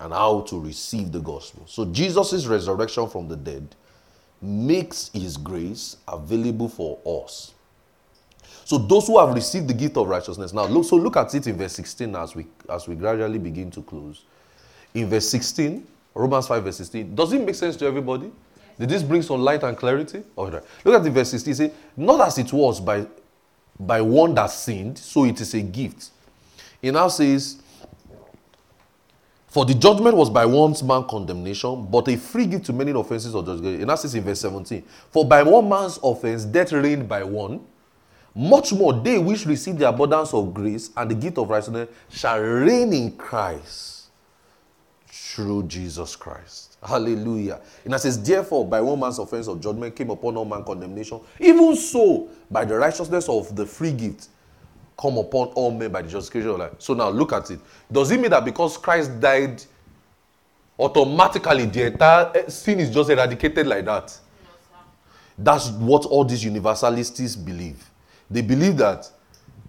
and 0.00 0.12
how 0.12 0.40
to 0.42 0.60
receive 0.60 1.12
the 1.12 1.20
gospel. 1.20 1.64
So, 1.66 1.84
Jesus' 1.86 2.46
resurrection 2.46 3.08
from 3.08 3.28
the 3.28 3.36
dead 3.36 3.74
makes 4.40 5.10
his 5.12 5.36
grace 5.36 5.96
available 6.08 6.68
for 6.68 6.98
us. 7.24 7.52
So 8.64 8.78
those 8.78 9.06
who 9.06 9.18
have 9.18 9.34
received 9.34 9.68
the 9.68 9.74
gift 9.74 9.96
of 9.96 10.08
righteousness. 10.08 10.52
Now, 10.52 10.66
look, 10.66 10.84
so 10.84 10.96
look 10.96 11.16
at 11.16 11.34
it 11.34 11.46
in 11.46 11.56
verse 11.56 11.74
16 11.74 12.16
as 12.16 12.34
we 12.34 12.46
as 12.68 12.88
we 12.88 12.94
gradually 12.94 13.38
begin 13.38 13.70
to 13.72 13.82
close. 13.82 14.24
In 14.94 15.08
verse 15.08 15.28
16, 15.28 15.86
Romans 16.14 16.46
5, 16.46 16.64
verse 16.64 16.76
16, 16.76 17.14
does 17.14 17.32
it 17.32 17.44
make 17.44 17.54
sense 17.54 17.76
to 17.76 17.86
everybody? 17.86 18.30
Did 18.78 18.88
this 18.88 19.02
bring 19.02 19.22
some 19.22 19.40
light 19.40 19.62
and 19.62 19.76
clarity? 19.76 20.22
All 20.36 20.50
right. 20.50 20.62
Look 20.84 20.94
at 20.94 21.04
the 21.04 21.10
verse 21.10 21.30
16. 21.30 21.54
Say, 21.54 21.72
not 21.96 22.20
as 22.26 22.38
it 22.38 22.52
was 22.52 22.80
by 22.80 23.06
by 23.78 24.00
one 24.00 24.34
that 24.34 24.50
sinned, 24.50 24.98
so 24.98 25.24
it 25.24 25.40
is 25.40 25.52
a 25.54 25.62
gift. 25.62 26.10
It 26.80 26.92
now 26.92 27.08
says, 27.08 27.56
For 29.48 29.64
the 29.64 29.74
judgment 29.74 30.16
was 30.16 30.30
by 30.30 30.46
one 30.46 30.74
man's 30.84 31.06
condemnation, 31.08 31.86
but 31.86 32.08
a 32.08 32.16
free 32.16 32.46
gift 32.46 32.66
to 32.66 32.72
many 32.72 32.92
offenses 32.92 33.34
of 33.34 33.46
judgment. 33.46 33.80
And 33.80 33.90
that 33.90 33.98
says 33.98 34.14
in 34.14 34.22
verse 34.22 34.40
17, 34.40 34.82
For 35.10 35.24
by 35.24 35.42
one 35.42 35.68
man's 35.68 35.98
offense, 36.02 36.44
death 36.44 36.72
reigned 36.72 37.08
by 37.08 37.24
one. 37.24 37.66
Much 38.34 38.72
more, 38.72 38.92
they 38.92 39.18
which 39.18 39.46
receive 39.46 39.78
the 39.78 39.88
abundance 39.88 40.34
of 40.34 40.52
grace 40.52 40.90
and 40.96 41.10
the 41.10 41.14
gift 41.14 41.38
of 41.38 41.48
righteousness 41.48 41.88
shall 42.10 42.40
reign 42.40 42.92
in 42.92 43.12
Christ 43.16 44.06
through 45.06 45.64
Jesus 45.64 46.16
Christ. 46.16 46.76
Hallelujah. 46.82 47.60
And 47.84 47.94
it 47.94 47.98
says, 48.00 48.22
Therefore, 48.22 48.66
by 48.66 48.80
one 48.80 49.00
man's 49.00 49.18
offense 49.18 49.46
of 49.46 49.60
judgment 49.60 49.94
came 49.96 50.10
upon 50.10 50.36
all 50.36 50.44
man 50.44 50.64
condemnation. 50.64 51.20
Even 51.38 51.76
so, 51.76 52.28
by 52.50 52.64
the 52.64 52.76
righteousness 52.76 53.28
of 53.28 53.54
the 53.54 53.64
free 53.64 53.92
gift, 53.92 54.28
come 54.98 55.16
upon 55.18 55.48
all 55.48 55.70
men 55.70 55.90
by 55.90 56.02
the 56.02 56.08
justification 56.08 56.50
of 56.50 56.58
life. 56.58 56.72
So 56.78 56.94
now 56.94 57.08
look 57.08 57.32
at 57.32 57.50
it. 57.50 57.60
Does 57.90 58.10
it 58.10 58.20
mean 58.20 58.30
that 58.30 58.44
because 58.44 58.76
Christ 58.76 59.18
died, 59.20 59.62
automatically 60.78 61.66
the 61.66 61.86
entire 61.86 62.30
eh, 62.34 62.48
sin 62.48 62.80
is 62.80 62.90
just 62.90 63.10
eradicated 63.10 63.66
like 63.66 63.84
that? 63.84 64.18
That's 65.36 65.70
what 65.70 66.04
all 66.04 66.24
these 66.24 66.44
universalists 66.44 67.34
believe. 67.34 67.90
They 68.34 68.42
believe 68.42 68.76
that, 68.78 69.08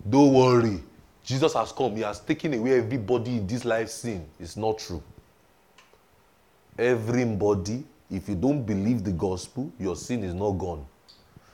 don't 0.09 0.34
worry, 0.34 0.82
Jesus 1.24 1.53
has 1.53 1.72
come, 1.72 1.95
He 1.97 2.01
has 2.01 2.20
taken 2.20 2.51
away 2.55 2.80
everybody 2.80 3.38
in 3.38 3.45
this 3.45 3.63
life 3.63 3.89
sin. 3.89 4.26
It's 4.39 4.57
not 4.57 4.80
true. 4.80 5.03
Everybody, 6.76 7.84
if 8.09 8.28
you 8.28 8.34
don't 8.34 8.63
believe 8.63 9.03
the 9.03 9.11
gospel, 9.11 9.72
your 9.80 9.95
sin 9.95 10.24
is 10.24 10.34
not 10.34 10.53
gone. 10.53 10.84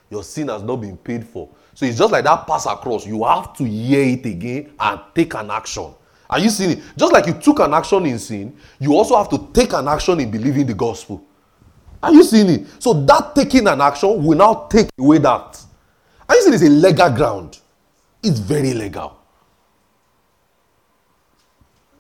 Your 0.10 0.24
sin 0.24 0.48
has 0.48 0.64
not 0.64 0.78
been 0.78 0.96
paid 0.96 1.28
for. 1.28 1.50
So 1.74 1.86
it's 1.86 1.98
just 1.98 2.14
like 2.14 2.24
that 2.24 2.48
pass 2.48 2.66
across. 2.66 3.06
You 3.06 3.26
have 3.26 3.58
to 3.58 3.66
hear 3.66 4.06
it 4.06 4.26
again 4.26 4.72
and 4.80 5.02
take 5.14 5.34
an 5.34 5.52
action. 5.52 5.94
Are 6.30 6.40
you 6.40 6.50
seeing 6.50 6.72
it? 6.72 6.80
Just 6.96 7.12
like 7.12 7.28
you 7.28 7.34
took 7.34 7.60
an 7.60 7.74
action 7.74 8.06
in 8.06 8.20
sin, 8.20 8.56
you 8.80 8.94
also 8.94 9.18
have 9.18 9.28
to 9.32 9.50
take 9.52 9.74
an 9.74 9.90
action 9.90 10.18
in 10.22 10.32
believing 10.32 10.66
the 10.66 10.74
gospel. 10.74 11.22
Are 12.02 12.14
you 12.14 12.24
seeing 12.24 12.50
it? 12.50 12.68
So 12.80 12.94
that 12.94 13.36
taking 13.36 13.68
an 13.68 13.82
action 13.82 14.24
will 14.24 14.38
now 14.38 14.68
take 14.72 14.88
away 14.98 15.18
that. 15.18 15.62
Are 16.32 16.36
you 16.36 16.42
seeing 16.44 16.54
it's 16.54 16.64
a 16.64 16.70
legal 16.70 17.10
ground? 17.10 17.60
It's 18.24 18.40
very 18.40 18.74
legal. 18.74 19.20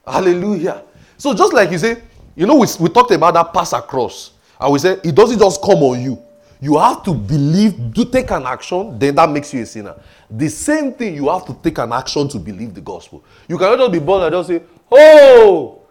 Hallelujah. 0.07 0.83
So 1.17 1.33
just 1.33 1.51
like 1.51 1.69
you 1.69 1.77
say, 1.77 2.01
you 2.33 2.45
know, 2.45 2.55
we, 2.55 2.65
we 2.79 2.87
talked 2.87 3.11
about 3.11 3.33
that 3.33 3.51
pass 3.51 3.73
across. 3.73 4.31
And 4.57 4.71
we 4.71 4.79
said 4.79 5.01
it 5.03 5.13
doesn't 5.15 5.37
just 5.37 5.61
come 5.61 5.79
on 5.83 6.01
you. 6.01 6.23
You 6.61 6.77
have 6.77 7.03
to 7.03 7.13
believe, 7.13 7.93
to 7.93 8.05
take 8.05 8.31
an 8.31 8.45
action, 8.45 8.97
then 8.97 9.15
that 9.15 9.29
makes 9.29 9.53
you 9.53 9.63
a 9.63 9.65
sinner. 9.65 10.01
The 10.29 10.47
same 10.47 10.93
thing, 10.93 11.13
you 11.15 11.27
have 11.27 11.45
to 11.47 11.53
take 11.61 11.77
an 11.79 11.91
action 11.91 12.29
to 12.29 12.39
believe 12.39 12.73
the 12.73 12.79
gospel. 12.79 13.25
You 13.49 13.57
cannot 13.57 13.79
just 13.79 13.91
be 13.91 13.99
born 13.99 14.23
and 14.23 14.31
just 14.31 14.47
say, 14.47 14.61
Oh, 14.89 15.81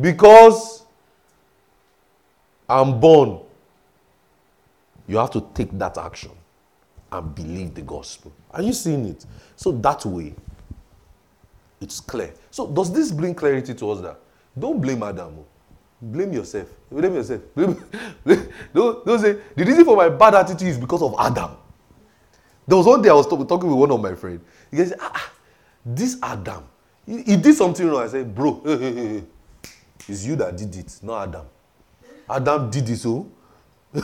because 0.00 0.82
I'm 2.68 2.98
born. 2.98 3.38
You 5.06 5.18
have 5.18 5.30
to 5.30 5.46
take 5.54 5.70
that 5.78 5.96
action 5.96 6.32
and 7.14 7.34
believe 7.34 7.74
the 7.74 7.82
gospel. 7.82 8.32
Are 8.50 8.62
you 8.62 8.72
seeing 8.72 9.06
it? 9.06 9.24
So 9.56 9.72
that 9.72 10.04
way, 10.04 10.34
it's 11.80 12.00
clear. 12.00 12.32
So, 12.50 12.66
does 12.66 12.92
this 12.92 13.12
bring 13.12 13.34
clarity 13.34 13.74
to 13.74 13.90
us 13.90 14.00
that 14.00 14.18
don't 14.58 14.80
blame 14.80 15.02
Adam? 15.02 15.36
oh. 15.38 15.46
Blame 16.00 16.32
yourself. 16.32 16.68
Blame 16.90 17.14
yourself. 17.14 17.40
Blame, 17.54 17.82
don't, 18.74 19.06
don't 19.06 19.18
say, 19.18 19.36
the 19.56 19.64
reason 19.64 19.84
for 19.84 19.96
my 19.96 20.08
bad 20.08 20.34
attitude 20.34 20.68
is 20.68 20.78
because 20.78 21.02
of 21.02 21.14
Adam. 21.18 21.50
There 22.66 22.76
was 22.76 22.86
one 22.86 23.00
day 23.00 23.10
I 23.10 23.14
was 23.14 23.26
talk- 23.26 23.48
talking 23.48 23.68
with 23.70 23.78
one 23.78 23.90
of 23.90 24.00
my 24.00 24.14
friends. 24.14 24.42
He 24.70 24.78
said, 24.78 24.98
ah, 25.00 25.12
ah, 25.14 25.32
this 25.84 26.18
Adam, 26.22 26.64
he, 27.06 27.22
he 27.22 27.36
did 27.36 27.54
something 27.54 27.86
wrong. 27.88 28.02
I 28.02 28.08
said, 28.08 28.34
bro, 28.34 28.60
it's 30.08 30.24
you 30.26 30.36
that 30.36 30.56
did 30.56 30.74
it, 30.76 30.98
not 31.02 31.28
Adam. 31.28 31.46
Adam 32.28 32.70
did 32.70 32.88
it, 32.88 32.96
so 32.96 33.30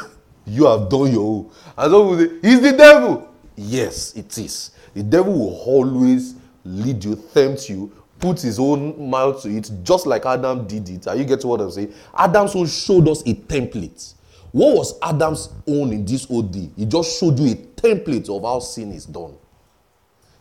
you 0.51 0.66
have 0.66 0.88
done 0.88 1.12
your 1.12 1.22
own. 1.22 1.51
And 1.78 1.92
some 1.92 2.18
people 2.18 2.18
say, 2.18 2.48
he's 2.48 2.61
the 2.61 2.72
devil. 2.76 3.28
Yes, 3.57 4.14
it 4.14 4.36
is. 4.38 4.72
The 4.94 5.03
devil 5.03 5.32
will 5.32 5.57
always 5.61 6.34
lead 6.64 7.05
you, 7.05 7.16
tempt 7.32 7.68
you, 7.68 7.92
put 8.18 8.40
his 8.40 8.59
own 8.59 9.11
mouth 9.11 9.42
to 9.42 9.48
it, 9.48 9.70
just 9.82 10.07
like 10.07 10.26
Adam 10.26 10.66
did 10.66 10.88
it. 10.88 11.07
Are 11.07 11.16
you 11.16 11.24
getting 11.24 11.48
what 11.48 11.61
I'm 11.61 11.70
saying? 11.70 11.94
Adam's 12.16 12.55
own 12.55 12.66
showed 12.66 13.09
us 13.09 13.22
a 13.22 13.34
template. 13.34 14.14
What 14.53 14.76
was 14.76 14.98
Adam's 15.01 15.51
own 15.66 15.92
in 15.92 16.05
this 16.05 16.30
OD? 16.30 16.55
He 16.76 16.84
just 16.84 17.18
showed 17.18 17.38
you 17.38 17.53
a 17.53 17.55
template 17.55 18.28
of 18.28 18.42
how 18.42 18.59
sin 18.59 18.92
is 18.92 19.07
done. 19.07 19.36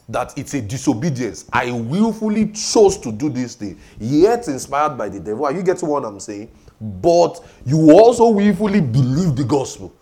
That 0.09 0.35
it's 0.37 0.55
a 0.55 0.61
disobedience. 0.61 1.45
I 1.53 1.71
willfully 1.71 2.47
chose 2.47 2.97
to 2.97 3.11
do 3.11 3.29
this 3.29 3.53
thing, 3.53 3.79
yet 3.99 4.47
inspired 4.47 4.97
by 4.97 5.09
the 5.09 5.19
devil. 5.19 5.45
Are 5.45 5.51
you 5.53 5.61
getting 5.61 5.87
what 5.87 6.03
I'm 6.03 6.19
saying? 6.19 6.49
But 6.81 7.45
you 7.65 7.91
also 7.91 8.29
willfully 8.29 8.81
believe 8.81 9.35
the 9.35 9.43
gospel, 9.43 9.93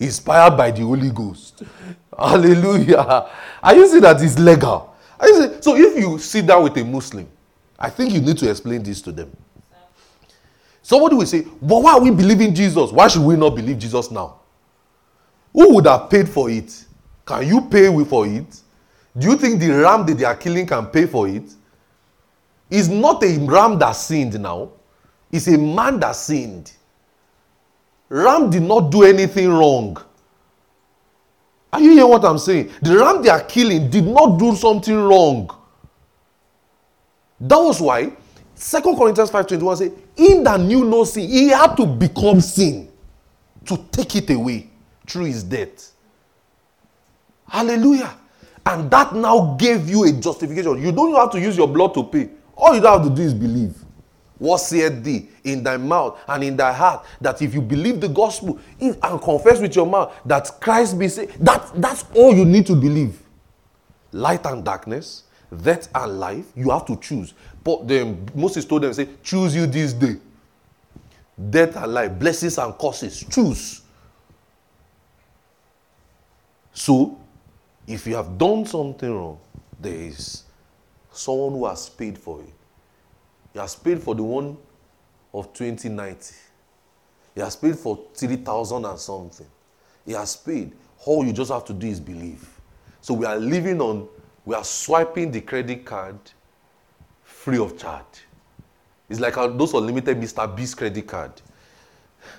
inspired 0.00 0.56
by 0.56 0.70
the 0.70 0.80
Holy 0.80 1.10
Ghost. 1.10 1.62
Hallelujah. 2.18 3.28
Are 3.62 3.74
you 3.74 3.86
seeing 3.86 4.02
that 4.02 4.20
it's 4.22 4.38
legal? 4.38 4.96
So 5.60 5.76
if 5.76 5.98
you 5.98 6.18
sit 6.18 6.46
down 6.46 6.64
with 6.64 6.76
a 6.78 6.84
Muslim, 6.84 7.28
I 7.78 7.90
think 7.90 8.12
you 8.12 8.20
need 8.20 8.38
to 8.38 8.50
explain 8.50 8.82
this 8.82 9.02
to 9.02 9.12
them. 9.12 9.30
Somebody 10.82 11.14
will 11.14 11.26
say, 11.26 11.42
But 11.62 11.82
why 11.82 11.92
are 11.92 12.00
we 12.00 12.10
believing 12.10 12.54
Jesus? 12.54 12.90
Why 12.90 13.06
should 13.08 13.22
we 13.22 13.36
not 13.36 13.54
believe 13.54 13.78
Jesus 13.78 14.10
now? 14.10 14.40
Who 15.52 15.74
would 15.74 15.86
have 15.86 16.08
paid 16.08 16.28
for 16.28 16.50
it? 16.50 16.84
Can 17.26 17.46
you 17.46 17.60
pay 17.62 17.86
for 18.04 18.26
it? 18.26 18.60
Do 19.16 19.28
you 19.28 19.36
think 19.36 19.60
the 19.60 19.70
ram 19.70 20.06
that 20.06 20.16
they 20.16 20.24
are 20.24 20.36
killing 20.36 20.66
can 20.66 20.86
pay 20.86 21.06
for 21.06 21.28
it? 21.28 21.52
It's 22.70 22.88
not 22.88 23.22
a 23.24 23.38
ram 23.38 23.78
that 23.80 23.92
sinned 23.92 24.40
now, 24.40 24.70
it's 25.30 25.48
a 25.48 25.58
man 25.58 26.00
that 26.00 26.14
sinned. 26.16 26.72
Ram 28.10 28.50
did 28.50 28.62
not 28.62 28.90
do 28.90 29.04
anything 29.04 29.48
wrong. 29.48 29.96
Are 31.72 31.80
you 31.80 31.92
hearing 31.92 32.10
what 32.10 32.24
I'm 32.24 32.38
saying? 32.38 32.70
The 32.82 32.98
ram 32.98 33.22
they 33.22 33.28
are 33.28 33.42
killing 33.42 33.88
did 33.88 34.04
not 34.04 34.38
do 34.38 34.54
something 34.56 34.94
wrong. 34.94 35.48
That 37.40 37.56
was 37.56 37.80
why 37.80 38.12
2 38.56 38.80
Corinthians 38.96 39.30
5:21 39.30 39.76
say, 39.76 39.92
In 40.16 40.42
that 40.44 40.60
knew 40.60 40.84
no 40.84 41.04
sin, 41.04 41.28
he 41.28 41.48
had 41.48 41.76
to 41.76 41.86
become 41.86 42.40
sin 42.40 42.88
to 43.64 43.76
take 43.92 44.16
it 44.16 44.30
away 44.30 44.68
through 45.06 45.26
his 45.26 45.44
death. 45.44 45.92
Hallelujah. 47.48 48.14
And 48.66 48.90
that 48.90 49.14
now 49.14 49.54
gave 49.58 49.88
you 49.88 50.04
a 50.04 50.12
justification. 50.12 50.82
You 50.82 50.92
don't 50.92 51.14
have 51.14 51.30
to 51.30 51.40
use 51.40 51.56
your 51.56 51.68
blood 51.68 51.94
to 51.94 52.04
pay. 52.04 52.28
All 52.56 52.74
you 52.74 52.82
have 52.82 53.02
to 53.04 53.10
do 53.10 53.22
is 53.22 53.32
believe. 53.32 53.74
What 54.40 54.56
said 54.58 55.04
thee 55.04 55.28
in 55.44 55.62
thy 55.62 55.76
mouth 55.76 56.18
and 56.26 56.42
in 56.42 56.56
thy 56.56 56.72
heart 56.72 57.04
that 57.20 57.42
if 57.42 57.52
you 57.52 57.60
believe 57.60 58.00
the 58.00 58.08
gospel 58.08 58.58
and 58.80 59.20
confess 59.20 59.60
with 59.60 59.76
your 59.76 59.86
mouth 59.86 60.14
that 60.24 60.50
Christ 60.58 60.98
be 60.98 61.08
saved, 61.08 61.44
that, 61.44 61.70
that's 61.74 62.06
all 62.14 62.34
you 62.34 62.46
need 62.46 62.64
to 62.68 62.74
believe. 62.74 63.20
Light 64.12 64.46
and 64.46 64.64
darkness, 64.64 65.24
death 65.62 65.90
and 65.94 66.18
life, 66.18 66.46
you 66.56 66.70
have 66.70 66.86
to 66.86 66.96
choose. 66.96 67.34
But 67.62 67.86
then 67.86 68.26
Moses 68.34 68.64
told 68.64 68.82
them, 68.82 68.94
say, 68.94 69.10
choose 69.22 69.54
you 69.54 69.66
this 69.66 69.92
day. 69.92 70.16
Death 71.50 71.76
and 71.76 71.92
life, 71.92 72.18
blessings 72.18 72.56
and 72.56 72.76
curses, 72.78 73.22
choose. 73.28 73.82
So, 76.72 77.18
if 77.86 78.06
you 78.06 78.16
have 78.16 78.38
done 78.38 78.64
something 78.64 79.14
wrong, 79.14 79.38
there 79.78 79.92
is 79.92 80.44
someone 81.12 81.52
who 81.52 81.66
has 81.66 81.90
paid 81.90 82.16
for 82.16 82.40
it. 82.40 82.54
He 83.60 83.62
has 83.62 83.76
paid 83.76 84.02
for 84.02 84.14
the 84.14 84.22
one 84.22 84.56
of 85.34 85.52
2090. 85.52 86.34
He 87.34 87.42
has 87.42 87.56
paid 87.56 87.76
for 87.76 88.06
3,000 88.14 88.86
and 88.86 88.98
something. 88.98 89.46
He 90.06 90.12
has 90.12 90.34
paid. 90.34 90.72
All 91.04 91.26
you 91.26 91.34
just 91.34 91.52
have 91.52 91.66
to 91.66 91.74
do 91.74 91.86
is 91.86 92.00
believe. 92.00 92.48
So 93.02 93.12
we 93.12 93.26
are 93.26 93.36
living 93.36 93.82
on, 93.82 94.08
we 94.46 94.54
are 94.54 94.64
swiping 94.64 95.30
the 95.30 95.42
credit 95.42 95.84
card 95.84 96.16
free 97.22 97.58
of 97.58 97.78
charge. 97.78 98.24
It's 99.10 99.20
like 99.20 99.34
those 99.34 99.74
unlimited 99.74 100.18
Mr. 100.18 100.56
Beast 100.56 100.78
credit 100.78 101.06
card. 101.06 101.32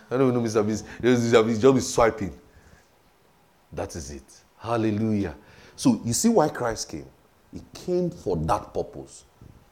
I 0.10 0.18
don't 0.18 0.30
even 0.30 0.42
know 0.42 0.50
Mr. 0.50 0.66
Beast. 0.66 0.86
Mr. 1.04 1.46
Beast 1.46 1.62
just 1.62 1.76
be 1.76 1.82
swiping. 1.82 2.34
That 3.72 3.96
is 3.96 4.10
it. 4.10 4.42
Hallelujah. 4.58 5.36
So 5.76 6.02
you 6.04 6.14
see 6.14 6.30
why 6.30 6.50
Christ 6.50 6.90
came? 6.90 7.06
He 7.54 7.62
came 7.76 8.10
for 8.10 8.38
that 8.38 8.74
purpose 8.74 9.26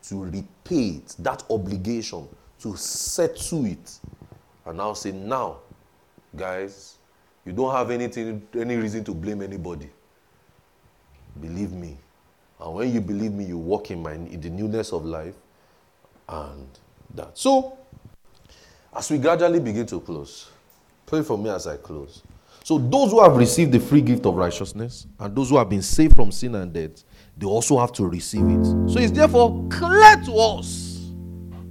to 0.03 0.23
repay 0.23 0.87
it, 0.97 1.15
that 1.19 1.43
obligation, 1.49 2.27
to 2.59 2.75
settle 2.75 3.65
it. 3.65 3.99
And 4.65 4.77
now 4.77 4.93
say, 4.93 5.11
now, 5.11 5.57
guys, 6.35 6.99
You 7.49 7.55
don't 7.55 7.73
have 7.73 7.89
anything, 7.89 8.47
any 8.55 8.75
reason 8.75 9.03
to 9.05 9.13
blame 9.13 9.41
anybody. 9.41 9.89
Believe 11.41 11.71
me. 11.71 11.97
And 12.59 12.75
when 12.75 12.93
you 12.93 13.01
believe 13.01 13.31
me, 13.31 13.45
you 13.45 13.57
walk 13.57 13.89
in, 13.89 14.03
my, 14.03 14.13
in 14.13 14.39
the 14.39 14.51
newness 14.51 14.91
of 14.93 15.03
life 15.03 15.33
and 16.27 16.67
that. 17.15 17.35
So, 17.37 17.75
as 18.95 19.09
we 19.09 19.17
gradually 19.17 19.59
begin 19.59 19.87
to 19.87 19.99
close, 19.99 20.51
pray 21.07 21.23
for 21.23 21.39
me 21.39 21.49
as 21.49 21.65
I 21.65 21.77
close. 21.77 22.21
So, 22.63 22.77
those 22.77 23.09
who 23.09 23.21
have 23.23 23.35
received 23.35 23.71
the 23.71 23.79
free 23.79 24.01
gift 24.01 24.27
of 24.27 24.35
righteousness 24.35 25.07
and 25.19 25.35
those 25.35 25.49
who 25.49 25.57
have 25.57 25.69
been 25.69 25.81
saved 25.81 26.15
from 26.15 26.31
sin 26.31 26.53
and 26.53 26.71
death, 26.71 27.03
they 27.39 27.47
also 27.47 27.79
have 27.79 27.93
to 27.93 28.05
receive 28.05 28.47
it. 28.47 28.65
So, 28.89 28.99
it's 28.99 29.11
therefore 29.11 29.65
clear 29.69 30.17
to 30.25 30.33
us. 30.33 30.89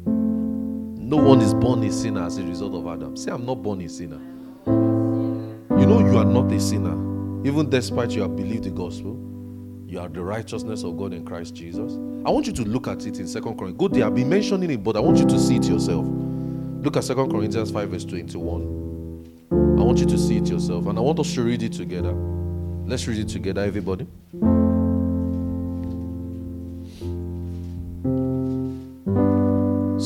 No 0.06 1.16
one 1.16 1.40
is 1.40 1.54
born 1.54 1.82
a 1.84 1.92
sinner 1.92 2.24
as 2.24 2.38
a 2.38 2.42
result 2.42 2.74
of 2.74 2.86
Adam. 2.86 3.16
Say, 3.16 3.30
I'm 3.30 3.46
not 3.46 3.62
born 3.62 3.80
a 3.82 3.88
sinner. 3.88 4.20
You 4.66 5.86
know, 5.86 6.00
you 6.00 6.18
are 6.18 6.24
not 6.24 6.50
a 6.52 6.60
sinner. 6.60 6.92
Even 7.46 7.70
despite 7.70 8.10
you 8.10 8.22
have 8.22 8.34
believed 8.34 8.64
the 8.64 8.70
gospel, 8.70 9.16
you 9.86 10.00
are 10.00 10.08
the 10.08 10.22
righteousness 10.22 10.84
of 10.84 10.98
God 10.98 11.14
in 11.14 11.24
Christ 11.24 11.54
Jesus. 11.54 11.94
I 12.26 12.30
want 12.30 12.46
you 12.46 12.52
to 12.54 12.62
look 12.62 12.88
at 12.88 13.06
it 13.06 13.18
in 13.18 13.26
Second 13.26 13.56
Corinthians. 13.56 13.78
Good 13.78 13.92
day, 13.92 14.02
I've 14.02 14.14
been 14.14 14.28
mentioning 14.28 14.70
it, 14.70 14.82
but 14.82 14.96
I 14.96 15.00
want 15.00 15.18
you 15.18 15.26
to 15.26 15.38
see 15.38 15.56
it 15.56 15.64
yourself. 15.64 16.04
Look 16.06 16.96
at 16.96 17.04
Second 17.04 17.30
Corinthians 17.30 17.70
5, 17.70 17.88
verse 17.90 18.04
21. 18.04 19.48
I 19.50 19.82
want 19.82 19.98
you 19.98 20.06
to 20.06 20.18
see 20.18 20.36
it 20.38 20.48
yourself. 20.48 20.86
And 20.86 20.98
I 20.98 21.00
want 21.00 21.20
us 21.20 21.32
to 21.34 21.42
read 21.42 21.62
it 21.62 21.72
together. 21.72 22.12
Let's 22.12 23.06
read 23.06 23.18
it 23.18 23.28
together, 23.28 23.62
everybody. 23.62 24.06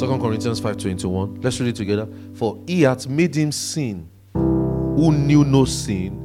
Second 0.02 0.20
Corinthians 0.20 0.60
5:21. 0.60 1.38
Let's 1.44 1.60
read 1.60 1.68
it 1.68 1.76
together. 1.76 2.08
For 2.34 2.58
he 2.66 2.82
hath 2.82 3.06
made 3.06 3.36
him 3.36 3.52
sin 3.52 4.08
who 4.34 5.12
knew 5.12 5.44
no 5.44 5.64
sin, 5.64 6.18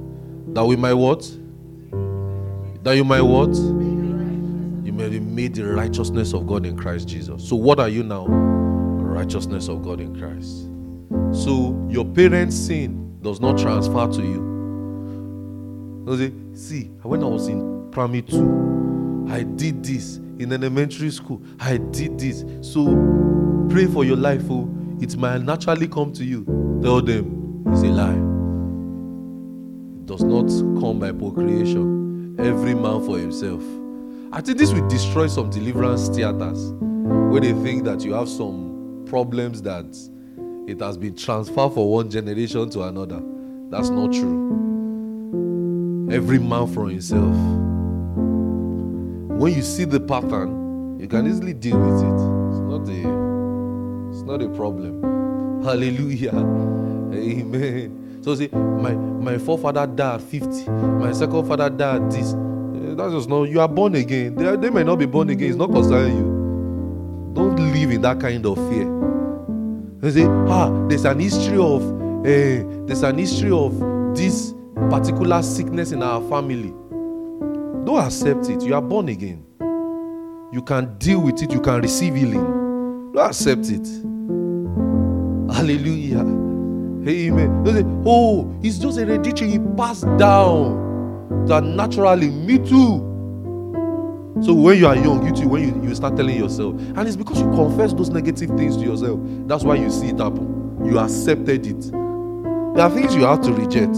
that 0.56 0.66
we 0.66 0.76
might 0.76 0.96
what? 0.96 1.22
That 2.82 2.94
you 2.94 3.04
might 3.04 3.22
what? 3.22 3.56
You 3.56 4.94
may 4.94 5.10
be 5.10 5.20
made 5.20 5.54
the 5.54 5.64
righteousness 5.64 6.34
of 6.34 6.48
God 6.48 6.66
in 6.66 6.76
Christ 6.76 7.08
Jesus. 7.08 7.48
So 7.48 7.56
what 7.56 7.80
are 7.80 7.88
you 7.88 8.02
now? 8.02 8.26
righteousness 8.26 9.68
of 9.68 9.84
God 9.84 10.00
in 10.00 10.16
Christ. 10.20 10.70
So 11.44 11.88
your 11.88 12.06
parents' 12.06 12.56
sin 12.56 13.20
does 13.22 13.40
not 13.40 13.60
transfer 13.60 14.08
to 14.08 14.22
you. 14.24 14.48
You 16.08 16.56
see, 16.56 16.86
when 17.04 17.22
I 17.22 17.28
was 17.28 17.48
in 17.48 17.92
primary 17.92 18.24
two, 18.24 19.28
I 19.30 19.44
did 19.44 19.84
this 19.84 20.18
in 20.40 20.52
elementary 20.52 21.12
school. 21.12 21.44
I 21.60 21.78
did 21.78 22.20
this. 22.20 22.44
So 22.62 23.27
pray 23.70 23.86
for 23.86 24.04
your 24.06 24.18
life. 24.18 24.44
Oh, 24.50 24.70
it 25.00 25.16
might 25.18 25.42
naturally 25.42 25.88
come 25.88 26.12
to 26.14 26.24
you. 26.24 26.44
Tell 26.82 27.02
them 27.02 27.64
it's 27.68 27.82
a 27.82 27.88
lie. 27.88 28.14
It 30.02 30.06
does 30.06 30.24
not 30.24 30.48
come 30.82 31.00
by 31.00 31.12
procreation. 31.12 32.36
Every 32.40 32.74
man 32.76 33.04
for 33.06 33.18
himself. 33.18 33.64
I 34.32 34.42
think 34.42 34.58
this 34.58 34.74
will 34.74 34.88
destroy 34.88 35.28
some 35.28 35.50
deliverance 35.50 36.10
theaters 36.10 36.74
where 37.32 37.42
they 37.42 37.54
think 37.54 37.84
that 37.86 38.04
you 38.04 38.14
have 38.14 38.30
some 38.30 39.06
problems 39.08 39.62
that 39.64 39.86
it 40.68 40.80
has 40.82 40.98
been 40.98 41.16
transferred 41.16 41.74
from 41.74 41.86
one 41.86 42.10
generation 42.10 42.70
to 42.72 42.84
another. 42.84 43.22
That's 43.70 43.90
not 43.90 44.12
true. 44.12 44.46
Every 46.12 46.40
man 46.40 46.68
for 46.68 46.90
himself. 46.90 47.36
When 49.40 49.54
you 49.54 49.62
see 49.62 49.86
the 49.86 50.00
pattern, 50.00 51.00
you 51.00 51.08
can 51.08 51.28
easily 51.28 51.54
deal 51.54 51.80
with 51.80 52.02
it. 52.02 52.20
It's 52.50 52.60
not 52.60 52.90
a 52.90 53.17
not 54.28 54.42
a 54.42 54.50
problem. 54.50 55.64
Hallelujah. 55.64 56.36
Amen. 57.14 58.20
So 58.22 58.36
see, 58.36 58.50
my 58.50 58.92
my 58.94 59.38
forefather 59.38 59.88
died 59.88 60.22
50, 60.22 60.70
my 60.70 61.14
second 61.14 61.48
father 61.48 61.70
died 61.70 62.12
this. 62.12 62.34
Eh, 62.34 62.94
that's 62.96 63.14
just 63.14 63.30
not 63.30 63.44
you 63.44 63.62
are 63.62 63.68
born 63.68 63.96
again. 63.96 64.36
They, 64.36 64.56
they 64.58 64.70
may 64.70 64.84
not 64.84 64.98
be 64.98 65.06
born 65.06 65.30
again, 65.30 65.50
it's 65.50 65.58
not 65.58 65.72
concerning 65.72 66.18
you. 66.18 67.34
Don't 67.34 67.56
live 67.56 67.92
in 67.92 68.02
that 68.02 68.20
kind 68.20 68.46
of 68.46 68.58
fear. 68.70 68.88
You 70.04 70.12
say, 70.12 70.26
ah, 70.26 70.70
there's 70.88 71.06
an 71.06 71.20
history 71.20 71.58
of, 71.58 71.82
uh, 71.82 72.86
there's 72.86 73.04
an 73.04 73.18
history 73.18 73.52
of 73.52 73.74
this 74.16 74.54
particular 74.90 75.42
sickness 75.42 75.92
in 75.92 76.04
our 76.04 76.22
family. 76.30 76.74
Don't 77.86 78.00
accept 78.06 78.50
it. 78.50 78.62
You 78.64 78.76
are 78.76 78.82
born 78.82 79.10
again. 79.10 79.46
You 80.52 80.62
can 80.66 80.98
deal 80.98 81.22
with 81.22 81.42
it. 81.42 81.52
You 81.52 81.62
can 81.62 81.82
receive 81.82 82.16
healing. 82.16 82.57
Don't 83.18 83.30
accept 83.32 83.66
it. 83.72 83.88
Hallelujah. 85.52 86.20
Amen. 86.20 88.04
Oh, 88.06 88.56
it's 88.62 88.78
just 88.78 89.00
a 89.00 89.06
hereditary. 89.06 89.50
He 89.50 89.60
passed 89.76 90.06
down. 90.20 91.48
That 91.48 91.64
naturally, 91.64 92.30
me 92.30 92.60
too. 92.60 93.02
So 94.44 94.54
when 94.54 94.78
you 94.78 94.86
are 94.86 94.96
young, 94.96 95.26
you 95.26 95.34
too, 95.34 95.48
when 95.48 95.64
you, 95.64 95.90
you 95.90 95.96
start 95.96 96.16
telling 96.16 96.38
yourself, 96.38 96.80
and 96.80 97.08
it's 97.08 97.16
because 97.16 97.40
you 97.40 97.50
confess 97.56 97.92
those 97.92 98.12
negative 98.12 98.52
things 98.52 98.78
to 98.78 98.84
yourself. 98.84 99.20
That's 99.48 99.64
why 99.64 99.78
you 99.78 99.90
see 99.90 100.10
it 100.10 100.20
happen. 100.20 100.86
You 100.86 101.00
accepted 101.00 101.66
it. 101.66 101.92
There 101.92 102.86
are 102.86 102.92
things 102.92 103.16
you 103.16 103.24
have 103.24 103.42
to 103.42 103.52
reject. 103.52 103.96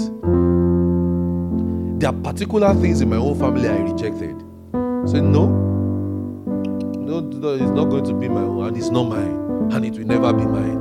There 2.00 2.10
are 2.10 2.22
particular 2.24 2.74
things 2.76 3.02
in 3.02 3.10
my 3.10 3.18
own 3.18 3.38
family 3.38 3.68
I 3.68 3.80
rejected. 3.80 4.40
Say 5.12 5.20
no, 5.20 5.79
no, 7.18 7.54
it's 7.54 7.72
not 7.72 7.86
going 7.86 8.06
to 8.06 8.14
be 8.14 8.30
my 8.30 8.42
own, 8.42 8.68
and 8.68 8.78
it's 8.78 8.90
not 8.90 9.04
mine, 9.04 9.72
and 9.74 9.86
it 9.86 9.94
will 9.94 10.06
never 10.06 10.32
be 10.34 10.46
mine. 10.46 10.78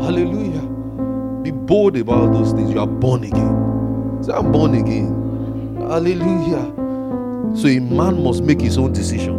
Hallelujah. 0.00 0.62
Be 1.42 1.50
bold 1.50 1.96
about 1.96 2.32
those 2.32 2.52
things. 2.52 2.70
You 2.70 2.80
are 2.80 2.86
born 2.86 3.24
again. 3.24 4.22
Say, 4.22 4.32
I'm 4.32 4.50
born 4.50 4.74
again. 4.74 5.76
Hallelujah. 5.80 6.72
So 7.56 7.68
a 7.68 7.78
man 7.78 8.22
must 8.22 8.42
make 8.42 8.60
his 8.60 8.78
own 8.78 8.92
decision. 8.92 9.34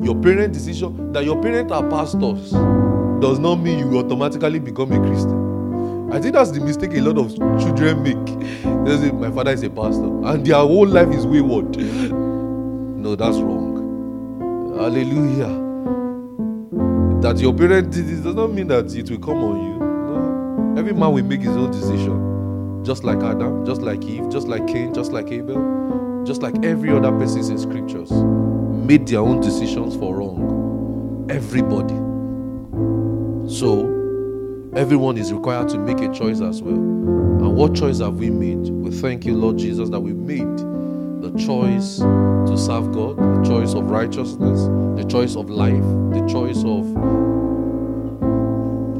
Your 0.00 0.14
parent 0.14 0.52
decision 0.52 1.12
that 1.12 1.24
your 1.24 1.40
parents 1.42 1.72
are 1.72 1.88
pastors 1.88 2.50
does 3.20 3.38
not 3.38 3.56
mean 3.56 3.78
you 3.78 3.98
automatically 3.98 4.58
become 4.58 4.92
a 4.92 4.98
Christian. 4.98 6.10
I 6.12 6.20
think 6.20 6.34
that's 6.34 6.50
the 6.50 6.60
mistake 6.60 6.92
a 6.94 7.00
lot 7.00 7.18
of 7.18 7.34
children 7.60 8.02
make. 8.02 8.84
They 8.84 8.96
say, 8.98 9.10
My 9.12 9.30
father 9.30 9.52
is 9.52 9.62
a 9.62 9.70
pastor, 9.70 10.04
and 10.26 10.44
their 10.44 10.56
whole 10.56 10.86
life 10.86 11.08
is 11.08 11.26
wayward. 11.26 11.76
No, 11.76 13.16
that's 13.16 13.38
wrong. 13.38 13.71
Hallelujah. 14.82 15.70
That 17.22 17.38
your 17.38 17.54
parent 17.54 17.92
did 17.92 18.06
this 18.06 18.20
does 18.20 18.34
not 18.34 18.52
mean 18.52 18.66
that 18.68 18.92
it 18.94 19.10
will 19.10 19.18
come 19.18 19.44
on 19.44 19.56
you. 19.64 19.78
No. 19.78 20.74
Every 20.78 20.92
man 20.92 21.12
will 21.12 21.24
make 21.24 21.40
his 21.40 21.56
own 21.56 21.70
decision. 21.70 22.84
Just 22.84 23.04
like 23.04 23.22
Adam, 23.22 23.64
just 23.64 23.80
like 23.80 24.02
Eve, 24.04 24.28
just 24.28 24.48
like 24.48 24.66
Cain, 24.66 24.92
just 24.92 25.12
like 25.12 25.30
Abel 25.30 25.82
just 26.24 26.42
like 26.42 26.64
every 26.64 26.90
other 26.90 27.10
person 27.10 27.50
in 27.50 27.58
scriptures, 27.58 28.10
made 28.10 29.06
their 29.08 29.20
own 29.20 29.40
decisions 29.40 29.96
for 29.96 30.16
wrong. 30.16 31.26
Everybody. 31.30 31.94
So, 33.52 33.86
everyone 34.74 35.16
is 35.18 35.32
required 35.32 35.68
to 35.70 35.78
make 35.78 36.00
a 36.00 36.12
choice 36.12 36.40
as 36.40 36.62
well. 36.62 36.74
And 36.74 37.56
what 37.56 37.74
choice 37.74 37.98
have 37.98 38.16
we 38.16 38.30
made? 38.30 38.68
We 38.70 38.90
thank 38.90 39.24
you, 39.24 39.34
Lord 39.34 39.58
Jesus, 39.58 39.90
that 39.90 40.00
we 40.00 40.12
made 40.12 40.71
choice 41.38 41.98
to 41.98 42.56
serve 42.56 42.92
God, 42.92 43.16
the 43.16 43.48
choice 43.48 43.74
of 43.74 43.90
righteousness, 43.90 44.62
the 44.96 45.04
choice 45.08 45.36
of 45.36 45.50
life, 45.50 45.82
the 46.12 46.26
choice 46.28 46.62
of 46.64 46.92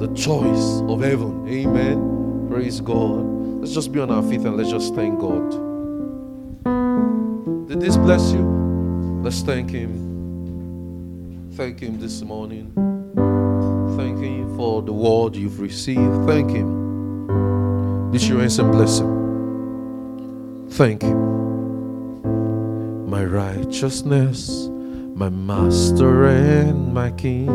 the 0.00 0.09
choice 0.14 0.80
of 0.88 1.00
heaven. 1.00 1.46
Amen. 1.48 2.48
Praise 2.50 2.80
God. 2.80 3.24
Let's 3.60 3.72
just 3.72 3.92
be 3.92 4.00
on 4.00 4.10
our 4.10 4.22
feet 4.22 4.40
and 4.40 4.56
let's 4.56 4.70
just 4.70 4.94
thank 4.94 5.20
God. 5.20 5.50
Did 7.68 7.80
this 7.80 7.96
bless 7.96 8.32
you? 8.32 8.42
Let's 9.22 9.42
thank 9.42 9.70
Him. 9.70 11.50
Thank 11.54 11.80
Him 11.80 12.00
this 12.00 12.22
morning. 12.22 12.72
Thank 13.96 14.18
Him 14.18 14.56
for 14.56 14.82
the 14.82 14.92
word 14.92 15.36
you've 15.36 15.60
received. 15.60 16.26
Thank 16.26 16.50
Him. 16.50 18.10
This 18.10 18.28
your 18.28 18.40
answer 18.40 18.64
blessing. 18.64 20.68
Thank 20.70 21.02
Him. 21.02 21.41
My 23.12 23.26
righteousness, 23.26 24.70
my 25.14 25.28
master 25.28 26.28
and 26.28 26.94
my 26.94 27.10
king. 27.10 27.47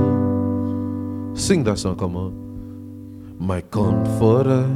Sing 1.35 1.63
that 1.63 1.79
song, 1.79 1.97
come 1.97 2.15
on. 2.15 3.37
My 3.39 3.61
comforter, 3.61 4.69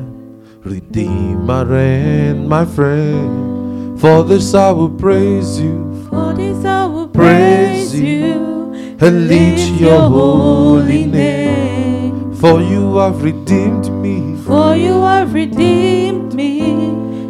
redeemer 0.63 1.71
and 1.75 2.49
my 2.49 2.65
friend. 2.65 4.01
For 4.01 4.23
this 4.23 4.55
I 4.55 4.71
will 4.71 4.89
praise 4.89 5.59
you. 5.61 6.07
For 6.09 6.33
this 6.33 6.65
I 6.65 6.87
will 6.87 7.09
praise 7.09 7.93
you 7.93 8.73
and 8.99 9.27
lift 9.27 9.79
your 9.79 10.09
holy 10.09 11.05
name. 11.05 12.33
For 12.33 12.59
you 12.59 12.97
have 12.97 13.21
redeemed 13.21 13.87
me. 14.01 14.35
For 14.47 14.75
you 14.75 14.99
have 15.03 15.31
redeemed 15.35 16.01
me 16.09 16.10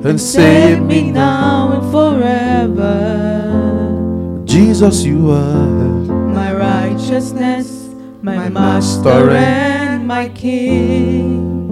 and 0.04 0.20
save 0.20 0.82
me 0.82 1.12
now 1.12 1.74
and 1.74 1.92
forever. 1.92 3.32
Jesus, 4.46 5.04
you 5.04 5.30
are 5.30 5.68
my 6.34 6.54
righteousness, 6.54 7.90
my 8.22 8.50
master 8.50 9.30
and 9.30 10.08
my 10.08 10.28
king. 10.30 11.72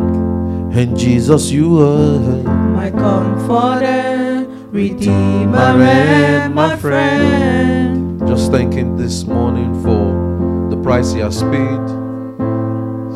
And 0.74 0.98
Jesus, 0.98 1.50
you 1.50 1.80
are 1.82 2.44
my 2.74 2.92
comforter, 2.92 4.46
redeemer, 4.70 5.82
and 5.82 6.54
my 6.54 6.76
friend. 6.78 8.20
Just 8.28 8.52
thank 8.52 8.74
Him 8.74 8.96
this 8.96 9.24
morning 9.24 9.74
for 9.82 10.70
the 10.70 10.78
price 10.84 11.12
He 11.12 11.20
has 11.20 11.42
paid. 11.42 11.88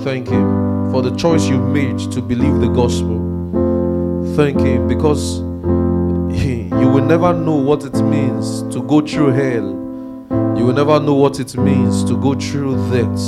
Thank 0.04 0.30
Him 0.30 0.92
for 0.92 1.04
the 1.04 1.16
choice 1.16 1.48
you 1.48 1.60
made 1.60 2.00
to 2.12 2.22
believe 2.22 2.60
the 2.60 2.70
gospel. 2.70 3.33
Thank 4.36 4.62
Him 4.62 4.88
because 4.88 5.40
you 5.40 6.90
will 6.90 7.06
never 7.06 7.34
know 7.34 7.56
what 7.56 7.84
it 7.84 7.94
means 8.02 8.64
to 8.74 8.82
go 8.82 9.00
through 9.00 9.32
hell. 9.32 9.70
You 10.58 10.66
will 10.66 10.74
never 10.74 11.00
know 11.00 11.14
what 11.14 11.40
it 11.40 11.56
means 11.56 12.04
to 12.06 12.18
go 12.18 12.34
through 12.34 12.76
death. 12.90 13.20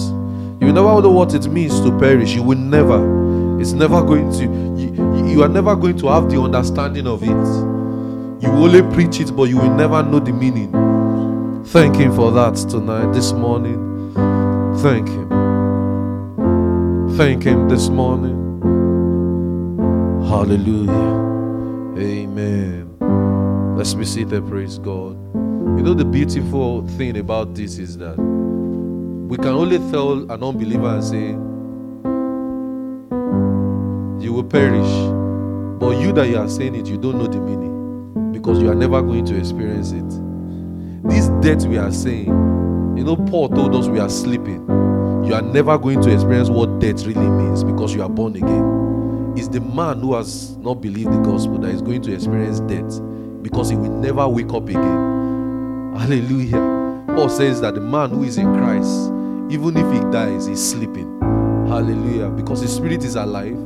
You 0.59 0.67
will 0.67 0.73
never 0.73 1.01
know 1.01 1.11
what 1.11 1.33
it 1.35 1.47
means 1.47 1.79
to 1.81 1.95
perish. 1.99 2.33
You 2.33 2.41
will 2.41 2.57
never. 2.57 3.61
It's 3.61 3.73
never 3.73 4.01
going 4.01 4.31
to, 4.31 4.43
you, 4.81 5.27
you 5.27 5.43
are 5.43 5.47
never 5.49 5.75
going 5.75 5.97
to 5.99 6.07
have 6.07 6.29
the 6.29 6.41
understanding 6.41 7.05
of 7.05 7.21
it. 7.23 7.29
You 8.43 8.49
only 8.51 8.81
preach 8.93 9.19
it, 9.19 9.35
but 9.35 9.43
you 9.43 9.57
will 9.57 9.73
never 9.75 10.01
know 10.01 10.19
the 10.19 10.33
meaning. 10.33 10.71
Thank 11.65 11.97
Him 11.97 12.15
for 12.15 12.31
that 12.31 12.55
tonight, 12.55 13.13
this 13.13 13.31
morning. 13.31 14.13
Thank 14.79 15.07
Him. 15.07 15.29
Thank 17.15 17.43
Him 17.43 17.69
this 17.69 17.89
morning. 17.89 18.44
Hallelujah. 20.35 20.91
Amen. 21.97 22.97
Let's 23.77 23.93
be 23.93 24.03
seated, 24.03 24.45
praise 24.45 24.77
God. 24.79 25.13
You 25.33 25.81
know, 25.81 25.93
the 25.93 26.03
beautiful 26.03 26.85
thing 26.97 27.17
about 27.17 27.55
this 27.55 27.77
is 27.77 27.97
that 27.99 28.17
we 28.17 29.37
can 29.37 29.47
only 29.47 29.77
tell 29.91 30.29
an 30.29 30.43
unbeliever 30.43 30.89
and 30.89 31.03
say, 31.05 31.29
You 34.25 34.33
will 34.33 34.43
perish. 34.43 34.91
But 35.79 36.01
you 36.01 36.11
that 36.11 36.27
you 36.27 36.37
are 36.37 36.49
saying 36.49 36.75
it, 36.75 36.87
you 36.87 36.97
don't 36.97 37.17
know 37.17 37.27
the 37.27 37.39
meaning 37.39 38.33
because 38.33 38.61
you 38.61 38.69
are 38.69 38.75
never 38.75 39.01
going 39.01 39.23
to 39.27 39.37
experience 39.37 39.93
it. 39.93 40.09
This 41.09 41.29
death 41.41 41.65
we 41.65 41.77
are 41.77 41.93
saying, 41.93 42.27
you 42.97 43.05
know, 43.05 43.15
Paul 43.15 43.47
told 43.47 43.73
us 43.73 43.87
we 43.87 44.01
are 44.01 44.09
sleeping. 44.09 44.65
You 45.25 45.33
are 45.33 45.41
never 45.41 45.77
going 45.77 46.01
to 46.01 46.13
experience 46.13 46.49
what 46.49 46.79
death 46.79 47.05
really 47.05 47.25
means 47.25 47.63
because 47.63 47.95
you 47.95 48.03
are 48.03 48.09
born 48.09 48.35
again. 48.35 48.84
It's 49.37 49.49
the 49.49 49.59
man 49.59 49.99
who 49.99 50.15
has 50.15 50.55
not 50.57 50.75
believed 50.75 51.11
the 51.11 51.19
gospel 51.19 51.57
that 51.59 51.69
is 51.69 51.81
going 51.81 52.01
to 52.03 52.13
experience 52.13 52.61
death 52.61 53.01
because 53.41 53.69
he 53.69 53.75
will 53.75 53.91
never 53.91 54.27
wake 54.27 54.53
up 54.53 54.67
again. 54.67 55.93
Hallelujah. 55.97 57.05
Paul 57.07 57.29
says 57.29 57.59
that 57.61 57.75
the 57.75 57.81
man 57.81 58.11
who 58.11 58.23
is 58.23 58.37
in 58.37 58.53
Christ, 58.55 59.09
even 59.53 59.75
if 59.77 59.93
he 59.93 59.99
dies, 60.11 60.47
is 60.47 60.71
sleeping. 60.71 61.19
Hallelujah. 61.67 62.29
Because 62.29 62.61
his 62.61 62.73
spirit 62.73 63.03
is 63.03 63.15
alive. 63.15 63.57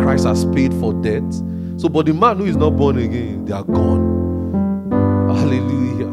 Christ 0.00 0.26
has 0.26 0.44
paid 0.46 0.74
for 0.74 0.92
death. 0.94 1.32
So, 1.76 1.88
but 1.88 2.06
the 2.06 2.14
man 2.14 2.38
who 2.38 2.44
is 2.44 2.56
not 2.56 2.70
born 2.70 2.98
again, 2.98 3.44
they 3.44 3.52
are 3.52 3.64
gone. 3.64 4.90
Hallelujah. 5.28 6.08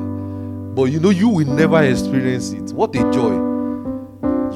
But 0.75 0.83
you 0.85 0.99
know, 0.99 1.09
you 1.09 1.29
will 1.29 1.47
never 1.47 1.81
experience 1.83 2.51
it. 2.51 2.73
What 2.73 2.95
a 2.95 3.11
joy. 3.11 3.48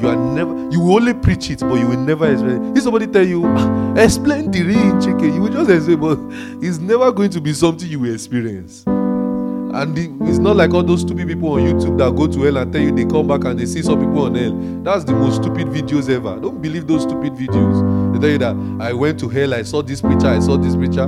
You 0.03 0.09
are 0.09 0.17
never, 0.17 0.69
you 0.69 0.81
will 0.81 0.95
only 0.95 1.13
preach 1.13 1.49
it, 1.49 1.61
but 1.61 1.75
you 1.75 1.87
will 1.87 1.97
never 1.97 2.29
experience 2.29 2.67
it. 2.71 2.77
If 2.77 2.83
somebody 2.83 3.07
tell 3.07 3.25
you, 3.25 3.45
"Ah, 3.45 3.93
explain 3.95 4.51
the 4.51 4.61
real 4.63 4.99
chicken, 4.99 5.33
you 5.33 5.41
will 5.43 5.63
just 5.65 5.85
say, 5.85 5.95
but 5.95 6.19
it's 6.61 6.77
never 6.77 7.09
going 7.13 7.29
to 7.29 7.39
be 7.39 7.53
something 7.53 7.87
you 7.89 8.01
will 8.01 8.13
experience. 8.13 8.83
And 8.85 9.95
the, 9.95 10.13
it's 10.29 10.39
not 10.39 10.57
like 10.57 10.73
all 10.73 10.83
those 10.83 10.99
stupid 11.01 11.25
people 11.25 11.53
on 11.53 11.61
YouTube 11.61 11.97
that 11.99 12.13
go 12.17 12.27
to 12.27 12.41
hell 12.41 12.57
and 12.57 12.73
tell 12.73 12.81
you 12.81 12.91
they 12.91 13.05
come 13.05 13.27
back 13.27 13.45
and 13.45 13.57
they 13.57 13.65
see 13.65 13.81
some 13.81 13.97
people 13.97 14.25
on 14.25 14.35
hell. 14.35 14.51
That's 14.83 15.05
the 15.05 15.13
most 15.13 15.41
stupid 15.41 15.67
videos 15.67 16.09
ever. 16.09 16.37
Don't 16.37 16.61
believe 16.61 16.85
those 16.85 17.03
stupid 17.03 17.31
videos. 17.35 18.11
They 18.11 18.19
tell 18.19 18.29
you 18.29 18.37
that 18.39 18.85
I 18.85 18.91
went 18.91 19.21
to 19.21 19.29
hell, 19.29 19.53
I 19.53 19.61
saw 19.61 19.81
this 19.81 20.01
preacher, 20.01 20.27
I 20.27 20.39
saw 20.39 20.57
this 20.57 20.75
preacher. 20.75 21.07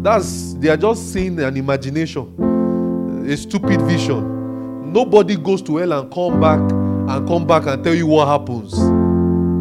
That's 0.00 0.54
they 0.54 0.70
are 0.70 0.78
just 0.78 1.12
seeing 1.12 1.38
an 1.40 1.58
imagination, 1.58 3.26
a 3.30 3.36
stupid 3.36 3.82
vision. 3.82 4.92
Nobody 4.94 5.36
goes 5.36 5.60
to 5.60 5.76
hell 5.76 5.92
and 5.92 6.10
come 6.10 6.40
back 6.40 6.87
and 7.08 7.26
come 7.26 7.46
back 7.46 7.66
and 7.66 7.82
tell 7.82 7.94
you 7.94 8.06
what 8.06 8.28
happens. 8.28 8.74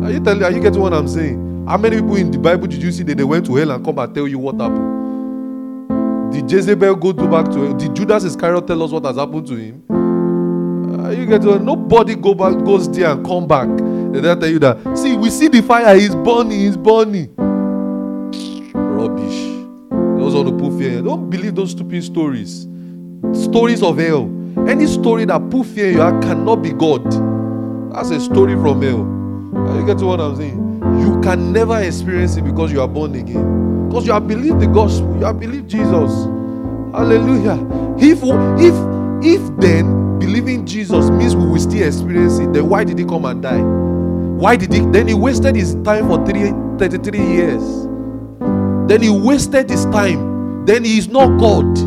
Are 0.03 0.11
you 0.11 0.19
telling? 0.19 0.43
Are 0.43 0.51
you 0.51 0.59
getting 0.61 0.81
what 0.81 0.93
I'm 0.93 1.07
saying? 1.07 1.65
How 1.67 1.77
many 1.77 1.97
people 1.97 2.15
in 2.15 2.31
the 2.31 2.37
Bible 2.39 2.67
did 2.67 2.81
you 2.81 2.91
see 2.91 3.03
that 3.03 3.17
they 3.17 3.23
went 3.23 3.45
to 3.47 3.55
hell 3.55 3.71
and 3.71 3.83
come 3.83 3.99
and 3.99 4.13
tell 4.13 4.27
you 4.27 4.39
what 4.39 4.55
happened? 4.59 6.31
Did 6.33 6.51
Jezebel 6.51 6.95
go 6.95 7.11
to 7.13 7.27
back 7.27 7.45
to 7.51 7.61
hell? 7.63 7.73
Did 7.73 7.95
Judas 7.95 8.23
Iscariot 8.23 8.67
tell 8.67 8.83
us 8.83 8.91
what 8.91 9.05
has 9.05 9.15
happened 9.15 9.47
to 9.47 9.55
him? 9.55 9.83
Are 11.05 11.13
you 11.13 11.25
getting? 11.25 11.49
what- 11.49 11.63
Nobody 11.63 12.15
go 12.15 12.33
back, 12.33 12.63
goes 12.63 12.89
there 12.91 13.11
and 13.11 13.25
come 13.25 13.47
back. 13.47 13.67
They 14.13 14.21
tell 14.21 14.47
you 14.47 14.59
that. 14.59 14.77
See, 14.97 15.15
we 15.17 15.29
see 15.29 15.47
the 15.47 15.61
fire. 15.61 15.95
He's 15.97 16.15
burning. 16.15 16.59
He's 16.59 16.77
burning. 16.77 17.33
Rubbish. 18.73 19.55
Those 20.19 20.35
on 20.35 20.45
the 20.45 20.53
put 20.57 20.77
fear. 20.77 21.01
Don't 21.01 21.29
believe 21.29 21.55
those 21.55 21.71
stupid 21.71 22.03
stories. 22.03 22.67
Stories 23.33 23.83
of 23.83 23.97
hell. 23.97 24.29
Any 24.67 24.87
story 24.87 25.25
that 25.25 25.49
put 25.49 25.65
fear 25.65 25.91
in 25.91 25.97
heart 25.97 26.21
cannot 26.23 26.57
be 26.57 26.71
God. 26.71 27.03
That's 27.93 28.09
a 28.11 28.19
story 28.19 28.53
from 28.53 28.81
hell. 28.81 29.01
Are 29.55 29.69
oh. 29.69 29.79
you 29.79 29.85
getting 29.85 30.05
what 30.05 30.19
I'm 30.19 30.35
saying? 30.35 30.57
You 30.99 31.19
can 31.21 31.51
never 31.51 31.81
experience 31.81 32.37
it 32.37 32.43
because 32.43 32.71
you 32.71 32.81
are 32.81 32.87
born 32.87 33.15
again. 33.15 33.87
Because 33.87 34.05
you 34.05 34.13
have 34.13 34.27
believed 34.27 34.59
the 34.59 34.67
gospel. 34.67 35.15
You 35.17 35.25
have 35.25 35.39
believed 35.39 35.69
Jesus. 35.69 36.25
Hallelujah. 36.93 37.57
If 37.97 38.19
if 38.59 38.75
if 39.25 39.57
then 39.59 40.19
believing 40.19 40.65
Jesus 40.65 41.09
means 41.09 41.35
we 41.35 41.45
will 41.45 41.59
still 41.59 41.87
experience 41.87 42.39
it, 42.39 42.53
then 42.53 42.69
why 42.69 42.83
did 42.83 42.99
he 42.99 43.05
come 43.05 43.25
and 43.25 43.41
die? 43.41 43.61
Why 43.61 44.55
did 44.55 44.73
he 44.73 44.81
then 44.81 45.07
he 45.07 45.13
wasted 45.13 45.55
his 45.55 45.75
time 45.83 46.07
for 46.07 46.23
three, 46.25 46.51
33 46.77 47.19
years? 47.19 47.87
Then 48.87 49.01
he 49.01 49.09
wasted 49.09 49.69
his 49.69 49.85
time. 49.85 50.65
Then 50.65 50.83
he 50.83 50.97
is 50.97 51.07
not 51.07 51.39
God. 51.39 51.77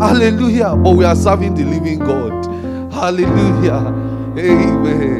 Hallelujah. 0.00 0.74
But 0.76 0.96
we 0.96 1.04
are 1.04 1.16
serving 1.16 1.54
the 1.54 1.64
living 1.64 1.98
God. 1.98 2.46
Hallelujah. 2.92 4.05
Amen. 4.38 5.16